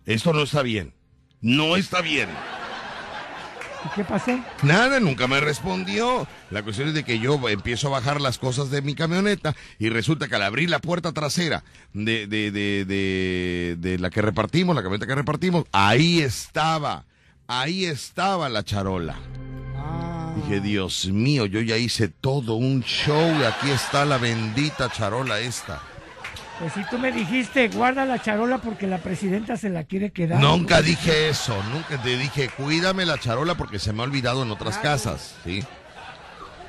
Esto 0.05 0.31
no 0.31 0.43
está 0.43 0.61
bien. 0.61 0.93
No 1.41 1.75
está 1.75 2.01
bien. 2.01 2.29
¿Qué 3.93 4.03
pasó? 4.03 4.39
Nada, 4.63 4.99
nunca 4.99 5.27
me 5.27 5.39
respondió. 5.39 6.27
La 6.49 6.63
cuestión 6.63 6.89
es 6.89 6.93
de 6.93 7.03
que 7.03 7.19
yo 7.19 7.39
empiezo 7.49 7.87
a 7.87 7.91
bajar 7.91 8.21
las 8.21 8.37
cosas 8.37 8.69
de 8.71 8.81
mi 8.81 8.95
camioneta 8.95 9.55
y 9.79 9.89
resulta 9.89 10.27
que 10.27 10.35
al 10.35 10.43
abrir 10.43 10.69
la 10.69 10.79
puerta 10.79 11.11
trasera 11.11 11.63
de, 11.93 12.27
de, 12.27 12.51
de, 12.51 13.75
de, 13.77 13.97
la 13.99 14.09
que 14.09 14.21
repartimos, 14.21 14.75
la 14.75 14.81
camioneta 14.81 15.07
que 15.07 15.15
repartimos, 15.15 15.65
ahí 15.71 16.21
estaba, 16.21 17.05
ahí 17.47 17.85
estaba 17.85 18.49
la 18.49 18.63
charola. 18.63 19.15
Ah. 19.77 20.33
Dije, 20.35 20.61
Dios 20.61 21.07
mío, 21.07 21.45
yo 21.45 21.61
ya 21.61 21.77
hice 21.77 22.07
todo 22.07 22.55
un 22.55 22.83
show 22.83 23.35
y 23.39 23.43
aquí 23.43 23.69
está 23.69 24.05
la 24.05 24.17
bendita 24.17 24.89
charola 24.89 25.39
esta. 25.39 25.81
Pues 26.59 26.73
si 26.73 26.83
tú 26.89 26.97
me 26.97 27.11
dijiste, 27.11 27.67
guarda 27.67 28.05
la 28.05 28.21
charola 28.21 28.59
porque 28.59 28.87
la 28.87 28.99
presidenta 28.99 29.57
se 29.57 29.69
la 29.69 29.83
quiere 29.83 30.11
quedar. 30.11 30.39
Nunca 30.39 30.81
dije 30.81 31.29
eso, 31.29 31.55
nunca 31.73 32.01
te 32.01 32.17
dije, 32.17 32.49
cuídame 32.55 33.05
la 33.05 33.17
charola 33.17 33.55
porque 33.55 33.77
se 33.77 33.91
me 33.91 34.01
ha 34.01 34.05
olvidado 34.05 34.43
en 34.43 34.51
otras 34.51 34.77
casas, 34.77 35.35
¿sí? 35.43 35.63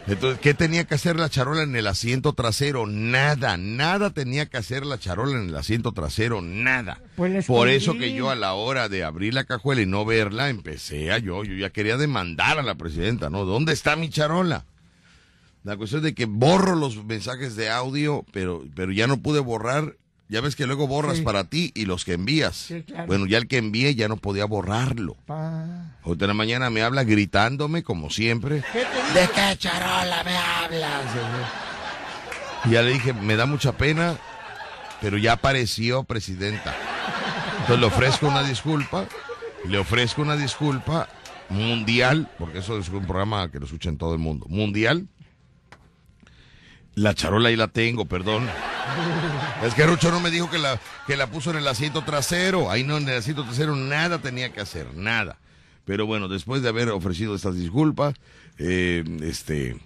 Entonces, 0.09 0.39
¿qué 0.41 0.55
tenía 0.55 0.85
que 0.85 0.95
hacer 0.95 1.17
la 1.17 1.29
charola 1.29 1.63
en 1.63 1.75
el 1.75 1.87
asiento 1.89 2.33
trasero? 2.33 2.87
Nada, 2.87 3.57
nada 3.57 4.11
tenía 4.11 4.47
que 4.47 4.57
hacer 4.57 4.87
la 4.87 4.99
charola 4.99 5.33
en 5.33 5.49
el 5.49 5.57
asiento 5.57 5.91
trasero, 5.93 6.43
nada. 6.43 7.01
Pues 7.17 7.47
Por 7.47 7.69
eso 7.69 7.95
que 7.95 8.15
yo 8.15 8.31
a 8.31 8.37
la 8.37 8.55
hora 8.55 8.89
de 8.89 9.03
abrir 9.03 9.35
la 9.35 9.45
cajuela 9.45 9.83
y 9.83 9.87
no 9.87 10.05
verla, 10.05 10.49
empecé 10.49 11.11
a 11.11 11.19
yo, 11.19 11.43
yo 11.43 11.55
ya 11.55 11.71
quería 11.71 11.97
demandar 11.97 12.59
a 12.59 12.63
la 12.63 12.77
presidenta, 12.77 13.31
¿no? 13.31 13.45
¿Dónde 13.45 13.73
está 13.73 13.97
mi 13.97 14.09
charola? 14.09 14.65
La 15.67 15.77
cuestión 15.77 15.99
es 15.99 16.05
de 16.05 16.15
que 16.15 16.27
borro 16.27 16.77
los 16.77 17.05
mensajes 17.05 17.57
de 17.57 17.69
audio, 17.71 18.25
pero, 18.33 18.65
pero 18.77 18.93
ya 18.93 19.09
no 19.09 19.17
pude 19.17 19.41
borrar. 19.41 19.97
Ya 20.29 20.41
ves 20.41 20.55
que 20.55 20.65
luego 20.65 20.87
borras 20.87 21.21
para 21.23 21.51
ti 21.51 21.73
y 21.75 21.87
los 21.87 22.05
que 22.05 22.13
envías. 22.13 22.73
Bueno, 23.09 23.27
ya 23.27 23.39
el 23.39 23.49
que 23.49 23.59
envié 23.59 23.97
ya 23.97 24.07
no 24.07 24.17
podía 24.17 24.45
borrarlo. 24.45 25.17
Hoy 26.05 26.17
de 26.17 26.27
la 26.29 26.35
mañana 26.35 26.71
me 26.71 26.83
habla 26.83 27.03
gritándome, 27.03 27.83
como 27.83 28.11
siempre. 28.11 28.63
¿De 29.15 29.29
qué 29.35 29.59
charola 29.59 30.23
me 30.23 30.37
hablas? 30.37 31.05
Y 32.67 32.71
ya 32.71 32.83
le 32.83 32.93
dije, 32.93 33.13
me 33.13 33.35
da 33.35 33.47
mucha 33.47 33.77
pena, 33.77 34.17
pero 35.01 35.19
ya 35.19 35.33
apareció 35.33 36.05
presidenta. 36.05 36.77
Entonces 37.63 37.81
le 37.81 37.87
ofrezco 37.87 38.29
una 38.29 38.45
disculpa, 38.45 39.07
le 39.65 39.79
ofrezco 39.79 40.23
una 40.23 40.37
disculpa 40.37 41.09
mundial, 41.49 42.29
porque 42.39 42.59
eso 42.59 42.79
es 42.79 42.89
un 42.89 43.05
programa 43.05 43.51
que 43.51 43.59
lo 43.59 43.67
escucha 43.67 43.89
en 43.89 43.99
todo 43.99 44.13
el 44.13 44.21
mundo, 44.21 44.47
mundial, 44.49 45.09
la 46.97 47.15
charola 47.15 47.51
ahí 47.51 47.57
la 47.57 47.69
tengo, 47.69 48.07
perdón. 48.07 48.49
Es 49.63 49.75
que 49.75 49.87
Rucho 49.87 50.11
no 50.11 50.19
me 50.19 50.31
dijo 50.31 50.51
que 50.51 50.59
la, 50.59 50.81
que 51.07 51.17
la 51.17 51.27
puso 51.27 51.51
en 51.51 51.59
el 51.59 51.69
asiento 51.69 52.03
trasero. 52.03 52.71
Ahí 52.71 52.85
no, 52.85 52.97
en 52.97 53.09
el 53.09 53.19
asiento 53.19 53.45
trasero 53.45 53.77
nada 53.77 54.19
tenía 54.19 54.51
que 54.53 54.63
hacer, 54.63 54.95
nada. 54.95 55.37
Pero 55.85 56.07
bueno, 56.07 56.27
después 56.27 56.63
de 56.63 56.71
haber 56.71 56.89
ofrecido 56.89 57.35
estas 57.35 57.55
disculpas, 57.55 58.15
eh, 58.59 59.05
este, 59.23 59.77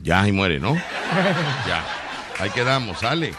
ya 0.00 0.22
ahí 0.22 0.32
muere, 0.32 0.58
¿no? 0.58 0.74
Ya, 0.74 1.84
ahí 2.38 2.50
quedamos, 2.50 2.98
sale. 3.00 3.34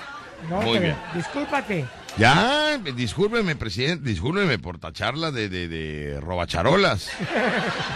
Muy 0.47 0.79
bien. 0.79 0.95
Discúlpate. 1.15 1.85
Ya, 2.17 2.77
discúlpeme, 2.77 3.55
presidente, 3.55 4.07
discúlpeme 4.07 4.59
por 4.59 4.77
tacharla 4.77 5.31
de, 5.31 5.49
de, 5.49 5.67
de 5.67 6.19
robacharolas. 6.19 7.09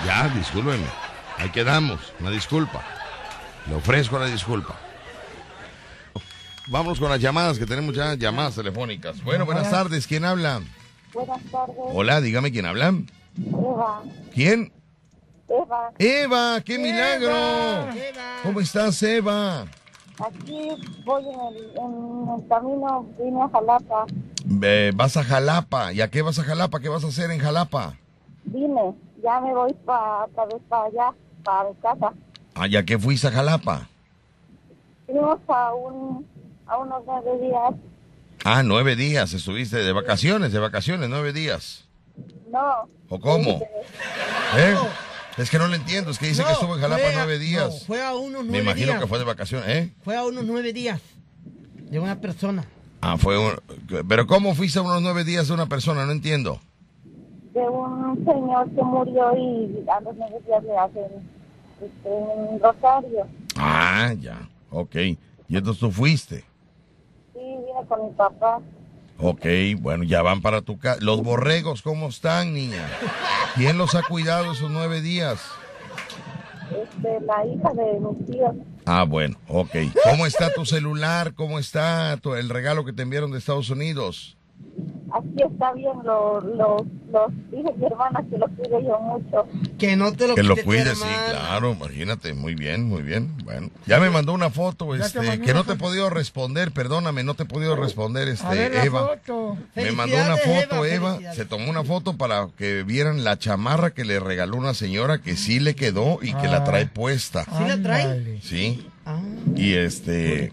Ya, 0.06 0.30
discúlpeme. 0.30 0.86
Ahí 1.38 1.50
quedamos, 1.50 2.00
una 2.20 2.32
disculpa. 2.32 2.84
Le 3.68 3.76
ofrezco 3.76 4.18
la 4.18 4.26
disculpa. 4.26 4.76
Vamos 6.68 7.00
con 7.00 7.10
las 7.10 7.22
llamadas, 7.22 7.60
que 7.60 7.66
tenemos 7.66 7.96
ya 7.96 8.16
llamadas 8.16 8.56
telefónicas. 8.56 9.24
Bueno, 9.24 9.46
buenas 9.46 9.70
tardes. 9.70 10.08
¿Quién 10.08 10.26
habla? 10.26 10.62
Buenas 11.14 11.42
tardes. 11.52 11.76
Hola, 11.78 12.22
dígame 12.22 12.52
quién 12.52 12.66
habla. 12.66 12.94
Eva. 13.38 14.02
¿Quién? 14.34 14.72
Eva. 15.48 15.92
Eva, 16.00 16.62
qué 16.62 16.80
milagro. 16.80 17.36
¿Cómo 18.42 18.60
estás, 18.62 19.02
Eva? 19.04 19.68
Aquí 20.20 20.70
voy 21.06 21.24
en 21.24 22.30
el, 22.30 22.48
camino, 22.48 23.06
vine 23.20 23.42
a 23.44 23.50
Jalapa. 23.50 24.06
vas 24.96 25.18
a 25.18 25.24
Jalapa. 25.24 25.94
¿Y 25.94 26.02
a 26.02 26.10
qué 26.10 26.24
vas 26.24 26.40
a 26.40 26.44
Jalapa? 26.44 26.80
¿Qué 26.80 26.90
vas 26.90 27.04
a 27.04 27.08
hacer 27.08 27.30
en 27.30 27.40
Jalapa? 27.40 27.96
Vine, 28.46 28.96
ya 29.22 29.40
me 29.40 29.54
voy 29.54 29.74
para 29.86 30.26
para 30.68 30.86
allá, 30.86 31.14
para 31.44 31.70
mi 31.70 31.76
casa. 31.76 32.14
¿Ah, 32.56 32.66
ya 32.66 32.84
qué 32.84 32.98
fuiste 32.98 33.28
a 33.28 33.32
Jalapa? 33.32 33.88
Fuimos 35.06 35.40
a 35.48 35.74
un 35.74 36.26
a 36.68 36.78
unos 36.78 37.04
nueve 37.06 37.40
días. 37.42 37.74
Ah, 38.44 38.64
nueve 38.64 38.96
días, 38.96 39.34
estuviste 39.34 39.78
de 39.78 39.92
vacaciones, 39.92 40.52
de 40.52 40.60
vacaciones, 40.60 41.10
nueve 41.10 41.34
días. 41.34 41.86
No. 42.52 42.88
¿O 43.10 43.20
cómo? 43.20 43.62
¿Eh? 44.58 44.76
Es 45.38 45.50
que 45.50 45.58
no 45.58 45.68
lo 45.68 45.76
entiendo, 45.76 46.12
es 46.12 46.18
que 46.18 46.28
dice 46.28 46.44
que 46.44 46.52
estuvo 46.52 46.76
en 46.76 46.82
Jalapa 46.82 47.04
nueve 47.14 47.40
días. 47.40 47.86
fue 47.86 48.04
a 48.04 48.14
unos 48.14 48.46
nueve 48.46 48.52
Me 48.52 48.60
imagino 48.60 49.00
que 49.00 49.08
fue 49.08 49.20
de 49.20 49.26
vacaciones, 49.26 49.68
¿eh? 49.68 49.94
Fue 50.04 50.16
a 50.16 50.24
unos 50.24 50.46
nueve 50.46 50.72
días 50.72 51.02
de 51.90 52.00
una 52.00 52.20
persona. 52.22 52.66
Ah, 53.02 53.18
fue 53.18 53.38
un... 53.38 53.54
Pero 54.08 54.26
¿cómo 54.28 54.56
fuiste 54.56 54.80
a 54.80 54.82
unos 54.82 55.02
nueve 55.02 55.24
días 55.24 55.48
de 55.48 55.54
una 55.54 55.68
persona? 55.68 56.06
No 56.06 56.12
entiendo. 56.12 56.60
De 57.54 57.62
un 57.62 58.16
señor 58.26 58.70
que 58.72 58.82
murió 58.82 59.36
y 59.38 59.86
a 59.90 60.00
los 60.02 60.16
nueve 60.16 60.38
días 60.46 60.64
le 60.64 60.78
hacen 60.78 61.30
este, 61.82 62.10
un 62.10 62.60
rosario. 62.60 63.28
Ah, 63.58 64.14
ya, 64.20 64.48
ok. 64.72 64.96
¿Y 64.96 65.58
entonces 65.58 65.80
tú 65.80 65.92
fuiste? 65.92 66.44
Sí, 67.46 67.52
vine 67.52 67.88
con 67.88 68.08
mi 68.08 68.12
papá. 68.14 68.60
Ok, 69.20 69.46
bueno, 69.80 70.04
ya 70.04 70.24
van 70.24 70.42
para 70.42 70.62
tu 70.62 70.80
casa. 70.80 71.00
¿Los 71.02 71.22
borregos 71.22 71.84
cómo 71.84 72.08
están, 72.08 72.54
niña? 72.54 72.90
¿Quién 73.56 73.78
los 73.78 73.94
ha 73.94 74.02
cuidado 74.02 74.52
esos 74.52 74.72
nueve 74.72 75.02
días? 75.02 75.40
Este, 76.72 77.20
la 77.22 77.46
hija 77.46 77.72
de 77.74 78.00
mis 78.00 78.26
tíos. 78.26 78.56
Ah, 78.86 79.04
bueno, 79.04 79.38
ok. 79.48 79.76
¿Cómo 80.10 80.26
está 80.26 80.52
tu 80.54 80.66
celular? 80.66 81.36
¿Cómo 81.36 81.60
está 81.60 82.18
tu, 82.18 82.34
el 82.34 82.50
regalo 82.50 82.84
que 82.84 82.94
te 82.94 83.04
enviaron 83.04 83.32
de 83.32 83.38
Estados 83.38 83.70
Unidos? 83.70 84.38
Aquí 85.14 85.44
está 85.50 85.72
bien, 85.74 85.94
lo, 86.04 86.42
lo, 86.42 86.86
lo 87.10 87.28
dije 87.50 87.74
mi 87.78 87.86
hermana 87.86 88.22
que 88.30 88.38
lo 88.38 88.48
cuide 88.48 88.84
yo 88.84 89.00
mucho. 89.00 89.48
Que 89.78 89.96
no 89.96 90.12
te 90.12 90.28
lo 90.28 90.36
Que 90.36 90.44
lo 90.44 90.58
cuides, 90.58 90.98
sí, 90.98 91.08
claro, 91.30 91.72
imagínate, 91.72 92.34
muy 92.34 92.56
bien, 92.56 92.84
muy 92.84 93.02
bien. 93.02 93.34
Bueno, 93.46 93.70
ya 93.86 94.00
me 94.00 94.10
mandó 94.10 94.34
una 94.34 94.50
foto, 94.50 94.94
este, 94.94 95.40
que 95.40 95.54
no 95.54 95.64
te 95.64 95.74
he 95.74 95.76
podido 95.78 96.10
responder, 96.10 96.72
perdóname, 96.72 97.24
no 97.24 97.36
te 97.36 97.44
he 97.44 97.46
podido 97.46 97.78
responder, 97.78 98.28
este, 98.28 98.50
ver 98.50 98.76
Eva. 98.86 99.12
Me 99.76 99.92
mandó 99.94 100.18
una 100.18 100.36
foto, 100.38 100.84
Eva, 100.86 101.20
se 101.34 101.46
tomó 101.46 101.70
una 101.70 101.86
foto 101.86 102.18
para 102.18 102.50
que 102.58 102.84
vieran 102.84 103.24
la 103.24 103.38
chamarra 103.38 103.92
que 103.92 104.04
le 104.04 104.20
regaló 104.20 104.58
una 104.58 104.74
señora 104.74 105.20
que 105.20 105.38
sí 105.38 105.62
le 105.62 105.76
quedó 105.76 106.20
y 106.22 106.34
que 106.34 106.48
la 106.48 106.66
trae 106.66 106.88
puesta. 106.88 107.46
¿Sí 107.46 107.64
la 107.66 107.82
trae? 107.82 108.40
Sí. 108.42 108.88
Ah, 109.06 109.22
Y 109.56 109.76
este 109.76 110.52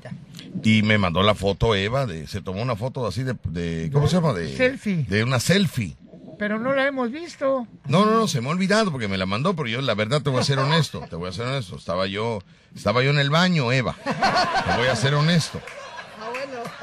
y 0.63 0.83
me 0.83 0.99
mandó 0.99 1.23
la 1.23 1.35
foto 1.35 1.75
Eva 1.75 2.07
de 2.07 2.27
se 2.27 2.43
tomó 2.43 2.63
una 2.63 2.77
foto 2.77 3.07
así 3.07 3.23
de, 3.23 3.37
de 3.45 3.91
¿cómo 3.93 4.09
se 4.09 4.17
llama? 4.17 4.33
De 4.33 4.55
Selfie. 4.57 5.05
De 5.09 5.25
una 5.25 5.41
selfie. 5.41 5.97
Pero 6.39 6.59
no 6.59 6.75
la 6.75 6.87
hemos 6.87 7.13
visto. 7.13 7.67
No, 7.87 8.05
no, 8.05 8.13
no, 8.13 8.29
se 8.29 8.41
me 8.41 8.49
ha 8.49 8.51
olvidado 8.51 8.91
porque 8.91 9.07
me 9.07 9.17
la 9.17 9.27
mandó, 9.27 9.55
pero 9.55 9.69
yo 9.69 9.81
la 9.81 9.95
verdad 9.95 10.23
te 10.23 10.31
voy 10.31 10.41
a 10.41 10.45
ser 10.45 10.59
honesto, 10.59 11.01
te 11.09 11.15
voy 11.15 11.29
a 11.29 11.33
ser 11.33 11.47
honesto. 11.47 11.77
Estaba 11.77 12.07
yo, 12.07 12.41
estaba 12.75 13.03
yo 13.03 13.11
en 13.11 13.19
el 13.19 13.31
baño, 13.31 13.71
Eva. 13.71 13.95
Te 14.05 14.77
voy 14.77 14.89
a 14.89 14.97
ser 14.97 15.15
honesto. 15.15 15.61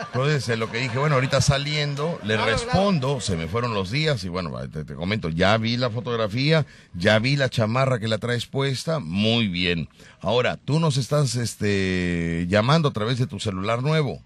Entonces, 0.07 0.47
en 0.49 0.59
lo 0.59 0.71
que 0.71 0.77
dije, 0.79 0.97
bueno, 0.97 1.15
ahorita 1.15 1.41
saliendo, 1.41 2.19
le 2.23 2.35
Claro, 2.35 2.51
respondo, 2.51 3.19
se 3.19 3.35
me 3.35 3.47
fueron 3.47 3.73
los 3.73 3.91
días 3.91 4.23
y 4.23 4.29
bueno, 4.29 4.51
te, 4.69 4.85
te 4.85 4.93
comento, 4.95 5.29
ya 5.29 5.57
vi 5.57 5.77
la 5.77 5.89
fotografía, 5.89 6.65
ya 6.93 7.19
vi 7.19 7.35
la 7.35 7.49
chamarra 7.49 7.99
que 7.99 8.07
la 8.07 8.17
traes 8.17 8.45
puesta, 8.45 8.99
muy 8.99 9.47
bien. 9.47 9.89
Ahora, 10.21 10.57
tú 10.57 10.79
nos 10.79 10.97
estás 10.97 11.35
este, 11.35 12.45
llamando 12.49 12.89
a 12.89 12.93
través 12.93 13.19
de 13.19 13.27
tu 13.27 13.39
celular 13.39 13.81
nuevo. 13.83 14.21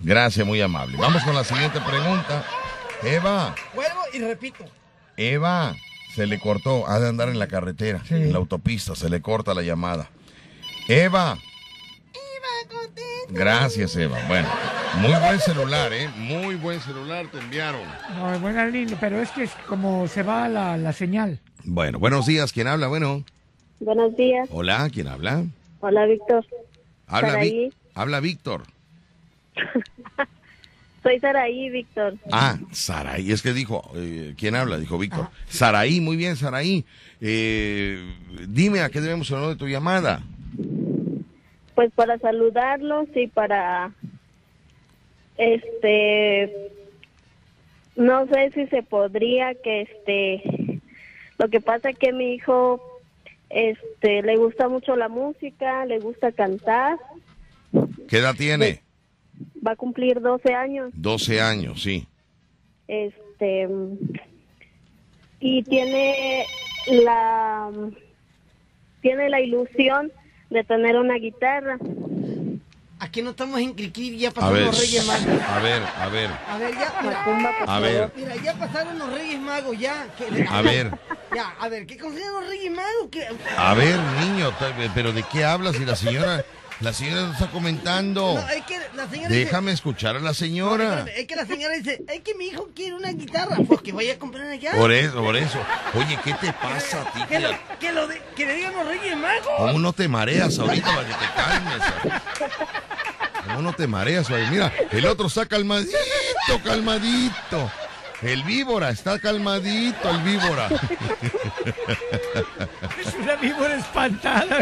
Gracias, 0.00 0.46
muy 0.46 0.60
amable. 0.60 0.96
Vamos 0.96 1.22
con 1.24 1.34
la 1.34 1.44
siguiente 1.44 1.80
pregunta. 1.80 2.44
Eva, 3.02 3.54
Vuelvo 3.74 4.00
y 4.12 4.18
repito. 4.20 4.64
Eva, 5.16 5.74
se 6.14 6.26
le 6.26 6.40
cortó, 6.40 6.88
ha 6.88 6.98
de 6.98 7.08
andar 7.08 7.28
en 7.28 7.38
la 7.38 7.46
carretera, 7.48 8.02
Sí. 8.06 8.14
en 8.14 8.32
la 8.32 8.38
autopista, 8.38 8.94
se 8.94 9.10
le 9.10 9.20
corta 9.20 9.52
la 9.54 9.62
llamada. 9.62 10.08
Eva. 10.88 11.36
Gracias, 13.30 13.94
Eva. 13.96 14.18
Bueno, 14.28 14.48
muy 14.98 15.12
buen 15.12 15.38
celular, 15.40 15.92
¿eh? 15.92 16.08
Muy 16.16 16.56
buen 16.56 16.80
celular 16.80 17.26
te 17.30 17.38
enviaron. 17.38 17.82
No, 18.16 18.34
es 18.34 18.40
buena 18.40 18.66
línea, 18.66 18.96
pero 19.00 19.20
es 19.20 19.30
que 19.30 19.44
es 19.44 19.50
como 19.68 20.08
se 20.08 20.22
va 20.22 20.48
la, 20.48 20.76
la 20.76 20.92
señal. 20.92 21.38
Bueno, 21.64 21.98
buenos 21.98 22.26
días. 22.26 22.52
¿Quién 22.52 22.66
habla? 22.66 22.88
Bueno, 22.88 23.24
Buenos 23.78 24.16
días. 24.16 24.48
hola, 24.50 24.88
¿quién 24.92 25.08
habla? 25.08 25.44
Hola, 25.80 26.04
Víctor. 26.06 26.44
Habla, 27.06 27.28
Vi- 27.28 27.32
Saraí. 27.34 27.72
habla 27.94 28.20
Víctor. 28.20 28.62
Soy 31.02 31.18
Saraí, 31.18 31.70
Víctor. 31.70 32.14
Ah, 32.30 32.58
Saraí. 32.72 33.32
Es 33.32 33.40
que 33.40 33.54
dijo, 33.54 33.90
eh, 33.94 34.34
¿quién 34.36 34.54
habla? 34.54 34.76
Dijo 34.76 34.98
Víctor. 34.98 35.30
Saraí, 35.48 36.00
muy 36.00 36.16
bien, 36.16 36.36
Saraí. 36.36 36.84
Eh, 37.22 38.14
dime 38.48 38.80
a 38.80 38.90
qué 38.90 39.00
debemos 39.00 39.30
hablar 39.30 39.48
de 39.50 39.56
tu 39.56 39.66
llamada. 39.66 40.22
Pues 41.80 41.92
para 41.94 42.18
saludarlos 42.18 43.08
y 43.14 43.26
para, 43.26 43.94
este, 45.38 46.70
no 47.96 48.26
sé 48.26 48.50
si 48.50 48.66
se 48.66 48.82
podría 48.82 49.54
que, 49.54 49.80
este, 49.80 50.82
lo 51.38 51.48
que 51.48 51.62
pasa 51.62 51.88
es 51.88 51.96
que 51.96 52.12
mi 52.12 52.34
hijo, 52.34 52.82
este, 53.48 54.20
le 54.20 54.36
gusta 54.36 54.68
mucho 54.68 54.94
la 54.94 55.08
música, 55.08 55.86
le 55.86 56.00
gusta 56.00 56.32
cantar, 56.32 56.98
¿Qué 58.08 58.18
edad 58.18 58.34
tiene? 58.36 58.82
va 59.66 59.72
a 59.72 59.76
cumplir 59.76 60.20
12 60.20 60.52
años, 60.52 60.90
12 60.92 61.40
años, 61.40 61.82
sí. 61.82 62.06
este, 62.88 63.66
y 65.40 65.62
tiene 65.62 66.44
la, 66.88 67.70
tiene 69.00 69.30
la 69.30 69.40
ilusión 69.40 70.12
de 70.50 70.64
tener 70.64 70.96
una 70.96 71.14
guitarra. 71.14 71.78
Aquí 72.98 73.22
no 73.22 73.30
estamos 73.30 73.58
en 73.60 73.72
Criquí, 73.72 74.18
ya 74.18 74.28
A 74.28 74.32
pasaron 74.32 74.56
ver, 74.58 74.66
los 74.66 74.78
Reyes 74.78 75.06
Magos. 75.06 75.42
a 75.48 75.58
ver, 75.60 75.82
a 75.98 76.08
ver. 76.08 76.30
A 76.48 76.58
ver, 76.58 76.74
ya, 76.74 76.92
mira, 77.02 77.24
A 77.66 77.80
ver. 77.80 78.12
mira, 78.14 78.36
ya 78.36 78.54
pasaron 78.54 78.98
los 78.98 79.10
Reyes 79.10 79.40
Magos, 79.40 79.78
ya. 79.78 80.06
que- 80.18 80.46
A 80.46 80.60
ver. 80.60 80.90
Ya, 81.34 81.54
a 81.58 81.68
ver, 81.68 81.86
¿qué 81.86 81.96
consiguen 81.96 82.30
los 82.32 82.46
Reyes 82.46 82.70
Magos? 82.72 83.08
¿Qué- 83.10 83.26
A 83.56 83.72
ver, 83.74 83.98
niño, 84.20 84.52
pero 84.94 85.12
¿de 85.12 85.22
qué 85.22 85.44
hablas? 85.44 85.76
Y 85.80 85.86
la 85.86 85.96
señora, 85.96 86.44
la 86.80 86.92
señora 86.92 87.22
nos 87.22 87.32
está 87.34 87.50
comentando. 87.50 88.34
No, 88.34 88.48
es 88.48 88.64
que 88.64 88.78
la 88.94 89.08
señora 89.08 89.28
Déjame 89.28 89.72
escuchar 89.72 90.16
a 90.16 90.20
la 90.20 90.32
señora. 90.34 91.04
es 91.16 91.26
que 91.26 91.36
la 91.36 91.44
señora 91.46 91.74
dice, 91.74 92.02
es 92.08 92.20
que 92.20 92.34
mi 92.34 92.46
hijo 92.46 92.70
quiere 92.74 92.94
una 92.94 93.12
guitarra, 93.12 93.56
pues 93.66 93.82
que 93.82 93.92
vaya 93.92 94.14
a 94.14 94.18
comprar 94.18 94.44
una 94.46 94.54
guitarra. 94.54 94.78
Por 94.78 94.90
eso, 94.92 95.22
por 95.22 95.36
eso. 95.36 95.58
Oye, 95.94 96.18
¿qué 96.24 96.32
te 96.34 96.52
pasa 96.54 97.02
a 97.02 97.12
ti? 97.12 97.20
Que, 97.28 97.40
lo, 97.40 97.48
que, 97.78 97.92
lo 97.92 98.06
de- 98.08 98.22
que 98.34 98.46
le 98.46 98.54
digan 98.54 98.72
los 98.74 98.86
Reyes 98.86 99.16
Magos. 99.16 99.46
¿Cómo 99.58 99.78
no 99.78 99.92
te 99.92 100.08
mareas 100.08 100.58
ahorita 100.58 100.86
para 100.94 101.06
que 101.06 101.14
te 101.14 101.26
calmes? 101.36 101.82
¿Cómo 103.46 103.62
no 103.62 103.72
te 103.72 103.86
mareas? 103.86 104.30
Oye, 104.30 104.46
Mira, 104.50 104.72
el 104.90 105.06
otro 105.06 105.26
está 105.26 105.44
calmadito, 105.46 105.96
calmadito. 106.64 107.70
El 108.22 108.42
víbora 108.42 108.90
está 108.90 109.18
calmadito, 109.18 110.10
el 110.10 110.18
víbora. 110.22 110.68
Es 113.42 113.52
una 113.52 113.54
víbora 113.54 113.76
espantada. 113.76 114.58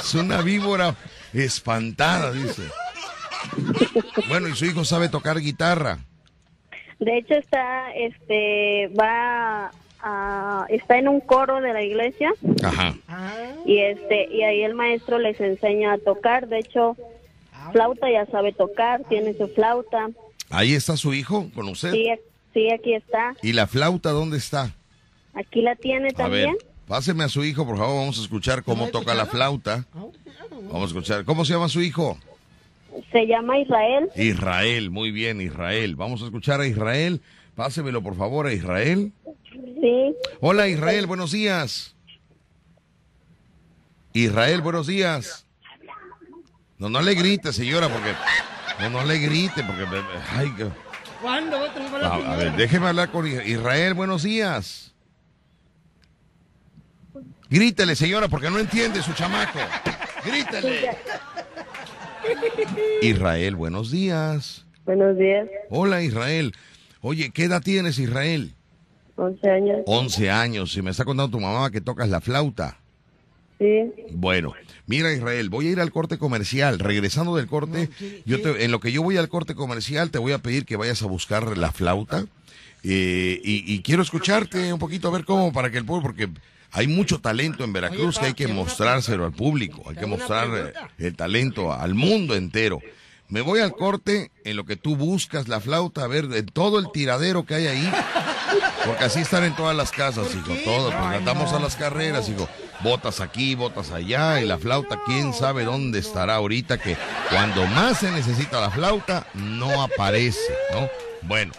Es 0.00 0.14
una 0.14 0.42
víbora 0.42 0.94
espantada, 1.32 2.32
dice. 2.32 2.62
Bueno, 4.28 4.48
y 4.48 4.54
su 4.56 4.64
hijo 4.64 4.84
sabe 4.84 5.08
tocar 5.08 5.38
guitarra. 5.38 5.98
De 6.98 7.18
hecho 7.18 7.34
está, 7.34 7.92
este, 7.94 8.88
va 8.98 9.70
a, 10.00 10.66
está 10.68 10.98
en 10.98 11.08
un 11.08 11.20
coro 11.20 11.60
de 11.60 11.72
la 11.72 11.82
iglesia 11.82 12.32
Ajá. 12.62 12.94
y 13.66 13.78
este, 13.78 14.28
y 14.32 14.42
ahí 14.42 14.62
el 14.62 14.74
maestro 14.74 15.18
les 15.18 15.38
enseña 15.40 15.92
a 15.92 15.98
tocar. 15.98 16.48
De 16.48 16.58
hecho, 16.58 16.96
flauta 17.72 18.10
ya 18.10 18.26
sabe 18.26 18.52
tocar, 18.52 19.02
tiene 19.08 19.34
su 19.34 19.48
flauta. 19.48 20.08
Ahí 20.50 20.74
está 20.74 20.96
su 20.96 21.12
hijo 21.12 21.50
con 21.54 21.68
usted. 21.68 21.92
Sí, 21.92 22.08
sí, 22.54 22.70
aquí 22.70 22.94
está. 22.94 23.34
¿Y 23.42 23.52
la 23.52 23.66
flauta 23.66 24.10
dónde 24.10 24.38
está? 24.38 24.74
Aquí 25.34 25.60
la 25.60 25.76
tiene 25.76 26.08
A 26.16 26.28
ver, 26.28 26.46
también. 26.46 26.56
Páseme 26.86 27.24
a 27.24 27.28
su 27.28 27.44
hijo, 27.44 27.66
por 27.66 27.76
favor. 27.78 27.96
Vamos 27.96 28.18
a 28.18 28.22
escuchar 28.22 28.62
cómo 28.62 28.88
toca 28.88 29.14
la 29.14 29.26
flauta. 29.26 29.84
Vamos 29.92 30.82
a 30.82 30.86
escuchar. 30.86 31.24
¿Cómo 31.24 31.44
se 31.44 31.52
llama 31.54 31.68
su 31.68 31.80
hijo? 31.82 32.18
Se 33.12 33.26
llama 33.26 33.58
Israel. 33.58 34.10
Israel, 34.16 34.90
muy 34.90 35.10
bien, 35.10 35.40
Israel. 35.40 35.96
Vamos 35.96 36.22
a 36.22 36.26
escuchar 36.26 36.60
a 36.60 36.66
Israel. 36.66 37.20
Pásemelo, 37.54 38.02
por 38.02 38.16
favor, 38.16 38.46
a 38.46 38.52
Israel. 38.52 39.12
Sí. 39.80 40.14
Hola, 40.40 40.68
Israel, 40.68 41.06
buenos 41.06 41.32
días. 41.32 41.94
Israel, 44.12 44.62
buenos 44.62 44.86
días. 44.86 45.44
No, 46.78 46.88
no 46.88 47.00
le 47.02 47.14
grite, 47.14 47.52
señora, 47.52 47.88
porque... 47.88 48.12
No, 48.80 48.90
no 48.90 49.04
le 49.04 49.18
grite, 49.18 49.62
porque... 49.62 49.84
Ay, 50.32 50.50
que- 50.56 50.68
¿Cuándo 51.22 51.56
a 51.56 52.14
a, 52.14 52.36
ver, 52.36 52.52
déjeme 52.56 52.88
hablar 52.88 53.10
con 53.10 53.26
Is- 53.26 53.46
Israel, 53.46 53.94
buenos 53.94 54.22
días. 54.22 54.94
Grítele, 57.48 57.94
señora, 57.94 58.28
porque 58.28 58.50
no 58.50 58.58
entiende 58.58 59.02
su 59.02 59.12
chamaco. 59.12 59.58
Grítele. 60.24 60.90
Israel, 63.02 63.54
buenos 63.56 63.90
días. 63.90 64.64
Buenos 64.84 65.16
días. 65.16 65.48
Hola, 65.70 66.02
Israel. 66.02 66.52
Oye, 67.00 67.30
¿qué 67.30 67.44
edad 67.44 67.62
tienes, 67.62 67.98
Israel? 67.98 68.52
11 69.16 69.50
años. 69.50 69.78
11 69.86 70.30
años. 70.30 70.76
Y 70.76 70.82
me 70.82 70.90
está 70.90 71.04
contando 71.04 71.30
tu 71.36 71.40
mamá 71.40 71.70
que 71.70 71.80
tocas 71.80 72.08
la 72.08 72.20
flauta. 72.20 72.78
Sí. 73.58 73.90
Bueno, 74.10 74.52
mira 74.86 75.12
Israel, 75.12 75.48
voy 75.48 75.68
a 75.68 75.70
ir 75.70 75.80
al 75.80 75.90
corte 75.90 76.18
comercial. 76.18 76.78
Regresando 76.78 77.36
del 77.36 77.46
corte, 77.46 77.88
yo 78.26 78.42
te- 78.42 78.64
en 78.64 78.70
lo 78.70 78.80
que 78.80 78.92
yo 78.92 79.02
voy 79.02 79.16
al 79.16 79.28
corte 79.30 79.54
comercial, 79.54 80.10
te 80.10 80.18
voy 80.18 80.32
a 80.32 80.38
pedir 80.38 80.66
que 80.66 80.76
vayas 80.76 81.00
a 81.02 81.06
buscar 81.06 81.56
la 81.56 81.72
flauta. 81.72 82.26
eh, 82.82 83.40
y, 83.42 83.72
y 83.72 83.80
quiero 83.82 84.02
escucharte 84.02 84.72
un 84.72 84.78
poquito 84.78 85.08
a 85.08 85.12
ver 85.12 85.24
cómo 85.24 85.52
para 85.52 85.70
que 85.70 85.78
el 85.78 85.84
pueblo, 85.86 86.02
porque 86.02 86.28
hay 86.72 86.86
mucho 86.86 87.20
talento 87.20 87.64
en 87.64 87.72
Veracruz 87.72 88.18
que 88.18 88.26
hay 88.26 88.34
que 88.34 88.48
mostrárselo 88.48 89.24
al 89.24 89.32
público, 89.32 89.82
hay 89.88 89.96
que 89.96 90.06
mostrar 90.06 90.48
eh, 90.54 90.72
el 90.98 91.16
talento 91.16 91.72
al 91.72 91.94
mundo 91.94 92.34
entero. 92.34 92.80
Me 93.28 93.40
voy 93.40 93.58
al 93.58 93.72
corte 93.72 94.30
en 94.44 94.56
lo 94.56 94.64
que 94.64 94.76
tú 94.76 94.94
buscas 94.94 95.48
la 95.48 95.60
flauta, 95.60 96.04
a 96.04 96.06
ver, 96.06 96.28
de 96.28 96.44
todo 96.44 96.78
el 96.78 96.92
tiradero 96.92 97.44
que 97.44 97.56
hay 97.56 97.66
ahí. 97.66 97.92
Porque 98.84 99.04
así 99.04 99.20
están 99.20 99.42
en 99.42 99.56
todas 99.56 99.76
las 99.76 99.90
casas, 99.90 100.32
hijo. 100.32 100.54
Todos, 100.64 100.94
pues 100.94 101.16
andamos 101.16 101.52
a 101.52 101.58
las 101.58 101.74
carreras, 101.74 102.28
hijo. 102.28 102.48
Botas 102.82 103.20
aquí, 103.20 103.56
botas 103.56 103.90
allá, 103.90 104.40
y 104.40 104.46
la 104.46 104.58
flauta, 104.58 105.00
quién 105.04 105.32
sabe 105.32 105.64
dónde 105.64 105.98
estará 105.98 106.36
ahorita, 106.36 106.78
que 106.78 106.96
cuando 107.30 107.66
más 107.66 107.98
se 107.98 108.12
necesita 108.12 108.60
la 108.60 108.70
flauta, 108.70 109.26
no 109.34 109.82
aparece, 109.82 110.52
¿no? 110.72 110.88
Bueno, 111.22 111.52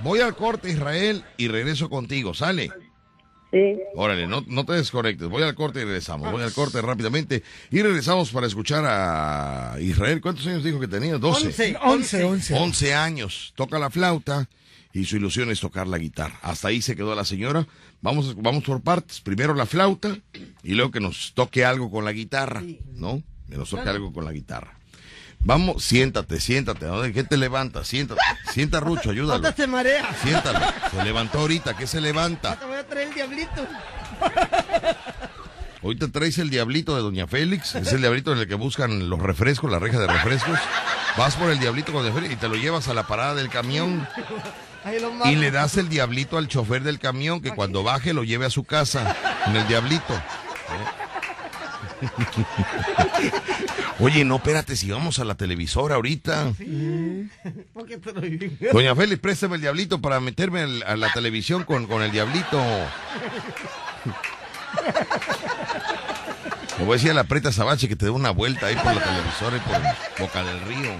voy 0.00 0.20
al 0.20 0.34
corte, 0.34 0.70
Israel, 0.70 1.24
y 1.36 1.48
regreso 1.48 1.90
contigo, 1.90 2.32
¿sale? 2.32 2.70
Sí. 3.50 3.80
Órale, 3.94 4.26
no, 4.26 4.44
no 4.46 4.64
te 4.64 4.74
desconectes. 4.74 5.28
Voy 5.28 5.42
al 5.42 5.54
corte 5.54 5.80
y 5.80 5.84
regresamos. 5.84 6.30
Voy 6.30 6.42
al 6.42 6.52
corte 6.52 6.80
rápidamente. 6.80 7.42
Y 7.70 7.82
regresamos 7.82 8.30
para 8.30 8.46
escuchar 8.46 8.84
a 8.86 9.76
Israel. 9.80 10.20
¿Cuántos 10.20 10.46
años 10.46 10.62
dijo 10.62 10.78
que 10.78 10.88
tenía? 10.88 11.18
12. 11.18 11.46
11. 11.46 11.76
11, 11.82 12.24
11. 12.24 12.54
11 12.54 12.94
años. 12.94 13.52
Toca 13.56 13.78
la 13.78 13.90
flauta 13.90 14.48
y 14.92 15.04
su 15.04 15.16
ilusión 15.16 15.50
es 15.50 15.60
tocar 15.60 15.86
la 15.86 15.98
guitarra. 15.98 16.38
Hasta 16.42 16.68
ahí 16.68 16.82
se 16.82 16.96
quedó 16.96 17.14
la 17.14 17.24
señora. 17.24 17.66
Vamos, 18.02 18.40
vamos 18.40 18.64
por 18.64 18.82
partes. 18.82 19.20
Primero 19.20 19.54
la 19.54 19.66
flauta 19.66 20.16
y 20.62 20.74
luego 20.74 20.90
que 20.90 21.00
nos 21.00 21.32
toque 21.34 21.64
algo 21.64 21.90
con 21.90 22.04
la 22.04 22.12
guitarra, 22.12 22.62
¿no? 22.94 23.22
Que 23.48 23.56
nos 23.56 23.70
toque 23.70 23.88
algo 23.88 24.12
con 24.12 24.24
la 24.24 24.32
guitarra. 24.32 24.79
Vamos, 25.42 25.82
siéntate, 25.84 26.38
siéntate. 26.40 26.84
¿Dónde- 26.86 27.12
¿Qué 27.12 27.24
te 27.24 27.36
levantas? 27.36 27.88
Siéntate. 27.88 28.20
Sienta, 28.52 28.78
Rucho, 28.80 29.10
ayúdalo. 29.10 29.50
Se 29.52 29.66
marea. 29.66 30.14
Siéntalo. 30.22 30.60
Se 30.90 31.02
levantó 31.02 31.38
ahorita. 31.40 31.76
¿Qué 31.76 31.86
se 31.86 32.00
levanta? 32.00 32.56
Te 32.56 32.66
voy 32.66 32.76
a 32.76 32.86
traer 32.86 33.08
el 33.08 33.14
diablito. 33.14 33.66
Ahorita 35.82 36.08
traes 36.08 36.36
el 36.38 36.50
diablito 36.50 36.94
de 36.94 37.00
Doña 37.02 37.26
Félix. 37.26 37.74
Es 37.74 37.92
el 37.92 38.00
diablito 38.02 38.32
en 38.32 38.38
el 38.38 38.46
que 38.48 38.54
buscan 38.54 39.08
los 39.08 39.18
refrescos, 39.18 39.70
la 39.70 39.78
reja 39.78 39.98
de 39.98 40.06
refrescos. 40.08 40.58
Vas 41.16 41.36
por 41.36 41.50
el 41.50 41.58
diablito 41.58 41.92
con 41.92 42.02
Doña 42.02 42.14
Félix 42.14 42.34
y 42.34 42.36
te 42.36 42.48
lo 42.48 42.56
llevas 42.56 42.88
a 42.88 42.94
la 42.94 43.06
parada 43.06 43.34
del 43.34 43.48
camión. 43.48 44.06
Y 45.24 45.36
le 45.36 45.50
das 45.50 45.76
el 45.78 45.88
diablito 45.88 46.36
al 46.36 46.48
chofer 46.48 46.82
del 46.82 46.98
camión 46.98 47.40
que 47.40 47.54
cuando 47.54 47.82
baje 47.82 48.12
lo 48.12 48.24
lleve 48.24 48.44
a 48.46 48.50
su 48.50 48.64
casa 48.64 49.16
con 49.44 49.56
el 49.56 49.66
diablito. 49.68 50.12
¿Eh? 50.14 50.99
Oye, 54.00 54.24
no, 54.24 54.36
espérate, 54.36 54.76
si 54.76 54.90
vamos 54.90 55.18
a 55.18 55.24
la 55.24 55.34
televisora 55.34 55.96
ahorita. 55.96 56.52
¿Por 57.72 57.86
qué 57.86 57.98
te 57.98 58.12
lo 58.12 58.20
digo? 58.20 58.46
Doña 58.72 58.94
Félix, 58.94 59.20
préstame 59.20 59.56
el 59.56 59.60
diablito 59.60 60.00
para 60.00 60.20
meterme 60.20 60.62
a 60.86 60.96
la 60.96 61.12
televisión 61.12 61.64
con, 61.64 61.86
con 61.86 62.02
el 62.02 62.10
diablito. 62.10 62.62
Le 66.78 66.84
voy 66.84 66.94
a 66.94 66.96
decir 66.96 67.10
a 67.10 67.14
la 67.14 67.24
preta 67.24 67.52
Sabache 67.52 67.88
que 67.88 67.96
te 67.96 68.06
dé 68.06 68.10
una 68.10 68.30
vuelta 68.30 68.66
ahí 68.66 68.76
por 68.76 68.94
la 68.94 69.02
televisora 69.02 69.56
y 69.56 69.60
por 69.60 70.26
Boca 70.26 70.42
del 70.44 70.60
Río. 70.62 70.92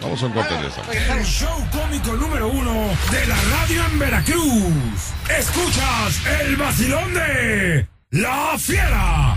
Vamos 0.00 0.22
a 0.22 0.26
un 0.26 0.32
corte 0.32 0.54
de 0.54 0.68
eso. 0.68 0.82
El 0.92 1.24
show 1.24 1.66
cómico 1.72 2.12
número 2.14 2.48
uno 2.48 2.72
de 3.10 3.26
la 3.26 3.36
radio 3.50 3.84
en 3.84 3.98
Veracruz. 3.98 5.12
Escuchas 5.28 6.26
el 6.40 6.56
vacilón 6.56 7.12
de 7.14 7.88
La 8.10 8.54
Fiera. 8.58 9.36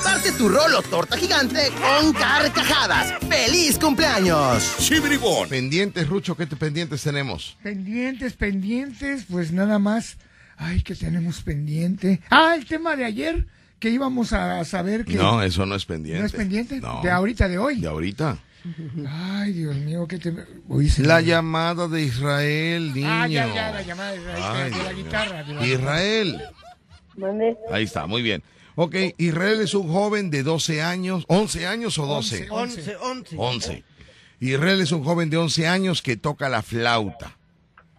Parte 0.03 0.31
tu 0.33 0.49
rolo 0.49 0.81
torta 0.83 1.17
gigante 1.17 1.69
con 1.79 2.13
carcajadas. 2.13 3.13
¡Feliz 3.29 3.77
cumpleaños! 3.77 4.75
Chibribón. 4.79 5.49
Pendientes, 5.49 6.07
Rucho, 6.07 6.35
¿qué 6.35 6.45
te 6.45 6.55
pendientes 6.55 7.01
tenemos? 7.03 7.57
Pendientes, 7.63 8.33
pendientes, 8.33 9.25
pues 9.29 9.51
nada 9.51 9.79
más. 9.79 10.17
Ay, 10.57 10.81
que 10.81 10.95
tenemos 10.95 11.41
pendiente. 11.41 12.21
Ah, 12.29 12.53
el 12.55 12.65
tema 12.65 12.95
de 12.95 13.05
ayer, 13.05 13.47
que 13.79 13.89
íbamos 13.89 14.33
a 14.33 14.63
saber 14.65 15.05
que... 15.05 15.15
No, 15.15 15.41
eso 15.41 15.65
no 15.65 15.75
es 15.75 15.85
pendiente. 15.85 16.19
¿No 16.21 16.25
es 16.25 16.31
pendiente? 16.33 16.79
No. 16.79 17.01
De 17.01 17.09
ahorita, 17.11 17.47
de 17.47 17.57
hoy. 17.57 17.79
De 17.81 17.87
ahorita. 17.87 18.37
Ay, 19.09 19.53
Dios 19.53 19.75
mío, 19.75 20.07
que 20.07 20.19
te... 20.19 20.33
Uy, 20.67 20.87
se 20.89 21.03
La 21.03 21.21
llamada 21.21 21.87
de 21.87 22.03
Israel, 22.03 22.93
niño. 22.93 23.07
Ah, 23.09 23.27
ya, 23.27 23.47
ya, 23.53 23.71
la 23.71 23.81
llamada 23.81 24.11
de, 24.11 24.19
de- 24.19 24.33
Ay, 24.33 24.71
de 24.71 24.83
la 24.83 24.93
guitarra. 24.93 25.43
de 25.43 25.53
la- 25.55 25.65
Israel. 25.67 26.41
¿Mande? 27.17 27.57
Ahí 27.71 27.83
está, 27.83 28.05
muy 28.05 28.21
bien. 28.21 28.43
Ok, 28.75 28.95
Israel 29.17 29.61
es 29.61 29.73
un 29.73 29.91
joven 29.91 30.29
de 30.29 30.43
12 30.43 30.81
años, 30.81 31.25
11 31.27 31.67
años 31.67 31.97
o 31.97 32.05
12. 32.05 32.47
11, 32.49 32.95
11. 32.97 33.35
11. 33.37 33.83
Israel 34.39 34.81
es 34.81 34.91
un 34.91 35.03
joven 35.03 35.29
de 35.29 35.37
11 35.37 35.67
años 35.67 36.01
que 36.01 36.17
toca 36.17 36.49
la 36.49 36.61
flauta. 36.61 37.37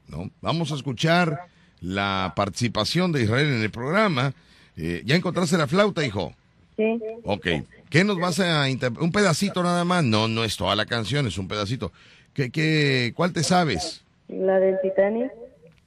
¿no? 0.09 0.31
Vamos 0.41 0.73
a 0.73 0.75
escuchar 0.75 1.47
la 1.81 2.33
participación 2.35 3.13
de 3.13 3.23
Israel 3.23 3.49
en 3.49 3.63
el 3.63 3.71
programa. 3.71 4.33
Eh, 4.77 5.03
¿Ya 5.05 5.17
encontraste 5.17 5.59
la 5.59 5.67
flauta, 5.67 6.05
hijo? 6.05 6.35
Sí. 6.77 6.99
Ok. 7.25 7.47
¿Qué 7.91 8.05
nos 8.05 8.19
vas 8.19 8.41
a 8.41 8.69
interpretar? 8.69 9.05
¿Un 9.05 9.13
pedacito 9.13 9.63
nada 9.63 9.85
más? 9.85 10.03
No, 10.03 10.27
no 10.27 10.45
es 10.45 10.57
toda 10.57 10.75
la 10.75 10.87
canción, 10.87 11.27
es 11.27 11.37
un 11.37 11.49
pedacito. 11.49 11.93
¿Qué, 12.33 12.51
qué, 12.51 13.13
¿Cuál 13.15 13.33
te 13.33 13.43
sabes? 13.43 14.03
La 14.29 14.59
del 14.59 14.81
Titanic. 14.81 15.31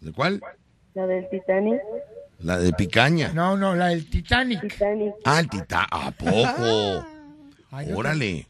¿De 0.02 0.12
cuál? 0.12 0.42
La 0.94 1.08
del 1.08 1.28
Titanic. 1.30 1.82
La 2.46 2.60
de 2.60 2.74
picaña. 2.74 3.32
No, 3.34 3.58
no, 3.58 3.74
la 3.74 3.88
del 3.88 4.08
Titanic. 4.08 4.62
Titanic. 4.62 5.16
Ah, 5.26 5.40
el 5.40 5.50
Titanic. 5.50 5.88
¿A 5.90 6.12
poco? 6.12 7.04
Ay, 7.72 7.88
yo 7.90 7.98
Órale. 7.98 8.48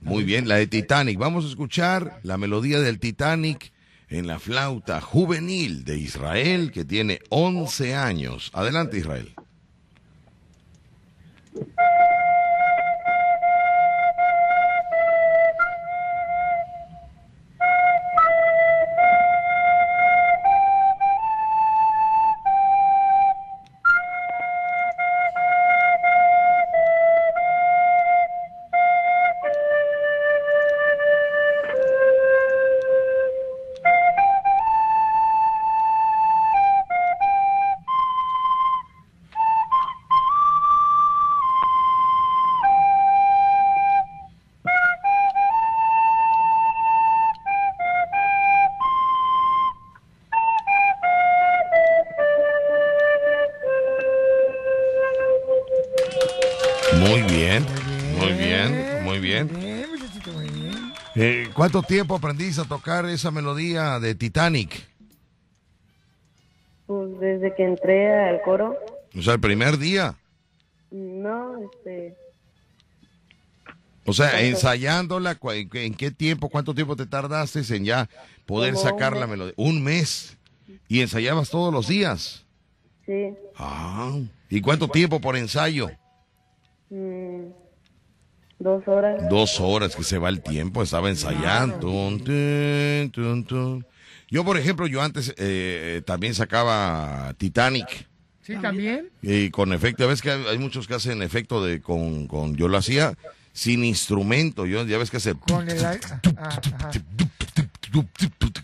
Muy 0.00 0.22
bien, 0.22 0.46
la 0.46 0.54
de 0.54 0.68
Titanic. 0.68 1.18
Vamos 1.18 1.44
a 1.44 1.48
escuchar 1.48 2.20
la 2.22 2.38
melodía 2.38 2.78
del 2.78 3.00
Titanic 3.00 3.72
en 4.08 4.28
la 4.28 4.38
flauta 4.38 5.00
juvenil 5.00 5.82
de 5.84 5.98
Israel, 5.98 6.70
que 6.70 6.84
tiene 6.84 7.18
11 7.30 7.96
años. 7.96 8.52
Adelante, 8.54 8.98
Israel. 8.98 9.34
¿Cuánto 61.70 61.86
tiempo 61.86 62.14
aprendiste 62.16 62.62
a 62.62 62.64
tocar 62.64 63.04
esa 63.04 63.30
melodía 63.30 64.00
de 64.00 64.14
Titanic? 64.14 64.88
Pues 66.86 67.20
desde 67.20 67.54
que 67.54 67.62
entré 67.62 68.10
al 68.26 68.40
coro. 68.40 68.74
O 69.14 69.20
sea, 69.20 69.34
el 69.34 69.40
primer 69.40 69.76
día. 69.76 70.14
No, 70.90 71.56
este. 71.62 72.16
O 74.06 74.14
sea, 74.14 74.40
ensayándola, 74.40 75.38
¿en 75.52 75.68
qué- 75.68 75.84
¿en 75.84 75.92
qué 75.92 76.10
tiempo, 76.10 76.48
cuánto 76.48 76.74
tiempo 76.74 76.96
te 76.96 77.04
tardaste 77.04 77.60
en 77.76 77.84
ya 77.84 78.08
poder 78.46 78.72
Como 78.72 78.86
sacar 78.88 79.14
la 79.14 79.26
melodía? 79.26 79.52
Un 79.58 79.84
mes. 79.84 80.38
¿Y 80.88 81.02
ensayabas 81.02 81.50
todos 81.50 81.70
los 81.70 81.86
días? 81.86 82.46
Sí. 83.04 83.34
Ah. 83.58 84.18
¿Y 84.48 84.62
cuánto 84.62 84.88
tiempo 84.88 85.20
por 85.20 85.36
ensayo? 85.36 85.90
Dos 88.58 88.86
horas. 88.86 89.28
Dos 89.28 89.60
horas 89.60 89.94
que 89.96 90.02
se 90.04 90.18
va 90.18 90.28
el 90.28 90.40
tiempo, 90.42 90.82
estaba 90.82 91.08
ensayando. 91.08 91.78
Tun, 91.78 92.18
tun, 92.24 93.10
tun, 93.12 93.44
tun. 93.44 93.86
Yo, 94.30 94.44
por 94.44 94.58
ejemplo, 94.58 94.86
yo 94.86 95.00
antes 95.02 95.34
eh, 95.38 96.02
también 96.04 96.34
sacaba 96.34 97.32
Titanic. 97.38 98.06
¿Sí, 98.42 98.56
también? 98.56 99.10
Y 99.22 99.50
con 99.50 99.72
efecto, 99.72 100.04
ya 100.04 100.08
ves 100.08 100.22
que 100.22 100.30
hay, 100.30 100.58
muchos 100.58 100.86
que 100.86 100.94
hacen 100.94 101.22
efecto 101.22 101.64
de 101.64 101.80
con, 101.82 102.26
con 102.26 102.56
yo 102.56 102.66
lo 102.68 102.78
hacía 102.78 103.14
sin 103.52 103.84
instrumento, 103.84 104.64
yo 104.66 104.84
ya 104.86 104.96
ves 104.98 105.10
que 105.10 105.18
hace 105.18 105.34
Con 105.34 105.68
el... 105.68 105.84
ajá. 105.84 106.20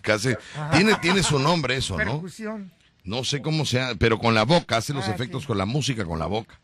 que 0.01 0.11
hace- 0.11 0.37
tiene 0.71 0.95
tiene 1.01 1.23
su 1.23 1.39
nombre 1.39 1.75
eso, 1.77 1.97
¿no? 1.97 2.03
Percusión. 2.13 2.71
No 3.03 3.23
sé 3.23 3.41
cómo 3.41 3.65
sea, 3.65 3.93
pero 3.95 4.17
con 4.17 4.33
la 4.33 4.43
boca 4.43 4.77
hace 4.77 4.93
los 4.93 5.07
Ah, 5.07 5.11
efectos 5.13 5.41
sí. 5.43 5.47
con 5.47 5.57
la 5.57 5.65
música 5.65 6.05
con 6.05 6.17
la 6.19 6.25
boca. 6.25 6.59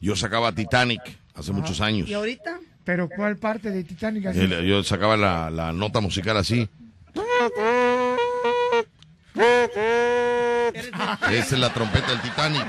Yo 0.00 0.14
sacaba 0.16 0.52
Titanic 0.52 1.00
hace 1.34 1.52
muchos 1.52 1.80
años. 1.80 2.08
¿Y 2.08 2.14
ahorita? 2.14 2.60
¿Pero 2.86 3.08
cuál 3.08 3.36
parte 3.36 3.70
de 3.70 3.82
Titanic? 3.84 4.26
así? 4.26 4.38
El- 4.40 4.64
Yo 4.64 4.82
sacaba 4.84 5.16
la, 5.16 5.50
la 5.50 5.72
nota 5.72 6.00
musical 6.00 6.36
así. 6.36 6.68
Esa 11.30 11.54
es 11.54 11.58
la 11.58 11.72
trompeta 11.72 12.08
del 12.08 12.20
Titanic. 12.20 12.64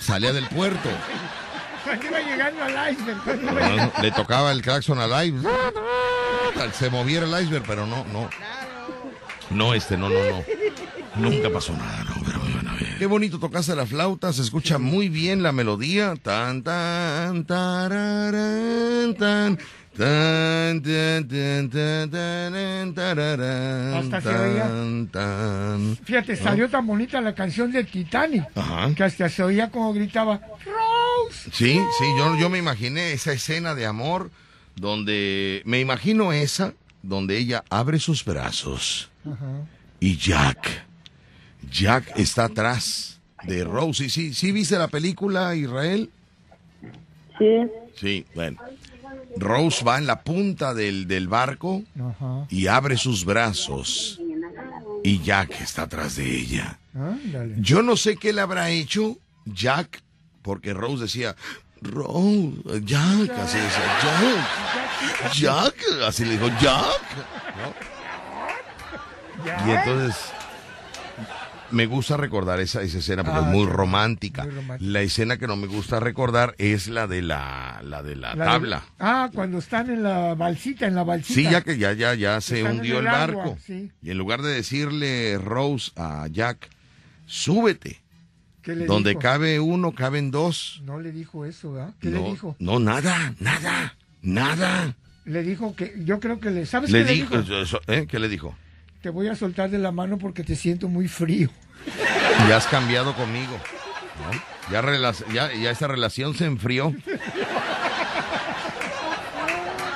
Salía 0.00 0.32
del 0.32 0.46
puerto. 0.48 0.88
Iba 1.86 2.18
llegando 2.20 2.62
al 2.64 2.92
iceberg. 2.92 4.02
le 4.02 4.10
tocaba 4.12 4.52
el 4.52 4.60
claxon 4.62 4.98
al 4.98 5.26
iceberg. 5.26 5.72
Se 6.74 6.90
moviera 6.90 7.26
el 7.26 7.42
iceberg, 7.44 7.64
pero 7.66 7.86
no, 7.86 8.04
no. 8.12 8.28
No, 9.50 9.74
este, 9.74 9.96
no, 9.96 10.08
no, 10.08 10.18
no. 10.30 10.44
Nunca 11.16 11.48
pasó 11.50 11.72
nada, 11.72 12.04
no, 12.04 12.14
pero. 12.24 12.40
Qué 12.98 13.06
bonito 13.06 13.38
tocaste 13.38 13.74
la 13.74 13.86
flauta, 13.86 14.32
se 14.32 14.42
escucha 14.42 14.78
muy 14.78 15.08
bien 15.08 15.42
la 15.42 15.52
melodía. 15.52 16.14
Tan, 16.16 16.62
tan, 16.62 17.44
tararán, 17.44 19.14
tan. 19.14 19.58
Tan, 19.96 20.82
tan, 20.82 21.26
tan, 21.26 21.70
tan, 21.70 22.94
tan, 22.94 23.94
hasta 23.94 24.20
se 24.20 24.28
oía. 24.28 24.68
Fíjate, 26.04 26.36
salió 26.36 26.68
tan 26.68 26.86
bonita 26.86 27.18
la 27.22 27.34
canción 27.34 27.72
de 27.72 27.82
Titanic 27.84 28.44
que 28.94 29.04
hasta 29.04 29.30
se 29.30 29.42
oía 29.42 29.70
como 29.70 29.94
gritaba 29.94 30.38
Rose. 30.66 31.50
Sí, 31.50 31.80
sí, 31.98 32.04
yo, 32.18 32.36
yo 32.38 32.50
me 32.50 32.58
imaginé 32.58 33.12
esa 33.12 33.32
escena 33.32 33.74
de 33.74 33.86
amor 33.86 34.30
donde 34.74 35.62
me 35.64 35.80
imagino 35.80 36.32
esa 36.34 36.74
donde 37.02 37.38
ella 37.38 37.64
abre 37.70 37.98
sus 37.98 38.24
brazos 38.24 39.10
y 40.00 40.16
Jack, 40.18 40.85
Jack 41.70 42.18
está 42.18 42.44
atrás 42.44 43.20
de 43.44 43.64
Rose. 43.64 44.08
¿Sí, 44.08 44.34
sí 44.34 44.52
viste 44.52 44.78
la 44.78 44.88
película 44.88 45.54
Israel? 45.54 46.10
Sí. 47.38 47.66
Sí, 47.96 48.26
bueno. 48.34 48.58
Rose 49.36 49.84
va 49.84 49.98
en 49.98 50.06
la 50.06 50.22
punta 50.22 50.74
del, 50.74 51.06
del 51.06 51.28
barco 51.28 51.82
y 52.48 52.66
abre 52.66 52.96
sus 52.96 53.24
brazos. 53.24 54.20
Y 55.04 55.22
Jack 55.22 55.60
está 55.60 55.82
atrás 55.82 56.16
de 56.16 56.24
ella. 56.24 56.78
Yo 57.58 57.82
no 57.82 57.96
sé 57.96 58.16
qué 58.16 58.32
le 58.32 58.40
habrá 58.40 58.70
hecho 58.70 59.18
Jack, 59.44 60.02
porque 60.42 60.72
Rose 60.72 61.02
decía, 61.04 61.36
Rose, 61.82 62.54
Jack, 62.84 63.30
así 63.38 63.58
decía, 63.58 63.98
Jack, 64.02 65.34
Jack, 65.34 65.74
así 66.06 66.24
le 66.24 66.32
dijo, 66.32 66.48
Jack. 66.60 67.26
Y 69.66 69.70
entonces 69.70 70.16
me 71.70 71.86
gusta 71.86 72.16
recordar 72.16 72.60
esa, 72.60 72.82
esa 72.82 72.98
escena 72.98 73.24
porque 73.24 73.40
es 73.40 73.46
ah, 73.46 73.50
muy 73.50 73.66
romántica. 73.66 74.46
La 74.80 75.02
escena 75.02 75.36
que 75.36 75.46
no 75.46 75.56
me 75.56 75.66
gusta 75.66 76.00
recordar 76.00 76.54
es 76.58 76.88
la 76.88 77.06
de 77.06 77.22
la, 77.22 77.80
la 77.84 78.02
de 78.02 78.16
la, 78.16 78.34
tabla. 78.36 78.84
ah, 78.98 79.30
cuando 79.34 79.58
están 79.58 79.90
en 79.90 80.02
la 80.02 80.34
balsita, 80.34 80.86
en 80.86 80.94
la 80.94 81.04
balsita. 81.04 81.40
Sí, 81.40 81.42
ya 81.50 81.62
que 81.62 81.78
ya, 81.78 81.92
ya, 81.92 82.14
ya 82.14 82.40
se 82.40 82.64
hundió 82.64 82.98
el, 82.98 83.06
barco. 83.06 83.56
Y 83.68 84.10
en 84.10 84.18
lugar 84.18 84.42
de 84.42 84.52
decirle 84.52 85.38
Rose 85.38 85.92
a 85.96 86.26
Jack, 86.30 86.68
súbete. 87.26 88.02
Donde 88.86 89.16
cabe 89.16 89.60
uno, 89.60 89.92
caben 89.92 90.32
dos. 90.32 90.82
No 90.84 90.98
le 90.98 91.12
dijo 91.12 91.44
eso, 91.44 91.72
¿verdad? 91.72 91.94
¿Qué 92.00 92.10
le 92.10 92.20
dijo? 92.22 92.56
No, 92.58 92.80
nada, 92.80 93.34
nada, 93.38 93.96
nada. 94.22 94.96
Le 95.24 95.42
dijo 95.42 95.74
que, 95.76 95.94
yo 96.04 96.18
creo 96.18 96.40
que 96.40 96.50
le, 96.50 96.66
¿sabes 96.66 96.90
le 96.90 97.04
qué 97.04 97.12
dijo? 97.12 97.36
le 97.36 97.42
dijo? 97.42 97.80
¿eh? 97.86 98.06
¿Qué 98.08 98.18
le 98.18 98.28
dijo? 98.28 98.56
Te 99.06 99.10
voy 99.10 99.28
a 99.28 99.36
soltar 99.36 99.70
de 99.70 99.78
la 99.78 99.92
mano 99.92 100.18
porque 100.18 100.42
te 100.42 100.56
siento 100.56 100.88
muy 100.88 101.06
frío. 101.06 101.48
Ya 102.48 102.56
has 102.56 102.66
cambiado 102.66 103.14
conmigo. 103.14 103.56
Ya, 104.68 104.82
ya, 105.32 105.54
ya 105.54 105.70
esa 105.70 105.86
relación 105.86 106.34
se 106.34 106.44
enfrió. 106.44 106.92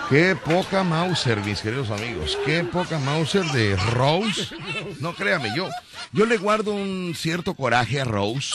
Qué 0.09 0.37
poca 0.37 0.85
Mauser, 0.85 1.41
mis 1.45 1.61
queridos 1.61 1.91
amigos. 1.91 2.39
Qué 2.47 2.63
poca 2.63 3.01
Mauser 3.01 3.43
de 3.47 3.75
Rose. 3.75 4.55
No 5.01 5.15
créame, 5.15 5.53
yo, 5.57 5.69
yo 6.13 6.27
le 6.27 6.37
guardo 6.37 6.73
un 6.73 7.15
cierto 7.17 7.55
coraje 7.55 8.01
a 8.01 8.05
Rose. 8.05 8.55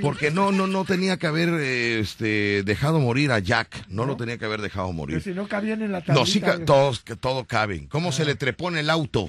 Porque 0.00 0.30
no, 0.30 0.52
no, 0.52 0.66
no 0.66 0.84
tenía 0.84 1.16
que 1.16 1.26
haber 1.26 1.48
este, 1.60 2.62
dejado 2.62 3.00
morir 3.00 3.32
a 3.32 3.38
Jack. 3.38 3.86
No, 3.88 4.04
lo 4.04 4.16
tenía 4.16 4.38
que 4.38 4.44
haber 4.44 4.62
dejado 4.62 4.92
morir. 4.92 5.16
Pero 5.16 5.34
si 5.34 5.38
no 5.38 5.48
cabían 5.48 5.82
en 5.82 5.92
la 5.92 6.00
tablita. 6.00 6.20
No, 6.20 6.26
sí, 6.26 6.42
todos, 6.64 7.00
que 7.00 7.16
todo 7.16 7.44
caben. 7.44 7.86
¿Cómo 7.86 8.12
se 8.12 8.24
le 8.24 8.34
trepó 8.34 8.68
en 8.68 8.78
el 8.78 8.90
auto? 8.90 9.28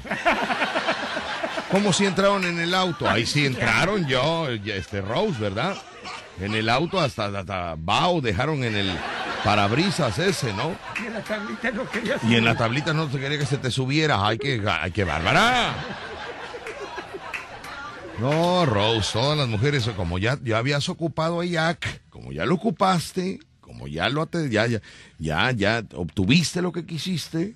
¿Cómo 1.72 1.92
si 1.92 2.06
entraron 2.06 2.46
en 2.46 2.60
el 2.60 2.74
auto? 2.74 3.10
Ahí 3.10 3.26
sí 3.26 3.46
entraron 3.46 4.08
yo, 4.08 4.48
este 4.50 5.02
Rose, 5.02 5.40
¿verdad? 5.40 5.76
En 6.40 6.54
el 6.54 6.70
auto 6.70 7.00
hasta, 7.00 7.26
hasta 7.26 7.76
Bao 7.78 8.22
dejaron 8.22 8.64
en 8.64 8.76
el 8.76 8.98
parabrisas 9.44 10.18
ese, 10.20 10.54
¿no? 10.54 10.76
Y 11.02 11.08
en 11.08 11.14
la 11.14 11.22
tablita 11.22 11.72
no 11.72 11.90
quería 11.90 12.20
Y 12.24 12.36
en 12.36 12.46
la 12.46 12.56
tablita 12.56 12.94
no 12.94 13.10
se 13.10 13.20
quería 13.20 13.38
que 13.38 13.46
se 13.46 13.58
te 13.58 13.72
subiera. 13.72 14.26
¡Ay, 14.26 14.38
qué, 14.38 14.62
ay, 14.66 14.92
qué 14.92 15.04
bárbara! 15.04 15.74
No, 18.20 18.66
Rose, 18.66 19.14
todas 19.14 19.38
las 19.38 19.48
mujeres, 19.48 19.88
como 19.96 20.18
ya, 20.18 20.40
ya 20.44 20.58
habías 20.58 20.90
ocupado 20.90 21.42
a 21.42 21.46
Jack, 21.46 22.02
como 22.10 22.32
ya 22.32 22.46
lo 22.46 22.56
ocupaste, 22.56 23.40
como 23.62 23.88
ya 23.88 24.10
lo 24.10 24.28
ya, 24.32 24.66
ya, 24.66 24.82
ya, 25.20 25.52
ya 25.52 25.84
obtuviste 25.94 26.64
lo 26.64 26.72
que 26.72 26.86
quisiste, 26.86 27.54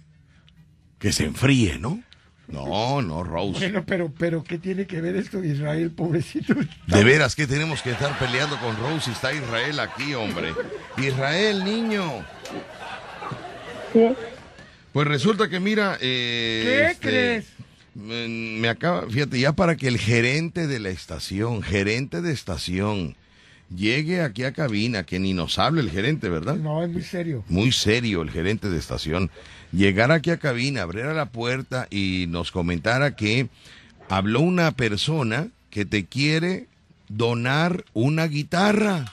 que 1.00 1.12
se 1.12 1.26
enfríe, 1.26 1.80
¿no? 1.80 2.04
No, 2.48 3.02
no, 3.02 3.24
Rose. 3.24 3.60
Bueno, 3.60 3.84
pero, 3.88 4.14
pero, 4.16 4.44
¿qué 4.44 4.58
tiene 4.58 4.86
que 4.86 5.02
ver 5.02 5.16
esto 5.16 5.42
de 5.42 5.48
Israel, 5.48 5.90
pobrecito? 5.92 6.54
De 6.88 7.04
veras, 7.04 7.36
que 7.36 7.48
tenemos 7.48 7.82
que 7.82 7.92
estar 7.92 8.20
peleando 8.20 8.60
con 8.60 8.76
Rose 8.78 9.10
y 9.10 9.14
está 9.14 9.34
Israel 9.34 9.80
aquí, 9.80 10.14
hombre? 10.14 10.54
Israel, 10.98 11.64
niño. 11.64 12.26
Sí. 13.94 14.10
Pues 14.92 15.08
resulta 15.08 15.50
que, 15.50 15.60
mira. 15.60 15.98
Eh, 16.02 16.62
¿Qué 16.64 16.86
este, 16.88 17.08
crees? 17.08 17.46
Me 17.94 18.70
acaba, 18.70 19.08
fíjate, 19.10 19.40
ya 19.40 19.54
para 19.54 19.76
que 19.76 19.88
el 19.88 19.98
gerente 19.98 20.68
de 20.68 20.80
la 20.80 20.90
estación, 20.90 21.62
gerente 21.62 22.22
de 22.22 22.32
estación, 22.32 23.16
llegue 23.76 24.22
aquí 24.22 24.44
a 24.44 24.54
cabina, 24.54 25.04
que 25.04 25.20
ni 25.20 25.34
nos 25.34 25.60
hable 25.60 25.82
el 25.82 25.92
gerente, 25.92 26.30
¿verdad? 26.30 26.56
No, 26.56 26.84
es 26.84 26.90
muy 26.90 27.04
serio. 27.04 27.44
Muy 27.50 27.72
serio 27.72 28.22
el 28.22 28.32
gerente 28.32 28.70
de 28.70 28.78
estación 28.78 29.30
llegar 29.72 30.12
aquí 30.12 30.32
a 30.32 30.38
cabina, 30.38 30.84
abriera 30.84 31.14
la 31.14 31.28
puerta 31.28 31.88
y 31.90 32.26
nos 32.30 32.52
comentara 32.52 33.16
que 33.16 33.50
habló 34.10 34.42
una 34.42 34.72
persona 34.72 35.48
que 35.70 35.86
te 35.86 36.06
quiere 36.06 36.68
donar 37.08 37.86
una 37.94 38.28
guitarra. 38.28 39.06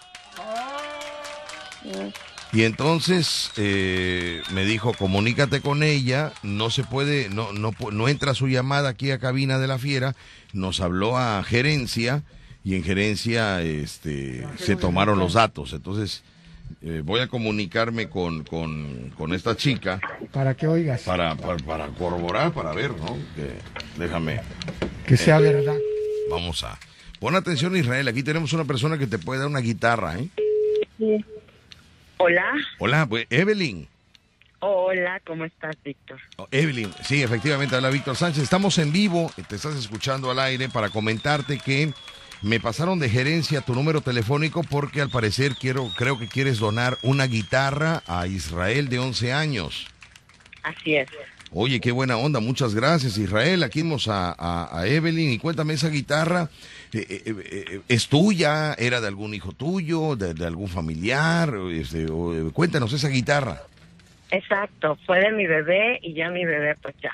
Y 2.52 2.62
entonces 2.62 3.50
eh, 3.56 4.42
me 4.52 4.64
dijo, 4.64 4.94
comunícate 4.94 5.60
con 5.60 5.82
ella, 5.82 6.32
no 6.42 6.70
se 6.70 6.82
puede, 6.82 7.28
no, 7.28 7.52
no, 7.52 7.72
no 7.92 8.08
entra 8.08 8.32
su 8.32 8.48
llamada 8.48 8.88
aquí 8.88 9.10
a 9.10 9.18
cabina 9.18 9.58
de 9.58 9.66
la 9.66 9.78
fiera, 9.78 10.16
nos 10.54 10.80
habló 10.80 11.18
a 11.18 11.42
gerencia 11.42 12.22
y 12.64 12.74
en 12.74 12.84
gerencia 12.84 13.60
este, 13.60 14.46
se 14.56 14.76
tomaron 14.76 15.18
los 15.18 15.34
datos. 15.34 15.74
Entonces 15.74 16.22
eh, 16.80 17.02
voy 17.04 17.20
a 17.20 17.28
comunicarme 17.28 18.08
con, 18.08 18.44
con, 18.44 19.34
esta 19.34 19.54
chica. 19.54 20.00
Para 20.32 20.54
que 20.54 20.66
oigas. 20.66 21.02
Para, 21.02 21.36
para, 21.36 21.88
corroborar, 21.88 22.52
para 22.52 22.72
ver, 22.72 22.92
¿no? 22.92 23.16
déjame. 23.98 24.40
Que 25.06 25.18
sea 25.18 25.38
verdad. 25.38 25.76
Vamos 26.30 26.64
a. 26.64 26.78
Pon 27.20 27.34
atención, 27.34 27.76
Israel. 27.76 28.08
Aquí 28.08 28.22
tenemos 28.22 28.54
una 28.54 28.64
persona 28.64 28.96
que 28.96 29.06
te 29.06 29.18
puede 29.18 29.40
dar 29.40 29.48
una 29.48 29.60
guitarra, 29.60 30.18
¿eh? 30.18 30.28
Sí. 30.98 31.24
Hola. 32.18 32.52
Hola, 32.78 33.06
pues 33.06 33.26
Evelyn. 33.30 33.88
Hola, 34.60 35.20
¿cómo 35.24 35.44
estás, 35.44 35.76
Víctor? 35.84 36.18
Oh, 36.36 36.48
Evelyn, 36.50 36.92
sí, 37.04 37.22
efectivamente, 37.22 37.76
habla 37.76 37.90
Víctor 37.90 38.16
Sánchez. 38.16 38.42
Estamos 38.42 38.76
en 38.78 38.92
vivo, 38.92 39.30
te 39.48 39.54
estás 39.54 39.76
escuchando 39.76 40.28
al 40.30 40.40
aire 40.40 40.68
para 40.68 40.88
comentarte 40.88 41.58
que 41.58 41.92
me 42.42 42.58
pasaron 42.58 42.98
de 42.98 43.08
gerencia 43.08 43.60
tu 43.60 43.74
número 43.74 44.00
telefónico 44.00 44.64
porque 44.64 45.00
al 45.00 45.10
parecer 45.10 45.54
quiero, 45.54 45.92
creo 45.96 46.18
que 46.18 46.26
quieres 46.26 46.58
donar 46.58 46.98
una 47.02 47.26
guitarra 47.26 48.02
a 48.08 48.26
Israel 48.26 48.88
de 48.88 48.98
11 48.98 49.32
años. 49.32 49.86
Así 50.64 50.96
es. 50.96 51.08
Oye, 51.50 51.80
qué 51.80 51.92
buena 51.92 52.16
onda, 52.16 52.40
muchas 52.40 52.74
gracias 52.74 53.16
Israel. 53.16 53.62
Aquí 53.62 53.82
vamos 53.82 54.06
a, 54.08 54.84
Evelyn 54.86 55.30
y 55.30 55.38
cuéntame 55.38 55.74
esa 55.74 55.88
guitarra. 55.88 56.50
Eh, 56.92 57.06
eh, 57.10 57.22
eh, 57.26 57.80
¿Es 57.88 58.08
tuya? 58.08 58.74
¿Era 58.74 59.00
de 59.00 59.08
algún 59.08 59.34
hijo 59.34 59.52
tuyo? 59.52 60.16
¿De, 60.16 60.44
algún 60.44 60.68
familiar? 60.68 61.52
Este, 61.72 62.06
cuéntanos 62.52 62.92
esa 62.92 63.08
guitarra. 63.08 63.62
Exacto, 64.30 64.98
fue 65.06 65.20
de 65.20 65.32
mi 65.32 65.46
bebé 65.46 65.98
y 66.02 66.12
ya 66.12 66.28
mi 66.30 66.44
bebé 66.44 66.74
pues 66.82 66.94
ya 67.02 67.12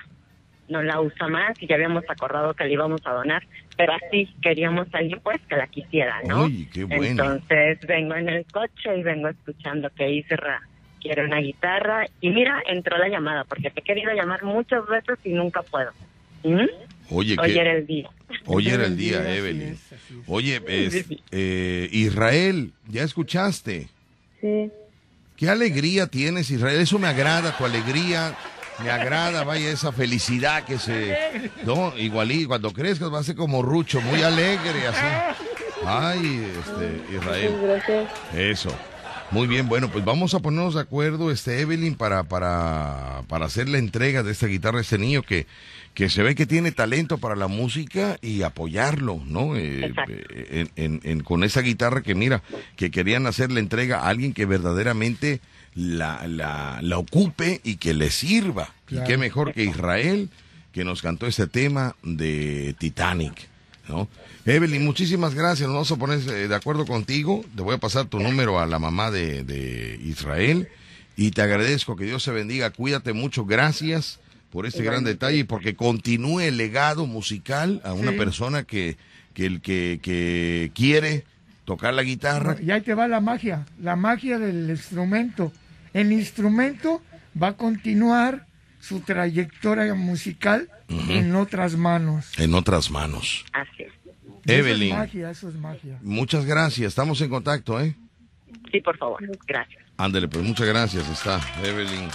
no 0.69 0.83
la 0.83 1.01
usa 1.01 1.29
más 1.29 1.61
y 1.61 1.67
ya 1.67 1.75
habíamos 1.75 2.05
acordado 2.09 2.55
que 2.55 2.65
le 2.65 2.73
íbamos 2.73 3.01
a 3.05 3.13
donar, 3.13 3.47
pero 3.77 3.93
así 3.93 4.29
queríamos 4.41 4.93
a 4.93 4.99
alguien 4.99 5.21
pues 5.23 5.41
que 5.49 5.57
la 5.57 5.67
quisiera, 5.67 6.21
¿no? 6.27 6.49
qué 6.73 6.85
bueno. 6.85 7.05
Entonces 7.05 7.79
vengo 7.87 8.15
en 8.15 8.29
el 8.29 8.47
coche 8.47 8.97
y 8.97 9.03
vengo 9.03 9.29
escuchando 9.29 9.91
que 9.91 10.11
Isra 10.11 10.63
quiere 11.01 11.25
una 11.25 11.39
guitarra 11.39 12.07
y 12.21 12.31
mira, 12.31 12.63
entró 12.67 12.97
la 12.97 13.09
llamada 13.09 13.45
porque 13.45 13.71
te 13.71 13.81
he 13.81 13.85
querido 13.85 14.13
llamar 14.13 14.43
muchas 14.43 14.87
veces 14.87 15.19
y 15.25 15.31
nunca 15.31 15.63
puedo. 15.63 15.91
¿Mm? 16.43 16.67
Oye, 17.11 17.37
Hoy 17.39 17.59
era 17.59 17.73
el 17.77 17.87
día. 17.87 18.11
Hoy 18.47 18.69
era 18.69 18.87
el 18.87 18.97
día, 18.97 19.37
Evelyn. 19.37 19.79
Oye, 20.27 20.61
eh, 20.67 21.89
Israel, 21.93 22.73
¿ya 22.89 23.03
escuchaste? 23.03 23.89
Sí. 24.41 24.71
Qué 25.37 25.51
alegría 25.51 26.07
tienes, 26.07 26.51
Israel. 26.51 26.81
Eso 26.81 26.99
me 26.99 27.09
agrada, 27.09 27.57
tu 27.57 27.65
alegría 27.65 28.37
me 28.83 28.91
agrada, 28.91 29.45
vaya, 29.45 29.71
esa 29.71 29.93
felicidad 29.93 30.65
que 30.65 30.79
se... 30.79 31.51
No, 31.65 31.97
igualí, 31.97 32.47
cuando 32.47 32.73
crezcas 32.73 33.13
va 33.13 33.21
a 33.21 33.23
ser 33.23 33.37
como 33.37 33.63
Rucho, 33.63 34.01
muy 34.01 34.23
alegre, 34.23 34.87
así. 34.89 35.45
Ay, 35.87 36.51
este, 36.59 37.15
Israel. 37.15 38.09
Eso. 38.35 38.71
Muy 39.31 39.47
bien, 39.47 39.69
bueno, 39.69 39.91
pues 39.91 40.05
vamos 40.05 40.35
a 40.35 40.41
ponernos 40.41 40.75
de 40.75 40.81
acuerdo, 40.81 41.31
este 41.31 41.61
Evelyn, 41.61 41.95
para, 41.95 42.25
para, 42.25 43.23
para 43.29 43.47
hacer 43.47 43.69
la 43.69 43.79
entrega 43.79 44.23
de 44.23 44.33
esta 44.33 44.47
guitarra 44.47 44.79
a 44.79 44.83
este 44.83 44.99
niño 44.99 45.23
que, 45.23 45.47
que 45.95 46.11
se 46.11 46.23
ve 46.25 46.35
que 46.35 46.45
tiene 46.45 46.73
talento 46.73 47.19
para 47.19 47.37
la 47.37 47.47
música 47.47 48.19
y 48.21 48.43
apoyarlo, 48.43 49.23
¿no? 49.27 49.57
Eh, 49.57 49.95
en, 50.75 51.21
con 51.21 51.45
esa 51.45 51.61
guitarra 51.61 52.03
que 52.03 52.17
mira, 52.17 52.43
que 52.77 52.91
querían 52.91 53.27
hacer 53.27 53.53
la 53.53 53.61
entrega 53.61 54.01
a 54.01 54.09
alguien 54.09 54.35
que 54.35 54.45
verdaderamente 54.45 55.41
la, 55.75 56.27
la, 56.27 56.81
la 56.83 56.99
ocupe 56.99 57.61
y 57.63 57.77
que 57.77 57.95
le 57.95 58.11
sirva. 58.11 58.75
Y 58.91 58.99
qué 59.05 59.17
mejor 59.17 59.55
que 59.55 59.63
Israel, 59.63 60.31
que 60.73 60.85
nos 60.85 61.01
cantó 61.01 61.29
este 61.29 61.47
tema 61.47 61.95
de 62.03 62.75
Titanic, 62.79 63.49
¿no? 63.89 64.09
Evelyn, 64.47 64.85
muchísimas 64.85 65.35
gracias. 65.35 65.69
Nos 65.69 65.75
vamos 65.75 65.93
a 65.93 65.97
poner 65.97 66.19
eh, 66.29 66.49
de 66.49 66.55
acuerdo 66.55 66.87
contigo. 66.87 67.45
Te 67.55 67.63
voy 67.63 67.77
a 67.77 67.79
pasar 67.79 68.07
tu 68.07 68.19
número 68.19 68.59
a 68.59 68.67
la 68.67 68.81
mamá 68.81 69.13
de, 69.13 69.45
de 69.45 69.99
Israel. 70.03 70.69
Y 71.17 71.31
te 71.31 71.43
agradezco, 71.43 71.95
que 71.95 72.05
Dios 72.05 72.25
se 72.25 72.33
bendiga. 72.33 72.71
Cuídate 72.71 73.13
mucho. 73.13 73.47
Gracias 73.47 74.19
por 74.55 74.67
este 74.67 74.85
gran 74.85 75.03
detalle 75.03 75.39
y 75.39 75.43
porque 75.43 75.75
continúe 75.75 76.43
el 76.43 76.57
legado 76.57 77.09
musical 77.09 77.81
a 77.83 77.93
una 77.93 78.13
persona 78.13 78.63
que, 78.63 78.97
que, 79.33 79.47
el 79.47 79.61
que, 79.61 79.99
que 80.01 80.71
quiere 80.77 81.25
tocar 81.65 81.93
la 81.93 82.05
guitarra. 82.05 82.57
Y 82.63 82.71
ahí 82.71 82.81
te 82.81 82.95
va 82.95 83.09
la 83.09 83.21
magia, 83.21 83.67
la 83.83 83.97
magia 83.97 84.39
del 84.39 84.71
instrumento. 84.71 85.51
El 85.93 86.13
instrumento 86.13 87.03
va 87.43 87.49
a 87.49 87.53
continuar 87.57 88.47
su 88.79 89.01
trayectoria 89.01 89.93
musical 89.97 90.71
en 91.09 91.35
otras 91.35 91.75
manos. 91.75 92.39
En 92.39 92.55
otras 92.55 92.93
manos. 92.93 93.45
Así 93.53 93.87
Evelyn. 94.47 94.93
Eso 94.93 94.95
es 94.95 94.99
magia, 95.01 95.31
eso 95.31 95.49
es 95.49 95.55
magia. 95.57 95.99
Muchas 96.01 96.45
gracias, 96.45 96.87
estamos 96.91 97.21
en 97.21 97.29
contacto, 97.29 97.81
¿eh? 97.81 97.97
Sí, 98.71 98.81
por 98.81 98.97
favor, 98.99 99.21
gracias. 99.49 99.83
Ándele, 99.97 100.29
pues 100.29 100.45
muchas 100.45 100.69
gracias, 100.69 101.09
está 101.09 101.41
Evelyn 101.65 102.09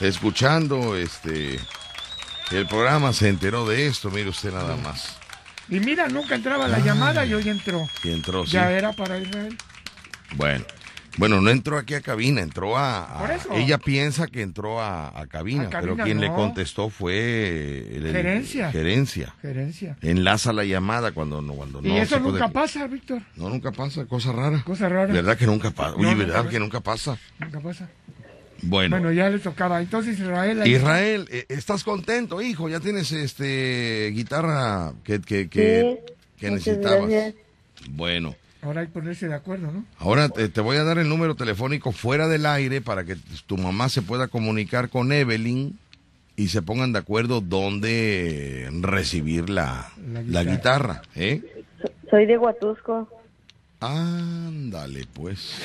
escuchando 0.00 0.96
este 0.96 1.58
el 2.56 2.66
programa, 2.66 3.12
se 3.12 3.28
enteró 3.28 3.66
de 3.66 3.86
esto, 3.86 4.10
mire 4.10 4.28
usted 4.28 4.52
nada 4.52 4.76
más. 4.76 5.16
Y 5.68 5.80
mira, 5.80 6.08
nunca 6.08 6.34
entraba 6.34 6.68
la 6.68 6.80
llamada 6.80 7.24
y 7.24 7.34
hoy 7.34 7.48
entró. 7.48 7.88
Y 8.02 8.10
entró, 8.10 8.44
sí. 8.44 8.52
Ya 8.52 8.70
era 8.70 8.92
para 8.92 9.18
Israel. 9.18 9.56
Bueno. 10.36 10.64
Bueno, 11.18 11.42
no 11.42 11.50
entró 11.50 11.76
aquí 11.76 11.92
a 11.92 12.00
cabina, 12.00 12.40
entró 12.40 12.78
a... 12.78 13.38
ella 13.52 13.76
piensa 13.76 14.26
que 14.28 14.40
entró 14.40 14.80
a, 14.80 15.26
cabina, 15.28 15.68
pero 15.70 15.94
quien 15.96 16.20
le 16.20 16.28
contestó 16.28 16.88
fue... 16.88 17.86
El, 17.92 18.10
gerencia. 18.10 18.72
Gerencia. 18.72 19.34
Gerencia. 19.42 19.96
Enlaza 20.00 20.54
la 20.54 20.64
llamada 20.64 21.12
cuando 21.12 21.42
no... 21.42 21.52
Cuando 21.52 21.80
y 21.82 21.98
eso 21.98 22.18
nunca 22.18 22.48
pasa, 22.48 22.86
Víctor. 22.86 23.22
No, 23.36 23.50
nunca 23.50 23.72
pasa, 23.72 24.06
cosa 24.06 24.32
rara. 24.32 24.62
Cosa 24.64 24.88
rara. 24.88 25.12
¿Verdad 25.12 25.36
que 25.36 25.46
nunca 25.46 25.70
pasa? 25.70 25.94
Oye, 25.96 26.14
¿verdad 26.14 26.48
que 26.48 26.58
nunca 26.58 26.80
pasa? 26.80 27.18
Nunca 27.38 27.60
pasa. 27.60 27.88
Bueno. 28.62 28.96
Bueno, 28.96 29.12
ya 29.12 29.28
le 29.28 29.38
tocaba. 29.38 29.80
Entonces, 29.80 30.18
Israel... 30.18 30.66
Israel, 30.66 31.28
eh, 31.30 31.44
¿estás 31.48 31.84
contento, 31.84 32.40
hijo? 32.40 32.68
Ya 32.68 32.80
tienes 32.80 33.10
este 33.12 34.10
guitarra 34.14 34.92
que, 35.04 35.20
que, 35.20 35.48
que, 35.48 36.02
que 36.38 36.50
necesitabas. 36.50 37.34
Bueno. 37.90 38.34
Ahora 38.62 38.82
hay 38.82 38.86
que 38.86 38.92
ponerse 38.92 39.26
de 39.26 39.34
acuerdo, 39.34 39.72
¿no? 39.72 39.84
Ahora 39.98 40.28
te, 40.28 40.60
voy 40.60 40.76
a 40.76 40.84
dar 40.84 40.98
el 40.98 41.08
número 41.08 41.34
telefónico 41.34 41.90
fuera 41.90 42.28
del 42.28 42.46
aire 42.46 42.80
para 42.80 43.02
que 43.02 43.16
tu 43.46 43.56
mamá 43.56 43.88
se 43.88 44.02
pueda 44.02 44.28
comunicar 44.28 44.88
con 44.88 45.10
Evelyn 45.10 45.76
y 46.36 46.48
se 46.48 46.62
pongan 46.62 46.92
de 46.92 47.00
acuerdo 47.00 47.40
dónde 47.40 48.70
recibir 48.80 49.50
la, 49.50 49.90
la, 50.28 50.44
guitarra. 50.44 51.02
¿eh? 51.16 51.42
Soy 52.08 52.26
de 52.26 52.38
Huatusco. 52.38 53.08
Ándale, 53.82 55.06
pues. 55.12 55.60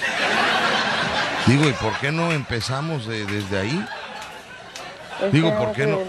Digo, 1.46 1.70
¿y 1.70 1.74
por 1.74 1.98
qué 2.00 2.12
no 2.12 2.32
empezamos 2.32 3.08
desde 3.08 3.58
ahí? 3.58 3.86
Digo, 5.32 5.56
¿por 5.56 5.74
qué 5.74 5.86
no? 5.86 6.00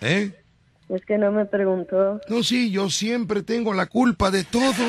¿Eh? 0.00 0.32
Es 0.88 1.04
que 1.04 1.18
no 1.18 1.32
me 1.32 1.44
preguntó. 1.46 2.20
No, 2.28 2.42
sí, 2.42 2.70
yo 2.70 2.90
siempre 2.90 3.42
tengo 3.42 3.74
la 3.74 3.86
culpa 3.86 4.30
de 4.30 4.44
todo. 4.44 4.84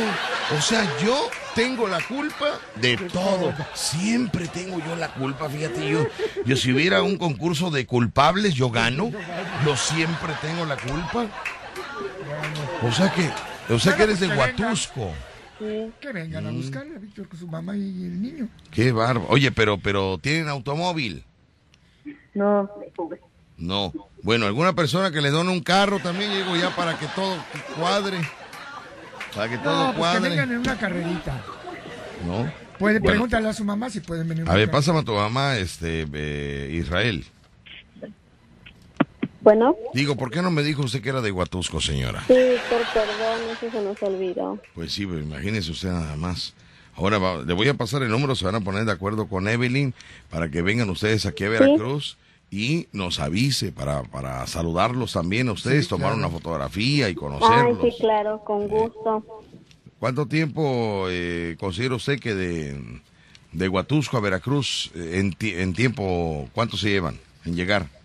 O 0.58 0.62
sea, 0.62 0.84
yo 1.04 1.30
tengo 1.56 1.88
la 1.88 2.02
culpa 2.02 2.60
de 2.76 2.98
todo. 2.98 3.54
Siempre 3.74 4.48
tengo 4.48 4.80
yo 4.80 4.96
la 4.96 5.14
culpa, 5.14 5.50
fíjate, 5.50 5.90
yo, 5.90 6.08
yo 6.46 6.56
si 6.56 6.72
hubiera 6.72 7.02
un 7.04 7.18
concurso 7.18 7.70
de 7.70 7.86
culpables, 7.86 8.56
yo 8.56 8.72
gano. 8.72 9.12
Yo 9.64 9.76
siempre 9.76 10.34
tengo 10.42 10.66
la 10.66 10.78
culpa. 10.78 11.28
O 12.84 12.92
sea 12.92 13.12
que, 13.12 13.30
o 13.74 13.80
sea 13.80 13.96
que 13.96 14.04
eres 14.04 14.20
de 14.20 14.28
Huatusco. 14.28 15.14
Que 15.60 16.12
vengan 16.14 16.46
a 16.46 16.52
mm. 16.52 16.56
buscarle 16.56 16.96
a 16.96 17.00
Víctor 17.00 17.28
con 17.28 17.40
su 17.40 17.48
mamá 17.48 17.76
y 17.76 17.82
el 17.82 18.22
niño. 18.22 18.48
Qué 18.72 18.92
barba. 18.92 19.26
Oye, 19.30 19.52
pero, 19.52 19.78
pero, 19.80 20.18
¿tienen 20.20 20.48
automóvil? 20.48 21.24
No. 22.34 22.70
No. 23.58 23.94
Bueno, 24.22 24.46
alguna 24.46 24.74
persona 24.74 25.12
que 25.12 25.22
le 25.22 25.32
done 25.32 25.52
un 25.52 25.62
carro 25.62 26.00
también 26.00 26.30
llego 26.32 26.56
ya 26.56 26.76
para 26.76 26.98
que 26.98 27.08
todo 27.08 27.36
cuadre. 27.76 28.18
Para 29.34 29.50
que 29.50 29.58
todo 29.58 29.88
no, 29.88 29.98
cuadre. 29.98 30.22
que 30.22 30.30
vengan 30.30 30.52
en 30.52 30.58
una 30.60 30.78
carrerita. 30.78 31.42
No. 32.26 32.52
Puede, 32.78 33.02
pregúntale 33.02 33.50
a 33.50 33.54
su 33.54 33.66
mamá 33.66 33.90
si 33.90 34.00
pueden 34.02 34.28
venir. 34.28 34.48
A 34.48 34.54
ver, 34.54 34.70
pásame 34.70 35.00
a 35.00 35.04
tu 35.04 35.14
mamá, 35.14 35.58
este, 35.58 36.06
eh, 36.14 36.70
Israel. 36.74 37.26
Bueno. 39.48 39.78
Digo, 39.94 40.18
¿por 40.18 40.30
qué 40.30 40.42
no 40.42 40.52
me 40.52 40.62
dijo 40.62 40.82
usted 40.82 41.02
que 41.02 41.08
era 41.08 41.22
de 41.22 41.32
Huatusco, 41.32 41.80
señora? 41.80 42.22
Sí, 42.28 42.34
por 42.70 42.82
perdón, 42.94 43.40
eso 43.50 43.72
se 43.72 43.82
nos 43.82 44.04
olvidó. 44.04 44.60
Pues 44.76 44.92
sí, 44.92 45.06
pues 45.06 45.24
imagínese 45.24 45.72
usted 45.72 45.88
nada 45.88 46.18
más. 46.18 46.54
Ahora 46.98 47.18
le 47.46 47.54
voy 47.54 47.70
a 47.70 47.74
pasar 47.74 48.04
el 48.04 48.10
número, 48.10 48.36
se 48.36 48.44
van 48.44 48.56
a 48.56 48.60
poner 48.60 48.84
de 48.84 48.92
acuerdo 48.92 49.28
con 49.28 49.48
Evelyn 49.48 49.94
para 50.30 50.50
que 50.50 50.62
vengan 50.62 50.90
ustedes 50.90 51.26
aquí 51.26 51.46
a 51.46 51.50
Veracruz 51.50 52.18
y 52.52 52.88
nos 52.92 53.22
avise 53.22 53.72
para, 53.72 54.04
para 54.04 54.46
saludarlos 54.48 55.14
también 55.14 55.48
a 55.48 55.54
ustedes, 55.54 55.88
tomar 55.88 56.14
una 56.14 56.28
fotografía 56.28 57.08
y 57.08 57.16
conocerlos. 57.16 57.80
Ay, 57.82 57.90
sí, 57.90 57.98
claro, 58.02 58.44
con 58.44 58.68
gusto. 58.68 59.46
¿Cuánto 59.98 60.26
tiempo 60.26 61.06
eh, 61.10 61.56
considera 61.58 61.96
usted 61.96 62.20
que 62.20 62.36
de, 62.36 63.00
de 63.54 63.70
Huatusco 63.70 64.18
a 64.18 64.20
Veracruz, 64.20 64.92
eh, 64.94 65.22
en, 65.22 65.38
en 65.40 65.74
tiempo, 65.74 66.50
cuánto 66.52 66.76
se 66.76 66.90
llevan 66.90 67.18
en 67.46 67.56
llegar? 67.56 67.96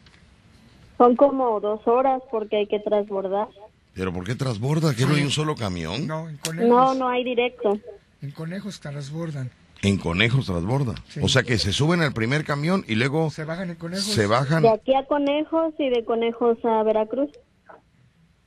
Son 1.02 1.16
como 1.16 1.58
dos 1.58 1.80
horas 1.88 2.22
porque 2.30 2.58
hay 2.58 2.66
que 2.68 2.78
transbordar. 2.78 3.48
¿Pero 3.92 4.12
por 4.12 4.24
qué 4.24 4.36
transborda? 4.36 4.94
¿Que 4.94 5.04
no 5.04 5.14
hay 5.14 5.22
un 5.22 5.32
solo 5.32 5.56
camión? 5.56 6.06
No, 6.06 6.28
en 6.28 6.36
conejos. 6.36 6.68
No, 6.68 6.94
no 6.94 7.08
hay 7.08 7.24
directo. 7.24 7.76
En 8.20 8.30
conejos 8.30 8.78
transbordan. 8.78 9.50
En 9.82 9.98
conejos 9.98 10.46
transborda. 10.46 10.94
O 11.20 11.26
sea 11.26 11.42
que 11.42 11.58
se 11.58 11.72
suben 11.72 12.02
al 12.02 12.12
primer 12.12 12.44
camión 12.44 12.84
y 12.86 12.94
luego... 12.94 13.30
Se 13.30 13.44
bajan 13.44 13.70
en 13.70 13.74
conejos. 13.74 14.04
Se 14.04 14.28
bajan... 14.28 14.62
De 14.62 14.70
aquí 14.70 14.94
a 14.94 15.04
conejos 15.06 15.74
y 15.80 15.90
de 15.90 16.04
conejos 16.04 16.64
a 16.64 16.84
Veracruz. 16.84 17.32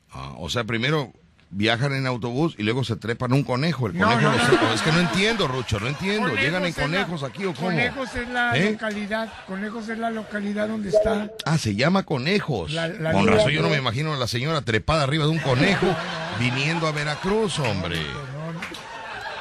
Ah, 0.09 0.35
o 0.37 0.49
sea, 0.49 0.63
primero 0.63 1.11
viajan 1.49 1.93
en 1.93 2.05
autobús 2.07 2.55
y 2.57 2.63
luego 2.63 2.83
se 2.83 2.95
trepan 2.95 3.33
un 3.33 3.43
conejo. 3.43 3.87
El 3.87 3.93
conejo 3.93 4.21
no, 4.21 4.73
Es 4.73 4.81
que 4.81 4.91
no 4.91 4.99
entiendo, 4.99 5.47
Rucho, 5.47 5.79
no 5.79 5.87
entiendo. 5.87 6.33
¿Llegan 6.35 6.65
en 6.65 6.73
conejos 6.73 7.23
aquí 7.23 7.45
o 7.45 7.53
cómo? 7.53 7.67
Conejos 7.67 8.15
es 8.15 8.29
la 8.29 8.57
¿Eh? 8.57 8.71
localidad. 8.71 9.33
Conejos 9.47 9.89
es 9.89 9.97
la 9.97 10.11
localidad 10.11 10.67
donde 10.67 10.89
está. 10.89 11.31
Ah, 11.45 11.57
se 11.57 11.75
llama 11.75 12.03
Conejos. 12.03 12.75
Con 13.11 13.27
razón 13.27 13.51
yo 13.51 13.61
no 13.61 13.69
me 13.69 13.77
imagino 13.77 14.13
a 14.13 14.17
la 14.17 14.27
señora 14.27 14.61
trepada 14.61 15.03
arriba 15.03 15.25
de 15.25 15.31
un 15.31 15.39
conejo 15.39 15.87
viniendo 16.39 16.87
a 16.87 16.91
Veracruz, 16.91 17.59
hombre. 17.59 17.99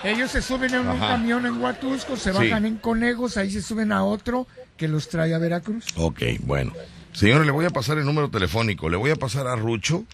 Ellos 0.04 0.30
se 0.30 0.42
suben 0.42 0.74
en 0.74 0.86
un 0.86 0.98
camión 0.98 1.46
en 1.46 1.62
Huatusco, 1.62 2.16
se 2.16 2.30
bajan 2.30 2.66
en 2.66 2.76
Conejos, 2.76 3.38
ahí 3.38 3.50
se 3.50 3.62
suben 3.62 3.90
a 3.90 4.04
otro 4.04 4.46
que 4.76 4.86
los 4.86 5.08
trae 5.08 5.34
a 5.34 5.38
Veracruz. 5.38 5.86
Ok, 5.96 6.20
bueno. 6.40 6.72
Señora, 7.12 7.44
le 7.44 7.52
voy 7.52 7.64
a 7.64 7.70
pasar 7.70 7.96
el 7.96 8.04
número 8.04 8.28
telefónico. 8.28 8.90
Le 8.90 8.96
voy 8.96 9.12
a 9.12 9.16
pasar 9.16 9.46
a 9.46 9.56
Rucho 9.56 10.04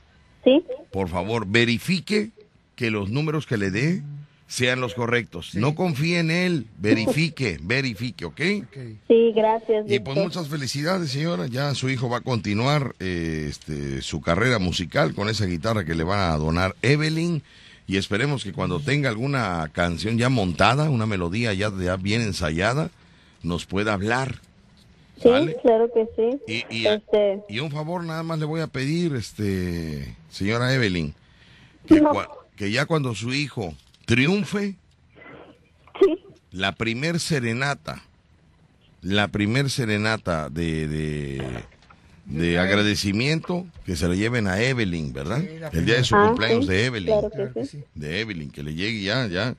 Sí. 0.44 0.62
Por 0.90 1.08
favor, 1.08 1.46
verifique 1.46 2.30
que 2.76 2.90
los 2.90 3.10
números 3.10 3.46
que 3.46 3.56
le 3.56 3.70
dé 3.70 4.02
sean 4.50 4.80
los 4.80 4.94
correctos. 4.94 5.54
No 5.54 5.76
confíe 5.76 6.18
en 6.18 6.32
él, 6.32 6.66
verifique, 6.78 7.58
verifique, 7.62 8.24
¿ok? 8.24 8.40
Sí, 9.06 9.32
gracias. 9.32 9.84
Y 9.88 10.00
pues 10.00 10.16
muchas 10.16 10.48
felicidades, 10.48 11.10
señora. 11.10 11.46
Ya 11.46 11.72
su 11.74 11.88
hijo 11.88 12.08
va 12.08 12.18
a 12.18 12.22
continuar 12.22 12.96
eh, 12.98 13.46
este, 13.48 14.02
su 14.02 14.20
carrera 14.20 14.58
musical 14.58 15.14
con 15.14 15.28
esa 15.28 15.46
guitarra 15.46 15.84
que 15.84 15.94
le 15.94 16.02
va 16.02 16.32
a 16.32 16.36
donar 16.36 16.74
Evelyn. 16.82 17.42
Y 17.86 17.96
esperemos 17.96 18.42
que 18.42 18.52
cuando 18.52 18.80
tenga 18.80 19.08
alguna 19.08 19.68
canción 19.72 20.18
ya 20.18 20.28
montada, 20.28 20.90
una 20.90 21.06
melodía 21.06 21.54
ya, 21.54 21.70
ya 21.76 21.96
bien 21.96 22.20
ensayada, 22.20 22.90
nos 23.44 23.66
pueda 23.66 23.92
hablar 23.92 24.40
Sí, 25.22 25.28
claro 25.62 25.90
que 25.92 26.08
sí. 26.16 26.64
Y, 26.70 26.86
este... 26.86 27.42
y, 27.48 27.60
un 27.60 27.70
favor 27.70 28.04
nada 28.04 28.22
más 28.22 28.38
le 28.38 28.46
voy 28.46 28.62
a 28.62 28.68
pedir, 28.68 29.14
este, 29.14 30.16
señora 30.30 30.72
Evelyn, 30.72 31.14
que, 32.56 32.70
ya 32.70 32.86
cuando 32.86 33.14
su 33.14 33.34
hijo 33.34 33.74
triunfe, 34.06 34.76
la 36.52 36.72
primer 36.72 37.20
serenata, 37.20 38.02
la 39.02 39.28
primer 39.28 39.68
serenata 39.68 40.48
de, 40.48 41.42
de, 42.24 42.58
agradecimiento 42.58 43.66
que 43.84 43.96
se 43.96 44.08
lo 44.08 44.14
lleven 44.14 44.46
a 44.46 44.62
Evelyn, 44.62 45.12
¿verdad? 45.12 45.42
el 45.72 45.84
día 45.84 45.96
de 45.96 46.04
su 46.04 46.16
ah, 46.16 46.28
cumpleaños 46.28 46.66
de 46.66 46.86
Evelyn. 46.86 47.14
De 47.94 48.20
Evelyn, 48.20 48.50
que 48.50 48.62
le 48.62 48.74
llegue 48.74 49.02
ya, 49.02 49.26
ya. 49.26 49.54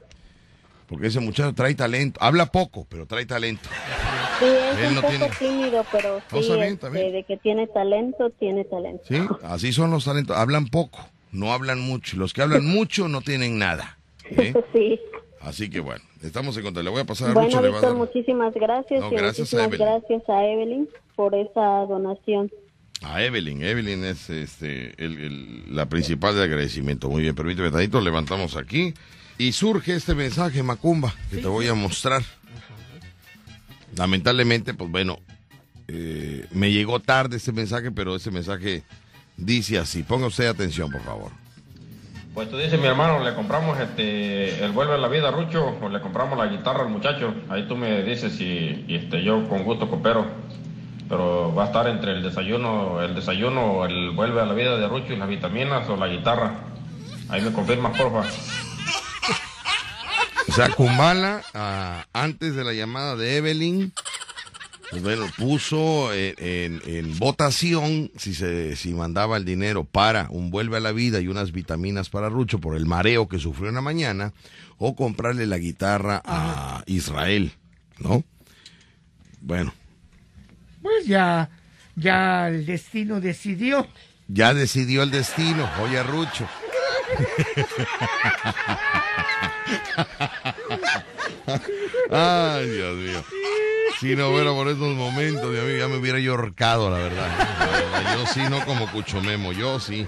Porque 0.88 1.08
ese 1.08 1.20
muchacho 1.20 1.54
trae 1.54 1.76
talento. 1.76 2.20
Habla 2.22 2.48
poco, 2.48 2.86
pero 2.90 3.06
trae 3.06 3.26
talento. 3.26 3.70
Sí, 4.42 4.84
es 4.84 4.92
un 4.92 5.02
poco 5.02 5.34
tímido, 5.38 5.86
pero 5.92 6.20
sí, 6.32 6.52
este, 6.60 6.90
de 6.90 7.24
que 7.28 7.38
tiene 7.38 7.68
talento, 7.68 8.32
tiene 8.32 8.66
talento. 8.66 9.04
Sí, 9.08 9.20
así 9.44 9.72
son 9.72 9.92
los 9.92 10.06
talentos. 10.06 10.36
Hablan 10.36 10.68
poco, 10.68 11.08
no 11.32 11.54
hablan 11.54 11.80
mucho. 11.80 12.18
Los 12.18 12.34
que 12.34 12.42
hablan 12.42 12.66
mucho 12.66 13.08
no 13.08 13.22
tienen 13.22 13.58
nada. 13.60 13.98
¿eh? 14.26 14.54
Sí. 14.74 15.00
Así 15.42 15.70
que 15.70 15.80
bueno, 15.80 16.04
estamos 16.22 16.56
en 16.58 16.64
contra. 16.64 16.84
Le 16.84 16.90
voy 16.90 17.02
a 17.02 17.06
pasar 17.06 17.32
a 17.32 17.34
bueno, 17.34 17.50
Rucho. 17.50 17.62
Víctor, 17.62 17.96
muchísimas 17.96 18.54
gracias. 18.54 19.02
gracias 19.10 19.54
muchísimas 19.54 19.72
gracias 19.72 20.30
a 20.30 20.46
Evelyn 20.46 20.88
por 21.16 21.34
esa 21.34 21.86
donación. 21.88 22.52
A 23.04 23.24
Evelyn, 23.24 23.64
Evelyn 23.64 24.04
es 24.06 24.30
este, 24.30 24.94
la 25.68 25.88
principal 25.88 26.36
de 26.36 26.44
agradecimiento. 26.44 27.10
Muy 27.10 27.24
bien, 27.24 27.34
permíteme, 27.34 27.72
tantito, 27.72 28.00
levantamos 28.00 28.56
aquí 28.56 28.94
y 29.40 29.54
surge 29.54 29.96
este 29.96 30.14
mensaje, 30.14 30.62
Macumba, 30.62 31.16
que 31.32 31.38
te 31.38 31.48
voy 31.48 31.68
a 31.68 31.74
mostrar. 31.74 32.22
Lamentablemente, 33.96 34.74
pues 34.74 34.90
bueno, 34.90 35.20
eh, 35.88 36.48
me 36.52 36.72
llegó 36.72 37.00
tarde 37.00 37.38
este 37.38 37.52
mensaje, 37.52 37.92
pero 37.92 38.16
ese 38.16 38.32
mensaje 38.32 38.84
dice 39.38 39.78
así. 39.78 40.04
Ponga 40.04 40.28
usted 40.28 40.48
atención, 40.48 40.92
por 40.92 41.02
favor. 41.02 41.32
Pues 42.34 42.50
tú 42.50 42.58
dices, 42.58 42.80
mi 42.80 42.88
hermano, 42.88 43.22
le 43.22 43.34
compramos 43.34 43.78
este, 43.78 44.64
el 44.64 44.72
vuelve 44.72 44.94
a 44.94 44.98
la 44.98 45.10
vida, 45.10 45.32
Rucho, 45.32 45.78
o 45.82 45.90
le 45.90 46.00
compramos 46.00 46.38
la 46.38 46.48
guitarra 46.48 46.84
al 46.84 46.90
muchacho. 46.90 47.34
Ahí 47.50 47.68
tú 47.68 47.76
me 47.76 48.04
dices 48.04 48.34
si 48.34 48.86
este, 48.88 49.22
yo 49.22 49.50
con 49.50 49.64
gusto 49.64 49.90
coopero. 49.90 50.26
Pero 51.10 51.54
va 51.54 51.64
a 51.64 51.66
estar 51.66 51.88
entre 51.90 52.14
el 52.14 52.24
desayuno, 52.24 53.02
el 53.02 53.14
desayuno, 53.14 53.86
el 53.86 54.12
vuelve 54.12 54.40
a 54.40 54.46
la 54.46 54.54
vida 54.54 54.78
de 54.78 54.88
Rucho 54.88 55.12
y 55.12 55.18
las 55.18 55.28
vitaminas 55.28 55.90
o 55.90 55.98
la 55.98 56.08
guitarra. 56.08 56.54
Ahí 57.28 57.42
me 57.42 57.52
confirmas, 57.52 57.98
porfa. 57.98 58.24
O 60.52 60.54
sea, 60.54 60.68
Kumbala, 60.68 61.42
ah, 61.54 62.06
antes 62.12 62.58
de 62.58 62.66
la 62.66 62.74
llamada 62.74 63.16
de 63.16 63.38
Evelyn, 63.38 63.94
pues 64.90 65.02
bueno, 65.02 65.26
puso 65.38 66.10
en, 66.14 67.18
votación 67.20 68.12
si 68.18 68.34
se 68.34 68.76
si 68.76 68.94
mandaba 68.94 69.38
el 69.38 69.46
dinero 69.46 69.86
para 69.86 70.28
un 70.30 70.52
vuelve 70.52 70.76
a 70.76 70.82
la 70.82 70.92
vida 70.92 71.22
y 71.22 71.30
unas 71.30 71.54
vitaminas 71.54 72.10
para 72.10 72.28
Rucho 72.28 72.60
por 72.60 72.76
el 72.76 72.86
mareo 72.86 73.30
que 73.30 73.40
sufrió 73.40 73.70
en 73.70 73.76
la 73.76 73.82
mañana 73.82 74.34
o 74.78 74.94
comprarle 74.94 75.46
la 75.46 75.58
guitarra 75.58 76.22
a 76.26 76.84
Israel, 76.86 77.54
¿no? 78.00 78.26
Bueno. 79.40 79.74
Pues 80.82 81.06
ya 81.08 81.50
ya 81.96 82.50
el 82.50 82.66
destino 82.66 83.22
decidió. 83.22 83.88
Ya 84.28 84.54
decidió 84.54 85.04
el 85.04 85.12
destino, 85.12 85.70
oye 85.82 86.04
Rucho. 86.04 86.46
Ay, 92.12 92.70
Dios 92.70 92.98
mío. 92.98 93.24
Si 94.00 94.16
no 94.16 94.32
fuera 94.32 94.52
por 94.52 94.68
esos 94.68 94.96
momentos, 94.96 95.52
Dios 95.52 95.66
ya 95.78 95.88
me 95.88 95.98
hubiera 95.98 96.20
yo 96.20 96.32
ahorcado, 96.32 96.90
la 96.90 96.98
verdad. 96.98 98.16
Yo 98.16 98.26
sí, 98.28 98.42
no 98.50 98.66
como 98.66 98.90
Cuchomemo, 98.92 99.54
yo 99.54 99.80
sí. 99.80 100.08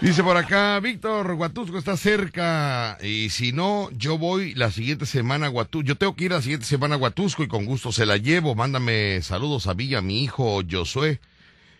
Dice 0.00 0.22
por 0.22 0.36
acá, 0.36 0.78
Víctor, 0.78 1.32
Huatusco 1.32 1.78
está 1.78 1.96
cerca. 1.96 2.96
Y 3.02 3.30
si 3.30 3.50
no, 3.52 3.90
yo 3.90 4.18
voy 4.18 4.54
la 4.54 4.70
siguiente 4.70 5.06
semana 5.06 5.48
a 5.48 5.50
Huatusco. 5.50 5.84
Yo 5.86 5.96
tengo 5.96 6.14
que 6.14 6.26
ir 6.26 6.30
la 6.30 6.42
siguiente 6.42 6.66
semana 6.66 6.94
a 6.94 6.98
Huatusco 6.98 7.42
y 7.42 7.48
con 7.48 7.64
gusto 7.64 7.90
se 7.90 8.06
la 8.06 8.16
llevo. 8.16 8.54
Mándame 8.54 9.20
saludos 9.22 9.66
a 9.66 9.74
Villa, 9.74 10.00
mi 10.00 10.22
hijo 10.22 10.60
Josué 10.70 11.18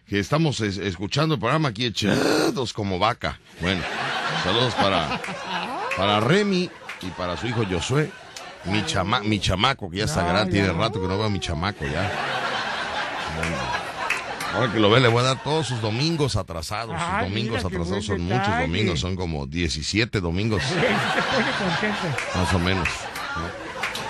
que 0.08 0.18
estamos 0.18 0.60
escuchando 0.60 1.34
el 1.34 1.40
programa 1.40 1.68
aquí 1.68 1.84
echados 1.84 2.72
como 2.72 2.98
vaca. 2.98 3.38
Bueno, 3.60 3.82
saludos 4.42 4.74
para, 4.74 5.20
para 5.96 6.20
Remy 6.20 6.70
y 7.02 7.06
para 7.10 7.36
su 7.36 7.46
hijo 7.46 7.64
Josué. 7.70 8.10
Mi, 8.64 8.84
chama, 8.86 9.20
mi 9.20 9.38
chamaco, 9.38 9.90
que 9.90 9.98
ya 9.98 10.04
está 10.04 10.26
grande, 10.26 10.52
tiene 10.52 10.72
rato 10.72 11.00
que 11.00 11.06
no 11.06 11.16
veo 11.16 11.26
a 11.26 11.30
mi 11.30 11.40
chamaco 11.40 11.84
ya. 11.86 12.10
ahora 14.54 14.72
que 14.72 14.80
lo 14.80 14.90
ve, 14.90 15.00
le 15.00 15.08
voy 15.08 15.20
a 15.20 15.26
dar 15.26 15.42
todos 15.42 15.66
sus 15.66 15.80
domingos 15.80 16.36
atrasados. 16.36 16.96
sus 16.98 17.28
domingos 17.28 17.64
atrasados 17.64 18.06
son 18.06 18.22
muchos 18.22 18.60
domingos, 18.60 19.00
son 19.00 19.14
como 19.14 19.46
17 19.46 20.20
domingos. 20.20 20.62
Más 22.34 22.54
o 22.54 22.58
menos. 22.58 22.88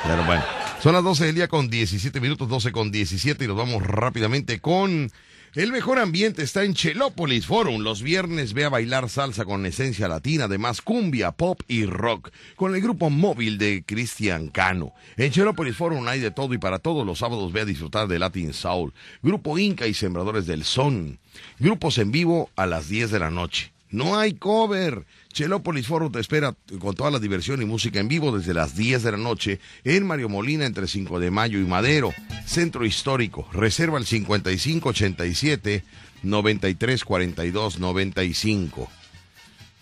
Pero 0.05 0.25
bueno, 0.25 0.45
son 0.81 0.93
las 0.95 1.03
12 1.03 1.27
del 1.27 1.35
día 1.35 1.49
con 1.49 1.69
17 1.69 2.21
minutos, 2.21 2.49
12 2.49 2.71
con 2.71 2.93
17 2.93 3.45
y 3.45 3.49
nos 3.49 3.57
vamos 3.57 3.83
rápidamente 3.83 4.61
con 4.61 5.11
el 5.55 5.73
mejor 5.73 5.99
ambiente 5.99 6.43
está 6.43 6.65
en 6.65 6.75
Chelópolis 6.75 7.47
Forum. 7.47 7.83
Los 7.83 8.03
viernes 8.03 8.53
ve 8.53 8.65
a 8.65 8.69
bailar 8.69 9.09
salsa 9.09 9.45
con 9.45 9.65
esencia 9.65 10.07
latina, 10.07 10.45
además 10.45 10.83
cumbia, 10.83 11.33
pop 11.33 11.61
y 11.69 11.87
rock, 11.87 12.31
con 12.55 12.75
el 12.75 12.83
grupo 12.83 13.09
móvil 13.09 13.57
de 13.57 13.83
Cristian 13.87 14.49
Cano. 14.49 14.93
En 15.17 15.33
Chelópolis 15.33 15.77
Forum 15.77 16.07
hay 16.07 16.21
de 16.21 16.31
todo 16.31 16.53
y 16.55 16.59
para 16.59 16.79
todos 16.79 17.07
los 17.07 17.21
sábados 17.21 17.53
ve 17.53 17.63
a 17.63 17.65
disfrutar 17.65 18.09
de 18.09 18.19
Latin 18.19 18.53
Soul, 18.53 18.93
grupo 19.23 19.59
Inca 19.59 19.87
y 19.87 19.95
Sembradores 19.95 20.47
del 20.47 20.65
Son. 20.65 21.19
Grupos 21.59 21.99
en 21.99 22.13
vivo 22.13 22.51
a 22.55 22.67
las 22.67 22.89
10 22.89 23.11
de 23.11 23.19
la 23.19 23.31
noche. 23.31 23.73
No 23.91 24.19
hay 24.19 24.35
cover. 24.35 25.07
Chelópolis 25.39 25.86
Forum 25.86 26.11
te 26.11 26.18
espera 26.18 26.53
con 26.80 26.97
toda 26.97 27.12
la 27.12 27.20
diversión 27.20 27.62
y 27.62 27.64
música 27.64 28.01
en 28.01 28.09
vivo 28.09 28.36
desde 28.36 28.55
las 28.55 28.74
10 28.74 29.05
de 29.05 29.12
la 29.12 29.18
noche 29.18 29.61
en 29.84 30.05
Mario 30.05 30.28
Molina 30.28 30.66
entre 30.66 30.89
5 30.89 31.20
de 31.20 31.30
mayo 31.30 31.61
y 31.61 31.64
Madero, 31.64 32.12
Centro 32.45 32.84
Histórico. 32.84 33.49
Reserva 33.53 33.99
el 33.99 34.05
5587 34.05 35.84
9342 36.24 37.78
95. 37.78 38.91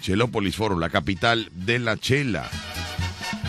Chelópolis 0.02 0.56
Forum, 0.56 0.78
la 0.78 0.90
capital 0.90 1.48
de 1.54 1.78
la 1.78 1.96
chela. 1.96 2.50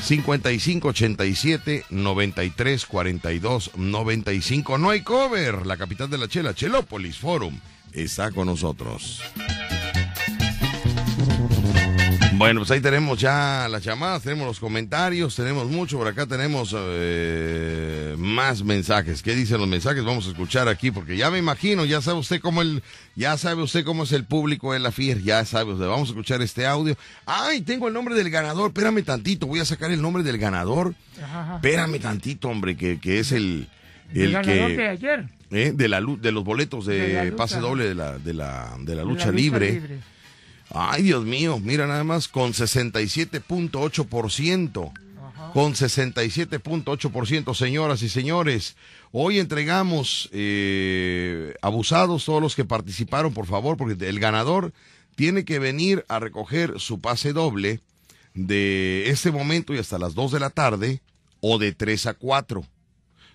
5587 0.01 1.87
9342 1.89 3.71
95. 3.75 4.77
No 4.77 4.91
hay 4.91 5.01
cover. 5.01 5.67
La 5.67 5.75
capital 5.75 6.09
de 6.09 6.19
la 6.19 6.29
chela, 6.29 6.53
Chelópolis 6.53 7.17
Forum, 7.17 7.59
está 7.91 8.31
con 8.31 8.45
nosotros. 8.45 9.21
Bueno, 12.37 12.59
pues 12.59 12.69
ahí 12.69 12.81
tenemos 12.81 13.19
ya 13.19 13.67
las 13.67 13.83
llamadas, 13.83 14.21
tenemos 14.21 14.45
los 14.45 14.59
comentarios, 14.59 15.35
tenemos 15.35 15.71
mucho. 15.71 15.97
Por 15.97 16.07
acá 16.07 16.27
tenemos 16.27 16.75
eh, 16.77 18.13
más 18.19 18.63
mensajes. 18.63 19.23
¿Qué 19.23 19.33
dicen 19.33 19.57
los 19.57 19.67
mensajes? 19.67 20.03
Vamos 20.03 20.27
a 20.27 20.29
escuchar 20.29 20.67
aquí 20.67 20.91
porque 20.91 21.17
ya 21.17 21.31
me 21.31 21.39
imagino, 21.39 21.83
ya 21.83 21.99
sabe 21.99 22.19
usted 22.19 22.39
cómo 22.39 22.61
el, 22.61 22.83
ya 23.15 23.37
sabe 23.37 23.63
usted 23.63 23.83
cómo 23.83 24.03
es 24.03 24.11
el 24.11 24.23
público 24.23 24.73
de 24.73 24.79
la 24.79 24.91
FIER, 24.91 25.23
ya 25.23 25.43
sabe 25.45 25.73
usted. 25.73 25.87
Vamos 25.87 26.09
a 26.09 26.11
escuchar 26.11 26.43
este 26.43 26.67
audio. 26.67 26.95
Ay, 27.25 27.61
tengo 27.61 27.87
el 27.87 27.95
nombre 27.95 28.13
del 28.13 28.29
ganador. 28.29 28.67
Espérame 28.67 29.03
tantito, 29.03 29.47
voy 29.47 29.59
a 29.59 29.65
sacar 29.65 29.89
el 29.89 29.99
nombre 29.99 30.21
del 30.21 30.37
ganador. 30.37 30.93
Espérame 31.55 31.99
tantito, 31.99 32.49
hombre, 32.49 32.77
que, 32.77 32.99
que 32.99 33.17
es 33.17 33.31
el, 33.31 33.67
el, 34.13 34.33
ganador 34.33 34.75
de 34.75 34.87
ayer. 34.87 35.25
Eh, 35.49 35.71
de 35.73 35.87
la 35.87 36.01
de 36.01 36.31
los 36.31 36.43
boletos 36.43 36.85
de, 36.85 37.33
pase 37.35 37.59
doble 37.59 37.85
de 37.85 37.95
la 37.95 38.19
de 38.19 38.33
la, 38.35 38.75
de 38.79 38.95
la 38.95 39.03
lucha, 39.03 39.31
libre. 39.31 39.81
Ay, 40.69 41.03
Dios 41.03 41.23
mío, 41.25 41.59
mira 41.59 41.85
nada 41.87 42.03
más, 42.03 42.27
con 42.27 42.51
67.8%. 42.53 44.91
Con 45.53 45.73
67.8%, 45.73 47.55
señoras 47.55 48.01
y 48.01 48.09
señores. 48.09 48.75
Hoy 49.11 49.39
entregamos 49.39 50.29
eh, 50.33 51.53
abusados 51.61 52.25
todos 52.25 52.41
los 52.41 52.53
que 52.55 52.65
participaron, 52.65 53.33
por 53.33 53.45
favor, 53.45 53.77
porque 53.77 53.95
el 54.07 54.19
ganador 54.19 54.73
tiene 55.15 55.45
que 55.45 55.59
venir 55.59 56.03
a 56.09 56.19
recoger 56.19 56.77
su 56.79 56.99
pase 56.99 57.31
doble 57.33 57.79
de 58.33 59.09
este 59.09 59.31
momento 59.31 59.73
y 59.73 59.77
hasta 59.79 59.97
las 59.97 60.15
2 60.15 60.33
de 60.33 60.39
la 60.39 60.49
tarde 60.49 61.01
o 61.39 61.57
de 61.57 61.71
3 61.71 62.07
a 62.07 62.13
4. 62.13 62.65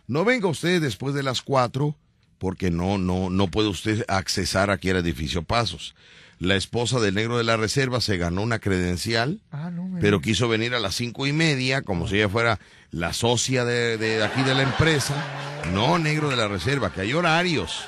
No 0.07 0.25
venga 0.25 0.49
usted 0.49 0.83
después 0.83 1.15
de 1.15 1.23
las 1.23 1.41
4 1.43 1.97
porque 2.39 2.71
no, 2.71 2.99
no, 2.99 3.31
no 3.31 3.49
puede 3.49 3.69
usted 3.69 4.05
accesar 4.09 4.71
aquí 4.71 4.91
al 4.91 4.99
edificio 4.99 5.43
Pasos 5.43 5.95
la 6.43 6.57
esposa 6.57 6.99
del 6.99 7.15
negro 7.15 7.39
de 7.39 7.45
la 7.45 7.57
reserva 7.57 8.01
se 8.01 8.17
ganó 8.17 8.43
una 8.43 8.59
credencial, 8.59 9.39
ah, 9.53 9.71
pero 10.01 10.21
quiso 10.21 10.49
venir 10.49 10.75
a 10.75 10.81
las 10.81 10.97
cinco 10.97 11.29
y 11.29 11.33
media, 11.33 11.83
como 11.83 12.09
si 12.09 12.17
ella 12.17 12.29
fuera 12.29 12.59
la 12.91 13.13
socia 13.13 13.65
de, 13.65 14.25
aquí 14.25 14.43
de 14.43 14.57
la 14.57 14.63
empresa. 14.63 15.15
No, 15.73 16.01
negro 16.01 16.31
de 16.31 16.37
la 16.37 16.49
reserva, 16.49 16.93
que 16.93 17.03
hay 17.03 17.13
horarios. 17.13 17.85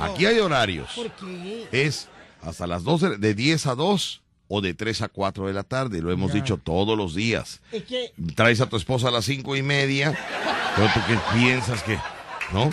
Aquí 0.00 0.24
hay 0.24 0.38
horarios. 0.38 0.90
¿Por 0.94 1.10
qué? 1.10 1.68
Es 1.70 2.08
hasta 2.40 2.66
las 2.66 2.82
12, 2.82 3.18
de 3.18 3.34
10 3.34 3.66
a 3.66 3.74
2 3.74 4.22
o 4.48 4.62
de 4.62 4.72
3 4.72 5.02
a 5.02 5.08
4 5.08 5.46
de 5.46 5.52
la 5.52 5.62
tarde. 5.62 6.00
Lo 6.00 6.10
hemos 6.10 6.32
dicho 6.32 6.56
todos 6.56 6.96
los 6.96 7.14
días. 7.14 7.60
Traes 8.34 8.62
a 8.62 8.70
tu 8.70 8.78
esposa 8.78 9.08
a 9.08 9.10
las 9.10 9.26
cinco 9.26 9.54
y 9.54 9.62
media, 9.62 10.18
pero 10.74 10.88
tú 10.94 11.00
qué 11.06 11.18
piensas 11.38 11.82
que, 11.82 11.98
¿no? 12.54 12.70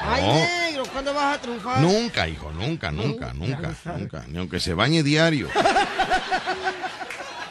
no. 0.00 0.65
¿Cuándo 0.92 1.14
vas 1.14 1.36
a 1.36 1.40
triunfar? 1.40 1.80
Nunca, 1.80 2.28
hijo, 2.28 2.52
nunca, 2.52 2.90
nunca, 2.90 3.32
nunca, 3.32 3.74
nunca, 3.84 4.24
ni 4.28 4.38
aunque 4.38 4.60
se 4.60 4.74
bañe 4.74 5.02
diario. 5.02 5.48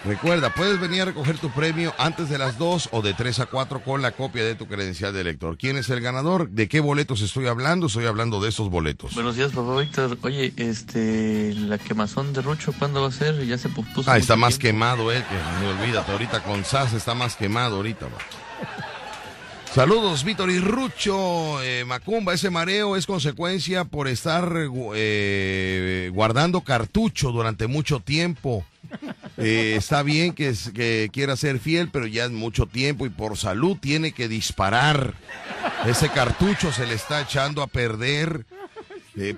Recuerda, 0.05 0.53
puedes 0.53 0.79
venir 0.79 1.01
a 1.01 1.05
recoger 1.05 1.39
tu 1.39 1.49
premio 1.49 1.91
antes 1.97 2.29
de 2.29 2.37
las 2.37 2.59
2 2.59 2.89
o 2.91 3.01
de 3.01 3.15
3 3.15 3.39
a 3.39 3.45
4 3.47 3.79
con 3.81 4.03
la 4.03 4.11
copia 4.11 4.43
de 4.43 4.53
tu 4.53 4.67
credencial 4.67 5.11
de 5.11 5.21
elector. 5.21 5.57
¿Quién 5.57 5.77
es 5.77 5.89
el 5.89 5.99
ganador? 5.99 6.47
¿De 6.49 6.67
qué 6.67 6.79
boletos 6.79 7.21
estoy 7.21 7.47
hablando? 7.47 7.87
Estoy 7.87 8.05
hablando 8.05 8.39
de 8.39 8.49
estos 8.49 8.69
boletos. 8.69 9.15
Buenos 9.15 9.35
días, 9.35 9.51
papá 9.51 9.79
Víctor. 9.79 10.15
Oye, 10.21 10.53
este, 10.57 11.55
la 11.55 11.79
quemazón 11.79 12.33
de 12.33 12.43
Rucho, 12.43 12.71
¿cuándo 12.77 13.01
va 13.01 13.07
a 13.07 13.11
ser? 13.11 13.43
Ya 13.47 13.57
se 13.57 13.67
puso. 13.69 14.03
Ah, 14.05 14.19
está 14.19 14.35
más 14.35 14.59
quemado, 14.59 15.11
eh, 15.11 15.25
que 15.27 15.65
me 15.65 15.71
olvídate. 15.71 16.11
Ahorita 16.11 16.43
con 16.43 16.63
SAS 16.63 16.93
está 16.93 17.15
más 17.15 17.35
quemado 17.35 17.77
ahorita. 17.77 18.05
Saludos, 19.75 20.23
Víctor 20.23 20.51
y 20.51 20.59
Rucho. 20.59 21.61
Eh, 21.61 21.83
Macumba, 21.83 22.33
ese 22.33 22.49
mareo 22.49 22.95
es 22.95 23.05
consecuencia 23.05 23.83
por 23.83 24.07
estar 24.07 24.49
eh, 24.95 26.09
guardando 26.13 26.61
cartucho 26.61 27.33
durante 27.33 27.67
mucho 27.67 27.99
tiempo. 27.99 28.63
Eh, 29.37 29.75
está 29.77 30.01
bien 30.01 30.31
que, 30.31 31.09
quiera 31.11 31.35
ser 31.35 31.59
fiel, 31.59 31.89
pero 31.91 32.07
ya 32.07 32.23
es 32.23 32.31
mucho 32.31 32.67
tiempo 32.67 33.05
y 33.05 33.09
por 33.09 33.35
salud 33.35 33.75
tiene 33.77 34.13
que 34.13 34.29
disparar. 34.29 35.13
Ese 35.85 36.07
cartucho 36.07 36.71
se 36.71 36.87
le 36.87 36.93
está 36.93 37.19
echando 37.19 37.61
a 37.61 37.67
perder. 37.67 38.45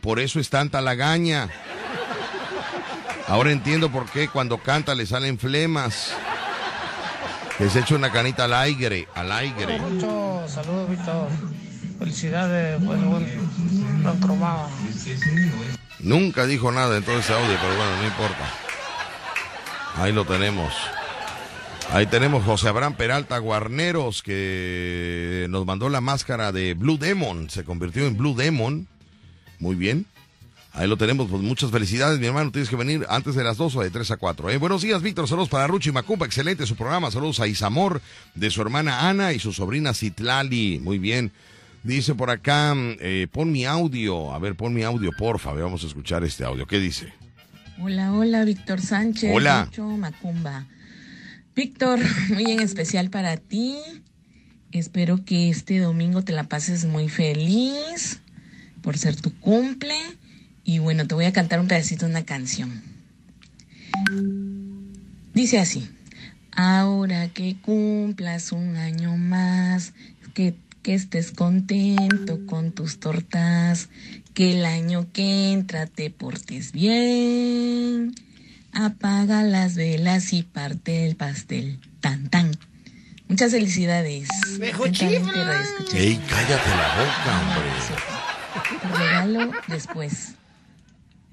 por 0.04 0.20
eso 0.20 0.40
es 0.40 0.52
tanta 0.52 0.82
lagaña. 0.82 1.50
Ahora 3.28 3.52
entiendo 3.52 3.92
por 3.92 4.06
qué 4.12 4.28
cuando 4.28 4.60
canta 4.60 4.94
le 4.94 5.08
salen 5.08 5.40
flemas. 5.40 6.14
Que 7.58 7.70
se 7.70 7.80
echa 7.80 7.96
una 7.96 8.12
canita 8.12 8.44
al 8.44 8.54
aire, 8.54 9.08
al 9.16 9.32
aire. 9.32 9.80
Mucho 9.80 10.44
saludos, 10.48 10.90
Víctor. 10.90 11.28
Felicidades, 11.98 12.80
bueno, 12.84 13.10
bueno, 13.10 13.26
no 14.04 14.70
Nunca 16.00 16.46
dijo 16.46 16.72
nada 16.72 16.98
en 16.98 17.04
todo 17.04 17.18
ese 17.18 17.34
audio, 17.34 17.58
pero 17.60 17.76
bueno, 17.76 17.98
no 17.98 18.06
importa. 18.06 18.46
Ahí 19.96 20.14
lo 20.14 20.26
tenemos. 20.26 20.72
Ahí 21.92 22.06
tenemos 22.06 22.46
José 22.46 22.68
Abraham 22.68 22.94
Peralta 22.94 23.40
Guarneros 23.40 24.22
que 24.22 25.48
nos 25.50 25.66
mandó 25.66 25.90
la 25.90 26.02
máscara 26.02 26.52
de 26.52 26.76
Blue 26.76 27.00
Demon. 27.00 27.50
Se 27.50 27.64
convirtió 27.64 28.06
en 28.06 28.18
Blue 28.18 28.36
Demon. 28.36 28.88
Muy 29.58 29.76
bien. 29.76 30.06
Ahí 30.78 30.88
lo 30.88 30.96
tenemos, 30.96 31.28
pues 31.28 31.42
muchas 31.42 31.72
felicidades, 31.72 32.20
mi 32.20 32.28
hermano. 32.28 32.52
Tienes 32.52 32.70
que 32.70 32.76
venir 32.76 33.04
antes 33.10 33.34
de 33.34 33.44
las 33.44 33.58
2 33.58 33.78
o 33.78 33.82
de 33.82 33.90
3 33.90 34.12
a 34.12 34.18
4. 34.18 34.52
¿eh? 34.52 34.58
Buenos 34.58 34.84
días, 34.84 35.02
Víctor. 35.02 35.28
Saludos 35.28 35.50
para 35.50 35.66
Ruchi 35.66 35.92
Macumba. 35.92 36.28
Excelente 36.28 36.68
su 36.68 36.76
programa. 36.76 37.10
Saludos 37.10 37.40
a 37.40 37.48
Isamor, 37.48 38.00
de 38.36 38.52
su 38.52 38.62
hermana 38.62 39.10
Ana 39.10 39.34
y 39.34 39.40
su 39.40 39.54
sobrina 39.54 39.96
Citlali. 39.96 40.78
Muy 40.78 41.00
bien. 41.00 41.32
Dice 41.82 42.14
por 42.14 42.30
acá, 42.30 42.76
eh, 43.00 43.26
pon 43.32 43.52
mi 43.52 43.66
audio. 43.66 44.32
A 44.32 44.38
ver, 44.38 44.54
pon 44.54 44.72
mi 44.72 44.84
audio, 44.84 45.10
porfa. 45.18 45.52
Vamos 45.52 45.84
a 45.84 45.88
escuchar 45.88 46.24
este 46.24 46.44
audio. 46.44 46.68
¿Qué 46.68 46.80
dice? 46.80 47.12
Hola, 47.82 48.14
hola, 48.14 48.46
Víctor 48.46 48.80
Sánchez. 48.80 49.32
Hola. 49.34 49.72
Macumba. 49.98 50.68
Víctor, 51.56 52.00
muy 52.30 52.52
en 52.52 52.60
especial 52.60 53.10
para 53.10 53.38
ti. 53.38 53.78
Espero 54.72 55.26
que 55.26 55.50
este 55.50 55.80
domingo 55.80 56.22
te 56.22 56.34
la 56.34 56.44
pases 56.44 56.86
muy 56.86 57.10
feliz 57.10 58.22
por 58.84 58.96
ser 59.00 59.20
tu 59.20 59.34
cumple 59.40 59.96
y 60.68 60.80
bueno, 60.80 61.08
te 61.08 61.16
voy 61.16 61.24
a 61.24 61.32
cantar 61.32 61.62
un 61.62 61.70
pedacito 61.70 62.06
de 62.06 62.12
una 62.12 62.26
canción. 62.26 62.84
Dice 65.34 65.60
así. 65.60 65.90
Ahora 66.52 67.30
que 67.30 67.56
cumplas 67.62 68.52
un 68.52 68.76
año 68.76 69.16
más, 69.16 69.94
que, 70.34 70.56
que 70.84 70.94
estés 70.94 71.32
contento 71.32 72.46
con 72.46 72.74
tus 72.74 73.00
tortas, 73.00 73.88
que 74.34 74.60
el 74.60 74.66
año 74.66 75.08
que 75.14 75.54
entra 75.54 75.88
te 75.88 76.10
portes 76.10 76.74
bien. 76.74 78.14
Apaga 78.74 79.44
las 79.44 79.76
velas 79.76 80.34
y 80.34 80.44
parte 80.44 81.08
el 81.08 81.16
pastel. 81.16 81.80
Tan 82.02 82.28
tan. 82.30 82.52
Muchas 83.30 83.54
felicidades. 83.54 84.28
¡Mejo 84.60 84.86
¡Ey, 84.86 84.94
cállate 86.28 86.70
la 86.70 86.90
boca, 86.98 87.42
hombre! 87.42 88.28
regalo 88.98 89.52
después. 89.68 90.37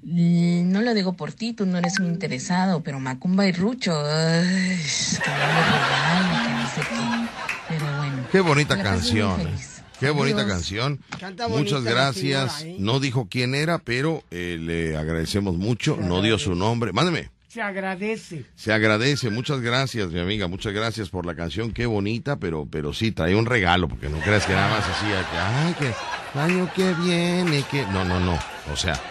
No 0.07 0.81
lo 0.81 0.93
digo 0.93 1.13
por 1.13 1.33
ti, 1.33 1.53
tú 1.53 1.65
no 1.65 1.79
eres 1.79 1.99
un 1.99 2.05
interesado, 2.05 2.83
pero 2.83 2.99
Macumba 2.99 3.47
y 3.47 3.51
Rucho, 3.51 3.91
ay, 4.05 4.79
que 5.23 5.29
no 5.31 6.61
no 6.61 6.69
sé 6.69 6.81
qué. 6.81 7.27
Pero 7.69 7.97
bueno. 7.97 8.27
Qué 8.31 8.39
bonita 8.39 8.81
canción. 8.83 9.41
Eh. 9.41 9.55
Qué 9.99 10.11
bonita 10.11 10.45
canción. 10.45 10.99
Muchas 11.49 11.83
gracias. 11.83 12.61
¿eh? 12.61 12.75
No 12.77 12.99
dijo 12.99 13.27
quién 13.31 13.55
era, 13.55 13.79
pero 13.79 14.23
eh, 14.29 14.57
le 14.61 14.95
agradecemos 14.95 15.55
mucho. 15.55 15.97
No 15.99 16.21
dio 16.21 16.37
su 16.37 16.53
nombre. 16.53 16.93
Mándeme. 16.93 17.31
Se 17.47 17.63
agradece. 17.63 18.45
Se 18.55 18.73
agradece. 18.73 19.31
Muchas 19.31 19.61
gracias, 19.61 20.09
mi 20.09 20.19
amiga. 20.19 20.47
Muchas 20.47 20.73
gracias 20.73 21.09
por 21.09 21.25
la 21.25 21.33
canción. 21.33 21.71
Qué 21.71 21.87
bonita, 21.87 22.35
pero, 22.35 22.67
pero 22.69 22.93
sí, 22.93 23.11
trae 23.11 23.33
un 23.35 23.47
regalo, 23.47 23.87
porque 23.87 24.09
no 24.09 24.19
creas 24.19 24.45
que 24.45 24.53
nada 24.53 24.69
más 24.69 24.85
así, 24.87 25.07
que, 25.07 25.37
ay, 25.37 25.73
que 25.79 26.39
año 26.39 26.69
que 26.75 26.93
viene, 26.93 27.63
que. 27.71 27.83
No, 27.87 28.03
no, 28.05 28.19
no. 28.19 28.37
O 28.71 28.75
sea, 28.75 29.01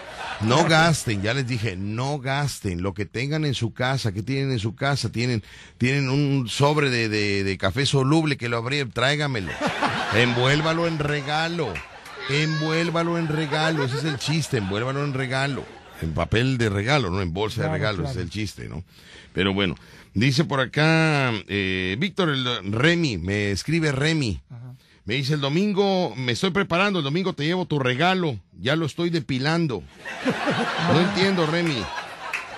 no 0.45 0.65
gasten, 0.65 1.23
ya 1.23 1.35
les 1.35 1.47
dije, 1.47 1.77
no 1.77 2.19
gasten 2.19 2.83
lo 2.83 2.95
que 2.95 3.07
tengan 3.07 3.45
en 3.45 3.55
su 3.55 3.73
casa. 3.73 4.13
¿Qué 4.13 4.23
tienen 4.23 4.53
en 4.53 4.59
su 4.59 4.75
casa? 4.75 5.11
Tienen, 5.11 5.43
tienen 5.79 6.09
un 6.09 6.49
sobre 6.49 6.91
de, 6.91 7.09
de, 7.09 7.59
café 7.59 7.87
soluble 7.87 8.37
que 8.37 8.49
lo 8.49 8.59
abrí, 8.59 8.85
tráigamelo. 8.85 9.53
Envuélvalo 10.15 10.87
en 10.87 10.99
regalo. 10.99 11.73
Envuélvalo 12.31 13.19
en 13.19 13.29
regalo. 13.29 13.85
Ese 13.85 13.99
es 13.99 14.05
el 14.05 14.19
chiste, 14.19 14.59
envuélvalo 14.59 15.05
en 15.05 15.15
regalo. 15.15 15.65
En 16.03 16.13
papel 16.13 16.59
de 16.59 16.69
regalo, 16.69 17.11
no 17.11 17.23
en 17.23 17.33
bolsa 17.33 17.63
de 17.63 17.69
regalo, 17.69 18.05
ese 18.05 18.13
es 18.13 18.25
el 18.25 18.31
chiste, 18.31 18.69
¿no? 18.69 18.85
Pero 19.33 19.55
bueno, 19.55 19.75
dice 20.13 20.45
por 20.45 20.61
acá, 20.61 21.33
eh, 21.49 21.97
Víctor 21.99 22.31
el 22.31 22.73
Remy, 22.73 23.19
me 23.19 23.51
escribe 23.51 23.93
Remy. 23.93 24.41
Me 25.07 25.15
dice 25.15 25.35
el 25.35 25.41
domingo, 25.41 26.15
me 26.17 26.33
estoy 26.33 26.51
preparando, 26.51 27.01
el 27.01 27.05
domingo 27.05 27.35
te 27.35 27.45
llevo 27.45 27.67
tu 27.67 27.79
regalo, 27.79 28.39
ya 28.59 28.75
lo 28.75 28.87
estoy 28.87 29.11
depilando. 29.11 29.83
No 30.93 31.01
entiendo, 31.01 31.47
Remy. 31.47 31.83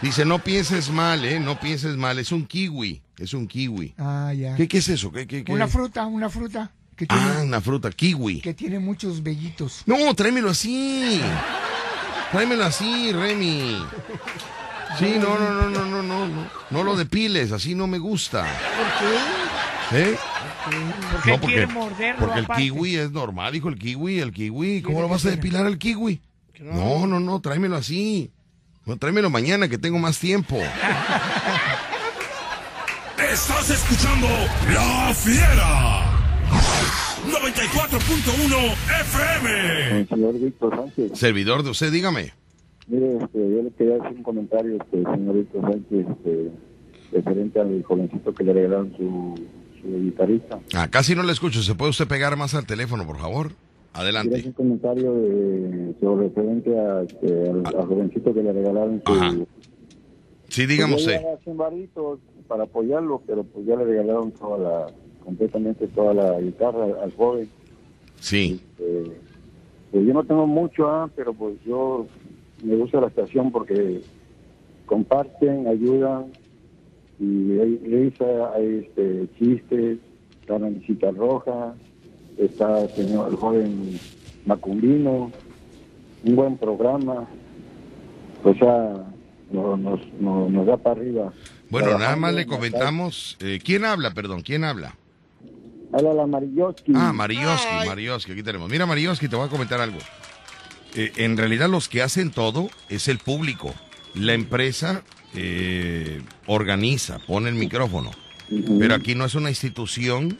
Dice, 0.02 0.24
no 0.24 0.40
pienses 0.40 0.90
mal, 0.90 1.24
¿eh? 1.24 1.40
No 1.40 1.58
pienses 1.58 1.96
mal, 1.96 2.18
es 2.18 2.32
un 2.32 2.44
kiwi, 2.44 3.00
es 3.18 3.34
un 3.34 3.46
kiwi. 3.46 3.94
Ah, 3.98 4.32
ya. 4.36 4.54
¿Qué, 4.56 4.68
qué 4.68 4.78
es 4.78 4.88
eso? 4.88 5.10
¿Qué, 5.12 5.26
qué, 5.26 5.44
qué? 5.44 5.52
Una 5.52 5.68
fruta, 5.68 6.06
una 6.06 6.28
fruta. 6.28 6.70
Que 6.96 7.06
tiene, 7.06 7.22
ah, 7.24 7.42
una 7.42 7.60
fruta, 7.60 7.90
kiwi. 7.90 8.40
Que 8.40 8.52
tiene 8.54 8.78
muchos 8.78 9.22
vellitos. 9.22 9.82
No, 9.86 10.12
tráemelo 10.14 10.50
así. 10.50 11.20
Tráemelo 12.32 12.64
así, 12.64 13.12
Remy. 13.12 13.78
Sí, 14.98 15.14
no, 15.18 15.38
no, 15.38 15.52
no, 15.52 15.70
no, 15.70 15.84
no, 15.86 16.02
no, 16.02 16.26
no. 16.26 16.50
No 16.70 16.82
lo 16.82 16.96
depiles, 16.96 17.52
así 17.52 17.74
no 17.74 17.86
me 17.86 17.98
gusta. 17.98 18.42
¿Por 18.42 19.98
qué? 20.00 20.10
¿Eh? 20.12 20.18
¿Por 20.66 21.22
qué 21.22 21.30
no, 21.30 21.40
porque, 21.40 21.54
quiere 21.54 21.66
morderlo 21.72 22.26
Porque 22.26 22.40
el 22.40 22.46
kiwi 22.46 22.96
es 22.96 23.10
normal, 23.12 23.54
hijo, 23.54 23.68
el 23.68 23.78
kiwi, 23.78 24.18
el 24.20 24.32
kiwi. 24.32 24.82
¿Cómo 24.82 25.00
lo 25.00 25.08
vas 25.08 25.24
a 25.26 25.30
depilar 25.30 25.66
al 25.66 25.78
kiwi? 25.78 26.20
No, 26.60 27.06
no, 27.06 27.20
no, 27.20 27.40
tráemelo 27.40 27.76
así. 27.76 28.32
No, 28.84 28.96
tráemelo 28.96 29.30
mañana 29.30 29.68
que 29.68 29.78
tengo 29.78 29.98
más 29.98 30.18
tiempo. 30.18 30.56
Estás 33.18 33.70
escuchando 33.70 34.26
La 34.72 35.12
Fiera. 35.14 36.02
94.1 37.26 38.72
FM. 39.00 40.00
El 40.00 40.08
señor 40.08 40.34
Víctor 40.38 40.76
Sánchez. 40.76 41.18
Servidor 41.18 41.62
de 41.62 41.70
usted, 41.70 41.90
dígame. 41.90 42.32
Mire, 42.86 43.16
este, 43.16 43.38
yo 43.38 43.62
le 43.62 43.70
quería 43.76 43.96
hacer 43.96 44.12
un 44.12 44.22
comentario, 44.22 44.76
este, 44.80 45.02
señor 45.02 45.34
Víctor 45.34 45.62
Sánchez, 45.62 46.06
este, 46.08 46.50
referente 47.12 47.60
al 47.60 47.82
jovencito 47.82 48.32
que 48.32 48.44
le 48.44 48.52
regalaron 48.52 48.96
su 48.96 49.34
guitarrista. 49.86 50.58
Ah, 50.74 50.88
casi 50.88 51.14
no 51.14 51.22
le 51.22 51.32
escucho. 51.32 51.62
¿Se 51.62 51.74
puede 51.74 51.90
usted 51.90 52.06
pegar 52.06 52.36
más 52.36 52.54
al 52.54 52.66
teléfono, 52.66 53.06
por 53.06 53.18
favor? 53.18 53.52
Adelante. 53.92 54.42
un 54.44 54.52
comentario 54.52 55.14
de, 55.14 55.94
sobre 56.00 56.28
referente 56.28 56.78
a, 56.78 57.02
este, 57.02 57.50
al, 57.50 57.62
ah. 57.64 57.84
jovencito 57.86 58.34
que 58.34 58.42
le 58.42 58.52
regalaron 58.52 59.02
su... 59.06 59.46
Sí, 60.48 60.66
dígame 60.66 60.96
pues 60.96 61.20
para 62.46 62.64
apoyarlo, 62.64 63.22
pero 63.26 63.42
pues 63.42 63.66
ya 63.66 63.76
le 63.76 63.84
regalaron 63.84 64.30
toda 64.32 64.58
la, 64.58 64.86
completamente 65.24 65.88
toda 65.88 66.14
la 66.14 66.40
guitarra 66.40 66.86
al 67.02 67.12
joven. 67.14 67.48
Sí. 68.20 68.60
Este, 68.70 69.12
pues 69.90 70.06
yo 70.06 70.12
no 70.14 70.24
tengo 70.24 70.46
mucho, 70.46 70.88
ah, 70.88 71.10
pero 71.16 71.32
pues 71.34 71.56
yo 71.64 72.06
me 72.62 72.76
gusta 72.76 73.00
la 73.00 73.08
estación 73.08 73.50
porque 73.50 74.02
comparten, 74.86 75.66
ayudan, 75.66 76.26
y 77.18 77.58
risa, 77.58 78.24
hay 78.54 78.86
este, 78.86 79.28
chistes, 79.38 79.98
está 80.40 80.58
la 80.58 80.68
visita 80.68 81.10
roja, 81.10 81.74
está 82.36 82.82
el 82.82 82.90
señor 82.90 83.30
el 83.30 83.36
joven 83.36 83.98
Macumbino, 84.44 85.32
un 86.24 86.36
buen 86.36 86.56
programa, 86.56 87.26
o 88.44 88.54
sea, 88.54 89.06
nos, 89.50 90.00
nos, 90.20 90.66
da 90.66 90.76
para 90.76 91.00
arriba. 91.00 91.32
Bueno, 91.70 91.98
nada 91.98 92.16
más 92.16 92.34
le 92.34 92.46
comentamos, 92.46 93.36
eh, 93.40 93.60
¿quién 93.64 93.84
habla, 93.84 94.12
perdón? 94.12 94.42
¿Quién 94.42 94.64
habla? 94.64 94.94
Habla 95.92 96.14
la 96.14 96.26
Mariyoski. 96.26 96.92
Ah, 96.94 97.12
Mariyoski, 97.12 97.86
Mariyoski, 97.86 98.32
aquí 98.32 98.42
tenemos. 98.42 98.68
Mira, 98.68 98.86
Mariyoski, 98.86 99.28
te 99.28 99.36
voy 99.36 99.46
a 99.46 99.50
comentar 99.50 99.80
algo. 99.80 99.98
Eh, 100.94 101.12
en 101.16 101.36
realidad 101.36 101.68
los 101.68 101.88
que 101.88 102.02
hacen 102.02 102.30
todo 102.30 102.68
es 102.88 103.08
el 103.08 103.18
público. 103.18 103.72
La 104.14 104.34
empresa 104.34 105.02
eh, 105.36 106.22
organiza, 106.46 107.18
pone 107.18 107.48
el 107.48 107.54
micrófono. 107.54 108.10
Pero 108.78 108.94
aquí 108.94 109.14
no 109.14 109.24
es 109.24 109.34
una 109.34 109.50
institución 109.50 110.38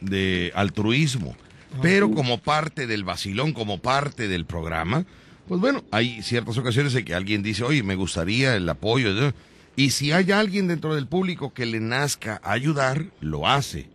de 0.00 0.52
altruismo. 0.54 1.36
Pero 1.80 2.10
como 2.10 2.38
parte 2.38 2.86
del 2.86 3.04
vacilón, 3.04 3.52
como 3.52 3.78
parte 3.78 4.28
del 4.28 4.44
programa, 4.44 5.06
pues 5.48 5.60
bueno, 5.60 5.82
hay 5.90 6.22
ciertas 6.22 6.58
ocasiones 6.58 6.94
en 6.94 7.04
que 7.04 7.14
alguien 7.14 7.42
dice, 7.42 7.64
oye, 7.64 7.82
me 7.82 7.94
gustaría 7.94 8.54
el 8.56 8.68
apoyo. 8.68 9.32
Y 9.74 9.90
si 9.90 10.12
hay 10.12 10.30
alguien 10.32 10.68
dentro 10.68 10.94
del 10.94 11.06
público 11.06 11.52
que 11.52 11.66
le 11.66 11.80
nazca 11.80 12.40
ayudar, 12.44 13.06
lo 13.20 13.48
hace. 13.48 13.88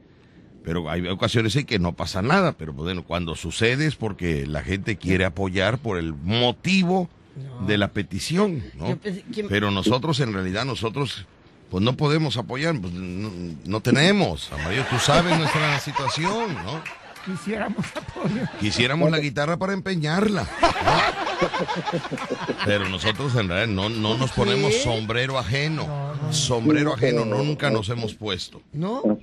Pero 0.64 0.90
hay 0.90 1.08
ocasiones 1.08 1.56
en 1.56 1.66
que 1.66 1.80
no 1.80 1.96
pasa 1.96 2.22
nada. 2.22 2.54
Pero 2.54 2.74
bueno, 2.74 3.04
cuando 3.04 3.36
sucede 3.36 3.86
es 3.86 3.96
porque 3.96 4.46
la 4.46 4.64
gente 4.64 4.98
quiere 4.98 5.24
apoyar 5.24 5.78
por 5.78 5.98
el 5.98 6.14
motivo 6.14 7.10
de 7.66 7.78
la 7.78 7.90
petición, 7.90 8.64
¿no? 8.76 8.98
Pero 9.50 9.72
nosotros, 9.72 10.20
en 10.20 10.34
realidad, 10.34 10.66
nosotros, 10.66 11.26
pues 11.70 11.84
no 11.84 11.96
podemos 11.98 12.38
apoyar, 12.38 12.80
pues 12.80 12.94
no, 12.94 13.82
tenemos. 13.82 14.52
Amarillo, 14.52 14.86
tú 14.90 14.98
sabes 15.00 15.38
nuestra 15.38 15.80
situación, 15.82 16.54
¿no? 16.54 16.82
Quisiéramos 17.26 17.86
apoyo. 17.94 18.42
Quisiéramos 18.60 19.12
la 19.12 19.20
guitarra 19.20 19.58
para 19.58 19.74
empeñarla. 19.74 20.48
Pero 22.66 22.88
nosotros 22.88 23.36
en 23.36 23.50
realidad 23.50 23.68
no, 23.68 23.90
no 23.90 24.18
nos 24.18 24.32
ponemos 24.32 24.74
sombrero 24.76 25.38
ajeno. 25.38 25.86
Sombrero 26.32 26.94
ajeno 26.94 27.26
nunca 27.26 27.70
nos 27.70 27.90
hemos 27.90 28.14
puesto. 28.14 28.62
¿No? 28.72 29.04
no. 29.04 29.20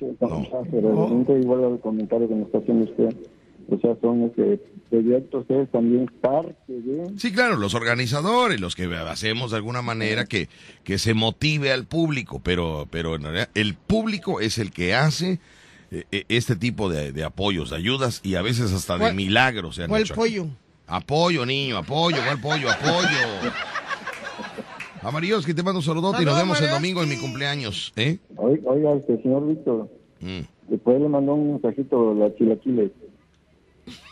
Pero 0.71 1.39
igual 1.39 1.65
al 1.65 1.81
comentario 1.81 2.29
que 2.29 2.35
nos 2.35 2.47
está 2.47 2.59
haciendo 2.59 2.85
usted. 2.85 3.17
O 3.71 3.79
sea, 3.81 3.97
son 4.01 4.25
este, 4.25 4.61
proyectos 4.91 5.43
ustedes 5.43 5.71
también 5.71 6.11
parte 6.21 6.55
de... 6.69 7.19
Sí, 7.19 7.33
claro, 7.33 7.57
los 7.57 7.75
organizadores, 7.75 8.61
los 8.61 8.77
que 8.77 8.85
hacemos 8.85 9.51
de 9.51 9.57
alguna 9.57 9.83
manera 9.83 10.27
que, 10.27 10.49
que 10.83 10.99
se 10.99 11.15
motive 11.15 11.73
al 11.73 11.87
público, 11.87 12.41
pero, 12.43 12.87
pero 12.91 13.17
en 13.17 13.23
realidad 13.23 13.49
el 13.55 13.75
público 13.75 14.41
es 14.41 14.59
el 14.59 14.71
que 14.71 14.95
hace 14.95 15.41
eh, 15.91 16.05
eh, 16.11 16.25
este 16.29 16.57
tipo 16.57 16.89
de, 16.89 17.25
apoyos, 17.25 17.71
de 17.71 17.77
ayudas 17.77 18.21
y 18.25 18.35
a 18.35 18.43
veces 18.43 18.73
hasta 18.73 18.99
de 18.99 19.13
milagros. 19.13 19.81
¿Cuál 19.89 20.05
apoyo? 20.11 20.47
Apoyo, 20.87 21.47
niño, 21.47 21.79
apoyo, 21.79 22.19
¿cuál 22.19 22.39
apoyo? 22.39 22.71
Apoyo. 22.71 23.53
Amarillos, 25.03 25.45
que 25.45 25.55
te 25.55 25.63
mando 25.63 25.81
un 25.81 25.85
saludote 25.85 26.23
y 26.23 26.25
nos 26.25 26.37
vemos 26.37 26.61
el 26.61 26.71
domingo 26.71 27.03
en 27.03 27.11
mi 27.11 27.17
cumpleaños. 27.17 27.93
¿eh? 27.97 28.19
Oiga, 28.37 28.95
este 28.95 29.23
señor 29.23 29.47
Víctor, 29.47 29.89
mm. 30.21 30.41
después 30.69 31.01
le 31.01 31.09
mandó 31.09 31.35
un 31.35 31.53
mensajito 31.53 32.15
la 32.15 32.35
chilaquiles. 32.35 32.91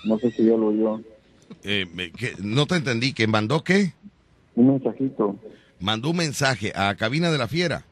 No 0.04 0.18
sé 0.18 0.30
si 0.32 0.44
ya 0.44 0.56
lo 0.56 0.68
oyó. 0.68 1.00
Eh, 1.64 1.86
no 2.38 2.66
te 2.66 2.76
entendí, 2.76 3.12
¿que 3.12 3.26
mandó 3.26 3.62
qué? 3.62 3.92
Un 4.54 4.68
mensajito. 4.68 5.38
Mandó 5.80 6.10
un 6.10 6.16
mensaje 6.16 6.72
a 6.74 6.94
Cabina 6.94 7.30
de 7.30 7.38
la 7.38 7.48
Fiera. 7.48 7.84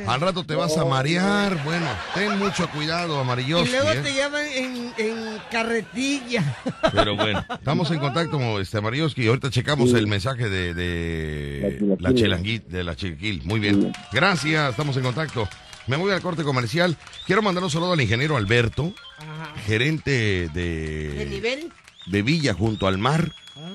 Al 0.07 0.20
rato 0.20 0.45
te 0.45 0.55
vas 0.55 0.77
a 0.77 0.85
marear. 0.85 1.65
Bueno, 1.65 1.87
ten 2.15 2.39
mucho 2.39 2.69
cuidado, 2.74 3.19
Amarilloski. 3.20 3.69
Y 3.69 3.73
luego 3.73 3.89
¿eh? 3.89 4.01
te 4.03 4.15
llaman 4.15 4.45
en, 4.99 5.33
carretilla. 5.51 6.57
Pero 6.93 7.16
bueno, 7.16 7.43
estamos 7.55 7.91
en 7.91 8.01
contacto, 8.01 8.61
este, 8.61 8.83
Mariyoski. 8.83 9.29
Ahorita 9.29 9.49
checamos 9.49 9.95
el 9.95 10.07
mensaje 10.09 10.51
de, 10.51 10.74
de 10.74 11.97
la, 11.99 12.12
Chelanguit, 12.12 12.66
de 12.66 12.85
la 12.85 12.97
Chiquil. 12.97 13.41
Muy 13.45 13.59
bien. 13.59 13.93
Gracias 14.12 14.41
estamos 14.44 14.97
en 14.97 15.02
contacto. 15.02 15.48
Me 15.86 15.97
voy 15.97 16.12
al 16.12 16.20
corte 16.20 16.43
comercial. 16.43 16.97
Quiero 17.27 17.43
mandar 17.43 17.62
un 17.64 17.70
saludo 17.70 17.93
al 17.93 18.01
ingeniero 18.01 18.36
Alberto, 18.36 18.93
gerente 19.66 20.48
de, 20.52 21.27
nivel? 21.28 21.73
de 22.06 22.23
Villa 22.23 22.55
junto 22.55 22.86
al 22.86 22.98
mar. 22.98 23.32
Ah. 23.56 23.73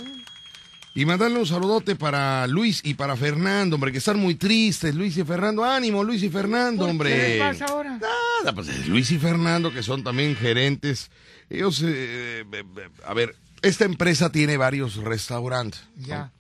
Y 0.94 1.06
mandarle 1.06 1.38
un 1.38 1.46
saludote 1.46 1.96
para 1.96 2.48
Luis 2.48 2.82
y 2.84 2.96
para 2.96 3.16
Fernando, 3.16 3.76
hombre, 3.76 3.92
que 3.92 4.00
están 4.00 4.20
muy 4.20 4.36
tristes. 4.36 4.96
Luis 4.96 5.16
y 5.18 5.24
Fernando, 5.24 5.64
ánimo, 5.64 6.04
Luis 6.04 6.24
y 6.24 6.30
Fernando, 6.30 6.86
hombre. 6.86 7.12
¿Qué 7.12 7.40
pasa 7.40 7.66
ahora? 7.66 8.00
Nada, 8.00 8.54
pues 8.56 8.88
Luis 8.88 9.12
y 9.12 9.20
Fernando, 9.20 9.72
que 9.72 9.84
son 9.84 10.04
también 10.04 10.36
gerentes. 10.36 11.12
Ellos, 11.50 11.82
eh, 11.84 12.44
eh, 12.52 12.64
a 13.06 13.14
ver, 13.14 13.36
esta 13.62 13.86
empresa 13.86 14.32
tiene 14.32 14.58
varios 14.58 14.96
restaurantes. 14.96 15.84
Ya. 15.98 16.32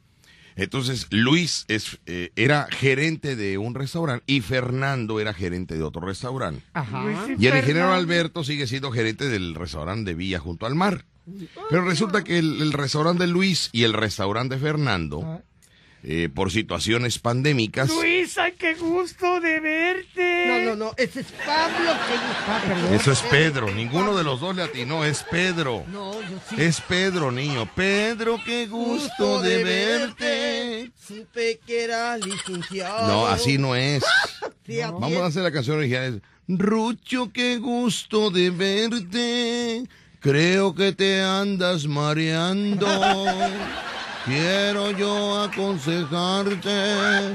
Entonces, 0.57 1.07
Luis 1.11 1.65
es, 1.67 1.99
eh, 2.07 2.31
era 2.35 2.67
gerente 2.71 3.35
de 3.35 3.59
un 3.59 3.75
restaurante 3.75 4.23
y 4.25 4.41
Fernando 4.41 5.19
era 5.19 5.33
gerente 5.33 5.75
de 5.75 5.83
otro 5.83 6.01
restaurante. 6.01 6.63
Y, 7.37 7.45
el 7.45 7.57
ingeniero 7.57 7.93
Alberto 7.93 8.43
sigue 8.43 8.65
siendo 8.65 8.91
gerente 8.91 9.29
del 9.29 9.53
restaurante 9.53 10.11
de 10.11 10.15
Villa 10.15 10.39
junto 10.39 10.65
al 10.65 10.73
mar. 10.73 11.05
Pero 11.69 11.83
resulta 11.83 12.23
que 12.23 12.39
el, 12.39 12.73
restaurante 12.73 13.25
de 13.25 13.29
Luis 13.29 13.69
y 13.71 13.83
el 13.83 13.93
restaurante 13.93 14.55
de 14.55 14.61
Fernando 14.61 15.21
ah. 15.25 15.41
Eh, 16.03 16.29
por 16.33 16.51
situaciones 16.51 17.17
pandémicas. 17.17 17.89
Luisa, 17.89 18.51
qué 18.51 18.75
gusto 18.75 19.41
de 19.41 19.59
verte. 19.59 20.45
No, 20.47 20.59
no, 20.59 20.85
no, 20.85 20.93
ese 20.95 21.21
es 21.21 21.27
Pablo. 21.45 21.89
Ah, 22.47 22.89
Eso 22.93 23.11
es 23.11 23.19
Pedro, 23.21 23.71
ninguno 23.71 24.15
de 24.15 24.23
los 24.23 24.39
dos 24.39 24.55
le 24.55 24.61
atinó, 24.61 25.03
es 25.03 25.25
Pedro. 25.29 25.83
No, 25.91 26.13
yo 26.21 26.39
sí. 26.49 26.55
Es 26.59 26.81
Pedro, 26.81 27.31
niño. 27.31 27.69
Pedro, 27.75 28.39
qué 28.45 28.67
gusto, 28.67 29.41
de, 29.41 29.63
verte. 29.63 30.91
Supe 30.95 31.59
que 31.65 31.83
era 31.85 32.15
licenciado. 32.17 33.07
No, 33.07 33.27
así 33.27 33.57
no 33.57 33.75
es. 33.75 34.03
Vamos 34.67 35.17
a 35.17 35.25
hacer 35.25 35.43
la 35.43 35.51
canción 35.51 35.77
original. 35.77 36.21
Rucho, 36.47 37.31
qué 37.33 37.57
gusto 37.57 38.29
de 38.29 38.51
verte. 38.51 39.83
Creo 40.19 40.75
que 40.75 40.93
te 40.93 41.21
andas 41.21 41.87
mareando. 41.87 42.87
Quiero 44.27 44.91
yo 44.91 45.41
aconsejarte, 45.41 47.33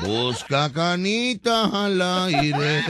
busca 0.00 0.68
canita 0.72 1.84
al 1.84 2.02
aire. 2.02 2.82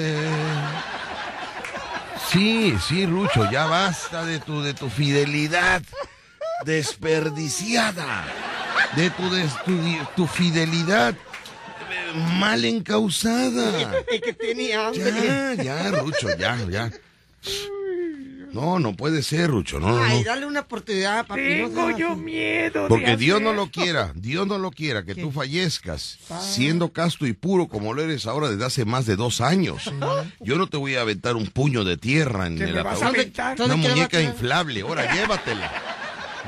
Sí, 2.32 2.74
sí, 2.88 3.04
Rucho, 3.04 3.50
ya 3.50 3.66
basta 3.66 4.24
de 4.24 4.38
tu, 4.38 4.62
de 4.62 4.72
tu 4.72 4.88
fidelidad 4.88 5.82
desperdiciada, 6.64 8.24
de 8.96 9.10
tu, 9.10 9.30
de 9.30 9.46
tu, 10.16 10.26
fidelidad 10.26 11.14
mal 12.38 12.64
encausada. 12.64 13.92
que 14.24 14.32
tenía 14.32 14.90
Ya, 14.92 15.52
ya, 15.52 15.90
Rucho, 15.90 16.34
ya, 16.38 16.56
ya. 16.70 16.90
No, 18.54 18.78
no 18.78 18.94
puede 18.94 19.22
ser, 19.22 19.50
Rucho. 19.50 19.80
No, 19.80 19.98
Ay, 20.00 20.18
no. 20.18 20.24
dale 20.24 20.46
una 20.46 20.60
oportunidad, 20.60 21.26
papi. 21.26 21.40
Tengo 21.42 21.90
yo 21.90 22.14
miedo. 22.14 22.86
Porque 22.88 23.16
Dios 23.16 23.42
no 23.42 23.52
lo 23.52 23.70
quiera, 23.70 24.12
Dios 24.14 24.46
no 24.46 24.58
lo 24.58 24.70
quiera, 24.70 25.04
que 25.04 25.16
tú 25.16 25.32
fallezcas 25.32 26.18
ah. 26.30 26.40
siendo 26.40 26.92
casto 26.92 27.26
y 27.26 27.32
puro 27.32 27.66
como 27.66 27.92
lo 27.92 28.02
eres 28.02 28.26
ahora 28.26 28.48
desde 28.48 28.64
hace 28.64 28.84
más 28.84 29.06
de 29.06 29.16
dos 29.16 29.40
años. 29.40 29.92
Yo 30.40 30.56
no 30.56 30.68
te 30.68 30.76
voy 30.76 30.94
a 30.94 31.00
aventar 31.00 31.34
un 31.34 31.48
puño 31.48 31.84
de 31.84 31.96
tierra 31.96 32.46
en 32.46 32.62
el 32.62 32.78
ataúd. 32.78 33.16
Una 33.58 33.76
muñeca 33.76 34.20
inflable, 34.20 34.82
ahora 34.82 35.12
llévatela. 35.12 35.72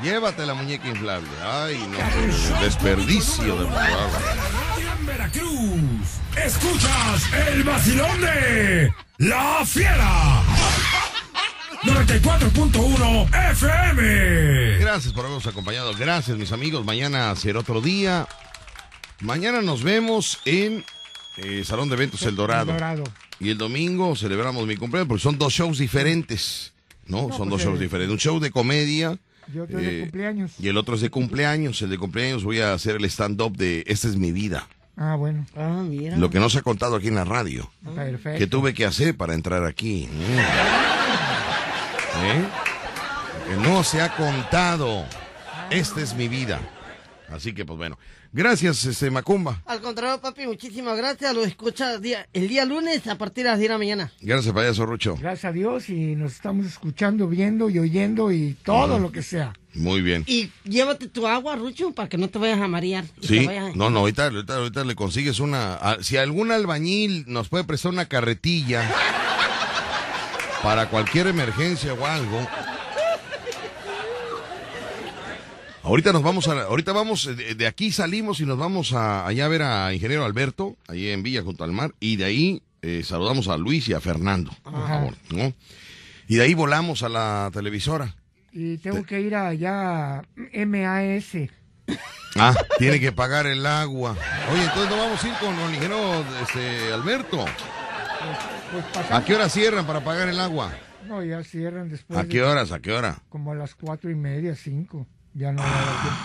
Llévate 0.01 0.45
la 0.45 0.53
muñeca 0.53 0.87
inflable. 0.87 1.27
Ay, 1.43 1.77
no, 1.89 2.61
desperdicio 2.61 3.57
de 3.57 3.67
Veracruz. 5.07 6.19
Escuchas 6.35 7.33
el 7.47 7.63
vacilón 7.63 8.21
de 8.21 8.93
La 9.17 9.65
Fiera. 9.65 10.36
94.1 11.87 13.51
FM. 13.51 14.77
Gracias 14.79 15.13
por 15.13 15.23
habernos 15.25 15.47
acompañado. 15.47 15.93
Gracias, 15.97 16.37
mis 16.37 16.51
amigos. 16.51 16.85
Mañana 16.85 17.33
será 17.37 17.59
otro 17.59 17.79
día. 17.79 18.27
Mañana 19.21 19.61
nos 19.61 19.83
vemos 19.83 20.39
en 20.43 20.83
eh, 21.37 21.63
Salón 21.63 21.87
de 21.87 21.95
Eventos 21.95 22.21
El 22.23 22.35
Dorado. 22.35 22.75
Y 23.39 23.51
el 23.51 23.57
domingo 23.57 24.15
celebramos 24.17 24.67
mi 24.67 24.75
cumpleaños 24.75 25.07
porque 25.07 25.23
son 25.23 25.37
dos 25.37 25.53
shows 25.53 25.77
diferentes. 25.77 26.73
¿No? 27.05 27.29
son 27.29 27.47
dos 27.47 27.61
pues, 27.61 27.63
shows 27.63 27.79
eh, 27.79 27.83
diferentes. 27.83 28.11
Un 28.11 28.19
show 28.19 28.39
de 28.41 28.51
comedia. 28.51 29.17
Y 29.53 29.59
otro 29.59 29.79
de 29.79 29.99
eh, 29.99 30.01
cumpleaños. 30.01 30.51
Y 30.59 30.67
el 30.67 30.75
otro 30.75 30.95
es 30.95 31.01
de 31.01 31.09
cumpleaños. 31.09 31.81
El 31.81 31.89
de 31.89 31.97
cumpleaños 31.97 32.43
voy 32.43 32.59
a 32.59 32.73
hacer 32.73 32.97
el 32.97 33.05
stand-up 33.05 33.55
de 33.55 33.85
Esta 33.87 34.09
es 34.09 34.17
mi 34.17 34.33
vida. 34.33 34.67
Ah, 34.97 35.15
bueno. 35.15 35.45
Ah, 35.55 35.83
mira. 35.87 36.17
Lo 36.17 36.29
que 36.29 36.39
no 36.39 36.49
se 36.49 36.57
ha 36.57 36.63
contado 36.63 36.97
aquí 36.97 37.07
en 37.07 37.15
la 37.15 37.23
radio. 37.23 37.71
Perfecto. 37.95 38.37
Que 38.37 38.47
tuve 38.47 38.73
que 38.73 38.85
hacer 38.85 39.15
para 39.15 39.35
entrar 39.35 39.63
aquí. 39.63 40.09
Mm. 40.11 41.16
¿Eh? 42.27 42.45
Que 43.47 43.55
no 43.55 43.83
se 43.83 44.01
ha 44.01 44.15
contado. 44.15 45.05
Esta 45.69 46.01
es 46.01 46.13
mi 46.13 46.27
vida. 46.27 46.59
Así 47.29 47.53
que, 47.53 47.65
pues 47.65 47.77
bueno. 47.77 47.97
Gracias, 48.33 48.85
este 48.85 49.09
Macumba. 49.09 49.61
Al 49.65 49.81
contrario, 49.81 50.19
papi, 50.19 50.45
muchísimas 50.47 50.97
gracias. 50.97 51.33
Lo 51.33 51.43
escucha 51.43 51.93
el 51.93 52.01
día, 52.01 52.27
el 52.33 52.47
día 52.47 52.65
lunes 52.65 53.07
a 53.07 53.17
partir 53.17 53.45
de 53.45 53.51
las 53.51 53.59
10 53.59 53.69
de 53.69 53.73
la 53.73 53.77
mañana. 53.77 54.11
Gracias, 54.21 54.53
payaso 54.53 54.85
Rucho. 54.85 55.15
Gracias 55.19 55.45
a 55.45 55.51
Dios 55.53 55.89
y 55.89 56.15
nos 56.15 56.33
estamos 56.33 56.65
escuchando, 56.65 57.27
viendo 57.27 57.69
y 57.69 57.79
oyendo 57.79 58.31
y 58.31 58.55
todo 58.63 58.99
lo 58.99 59.11
que 59.11 59.23
sea. 59.23 59.53
Muy 59.73 60.01
bien. 60.01 60.23
Y 60.27 60.51
llévate 60.65 61.07
tu 61.07 61.25
agua, 61.25 61.55
Rucho, 61.55 61.91
para 61.91 62.09
que 62.09 62.17
no 62.17 62.29
te 62.29 62.37
vayas 62.37 62.59
a 62.59 62.67
marear. 62.67 63.05
Sí, 63.21 63.47
no, 63.75 63.89
no, 63.89 63.99
ahorita, 63.99 64.31
ahorita, 64.49 64.83
le 64.83 64.95
consigues 64.95 65.39
una... 65.39 65.97
si 66.01 66.17
algún 66.17 66.51
albañil 66.51 67.25
nos 67.27 67.49
puede 67.49 67.63
prestar 67.63 67.91
una 67.91 68.05
carretilla 68.05 68.87
para 70.63 70.89
cualquier 70.89 71.27
emergencia 71.27 71.93
o 71.93 72.05
algo... 72.05 72.47
Ahorita 75.83 76.11
nos 76.11 76.21
vamos 76.21 76.49
a, 76.49 76.63
ahorita 76.63 76.91
vamos, 76.91 77.29
de, 77.33 77.65
aquí 77.65 77.93
salimos 77.93 78.41
y 78.41 78.45
nos 78.45 78.57
vamos 78.57 78.91
a, 78.91 79.25
allá 79.25 79.45
a 79.45 79.47
ver 79.47 79.61
a 79.61 79.93
Ingeniero 79.93 80.25
Alberto, 80.25 80.75
ahí 80.85 81.07
en 81.07 81.23
Villa 81.23 81.43
junto 81.43 81.63
al 81.63 81.71
mar, 81.71 81.93
y 82.01 82.17
de 82.17 82.25
ahí 82.25 82.61
eh, 82.81 83.03
saludamos 83.05 83.47
a 83.47 83.55
Luis 83.55 83.87
y 83.87 83.93
a 83.93 84.01
Fernando, 84.01 84.51
por 84.63 84.73
favor, 84.73 85.13
¿no? 85.29 85.53
Y 86.27 86.35
de 86.35 86.43
ahí 86.43 86.53
volamos 86.53 87.03
a 87.03 87.09
la 87.09 87.49
televisora. 87.53 88.17
Y 88.51 88.77
tengo 88.79 89.01
que 89.05 89.21
ir 89.21 89.33
allá 89.33 90.17
a 90.19 90.23
MAS. 90.65 91.49
Ah, 92.35 92.53
tiene 92.77 92.99
que 92.99 93.13
pagar 93.13 93.47
el 93.47 93.65
agua. 93.65 94.17
Oye, 94.51 94.63
entonces 94.63 94.89
no 94.89 94.97
vamos 94.97 95.23
a 95.23 95.27
ir 95.27 95.33
con 95.35 95.57
el 95.57 95.69
ingeniero 95.73 96.25
este, 96.43 96.91
Alberto. 96.91 97.45
Pues, 98.71 99.11
¿A 99.11 99.23
qué 99.23 99.35
hora 99.35 99.49
cierran 99.49 99.85
para 99.85 100.01
pagar 100.01 100.27
el 100.27 100.39
agua? 100.39 100.71
No, 101.07 101.23
ya 101.23 101.43
cierran 101.43 101.89
después. 101.89 102.19
¿A 102.19 102.27
qué 102.27 102.43
horas? 102.43 102.71
¿A 102.71 102.79
qué 102.79 102.91
hora? 102.91 103.19
Como 103.29 103.51
a 103.51 103.55
las 103.55 103.75
cuatro 103.75 104.09
y 104.09 104.15
media, 104.15 104.55
cinco. 104.55 105.07
Ya 105.33 105.51
no. 105.51 105.63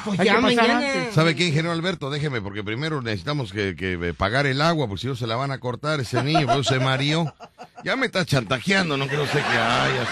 pues 0.04 0.18
ya 0.20 0.40
mañana. 0.40 0.80
¿Sabe 1.12 1.36
qué, 1.36 1.46
ingeniero 1.46 1.72
Alberto? 1.72 2.08
Déjeme, 2.08 2.40
porque 2.40 2.64
primero 2.64 3.02
necesitamos 3.02 3.52
que, 3.52 3.76
que, 3.76 4.14
pagar 4.14 4.46
el 4.46 4.62
agua, 4.62 4.88
porque 4.88 5.02
si 5.02 5.06
no 5.06 5.14
se 5.14 5.26
la 5.26 5.36
van 5.36 5.50
a 5.50 5.58
cortar 5.58 6.00
ese 6.00 6.22
niño, 6.22 6.46
pues 6.46 6.66
se 6.66 6.78
mareó. 6.78 7.32
Ya 7.84 7.94
me 7.96 8.06
está 8.06 8.24
chantajeando, 8.24 8.96
no 8.96 9.06
creo 9.06 9.26
sé 9.26 9.38
que 9.38 9.58
haya. 9.58 10.06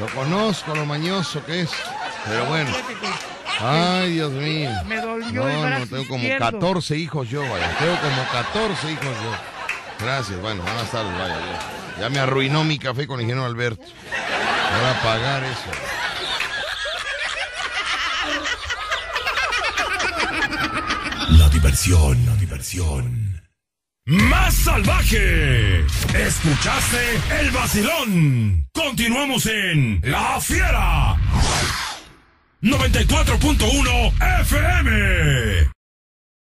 Lo 0.00 0.06
conozco, 0.08 0.74
lo 0.74 0.84
mañoso 0.84 1.44
que 1.44 1.60
es. 1.60 1.70
Pero 2.26 2.46
bueno. 2.46 2.70
Ay, 3.60 4.14
Dios 4.14 4.32
mío. 4.32 4.70
Me 4.86 5.00
dolió 5.00 5.44
No, 5.44 5.78
no, 5.78 5.86
tengo 5.86 6.08
como 6.08 6.28
14 6.38 6.96
hijos 6.96 7.28
yo, 7.28 7.42
vaya. 7.42 7.76
Tengo 7.78 7.96
como 8.00 8.22
14 8.32 8.92
hijos 8.92 9.04
yo. 9.04 9.59
Gracias, 10.02 10.40
bueno, 10.40 10.62
buenas 10.62 10.90
tardes, 10.90 11.12
vaya. 11.18 11.36
Ya, 11.96 12.00
ya 12.02 12.08
me 12.08 12.18
arruinó 12.18 12.64
mi 12.64 12.78
café 12.78 13.06
con 13.06 13.20
el 13.20 13.24
ingeniero 13.24 13.46
Alberto. 13.46 13.84
Voy 13.84 14.90
a 14.90 15.02
pagar 15.02 15.44
eso. 15.44 15.70
diversión, 21.60 22.26
la 22.26 22.34
diversión. 22.36 23.42
Más 24.06 24.54
salvaje. 24.54 25.84
Escuchaste 26.14 27.20
el 27.40 27.50
vacilón. 27.50 28.66
Continuamos 28.72 29.46
en 29.46 30.00
La 30.02 30.40
Fiera. 30.40 31.16
94.1 32.62 34.40
FM. 34.40 35.79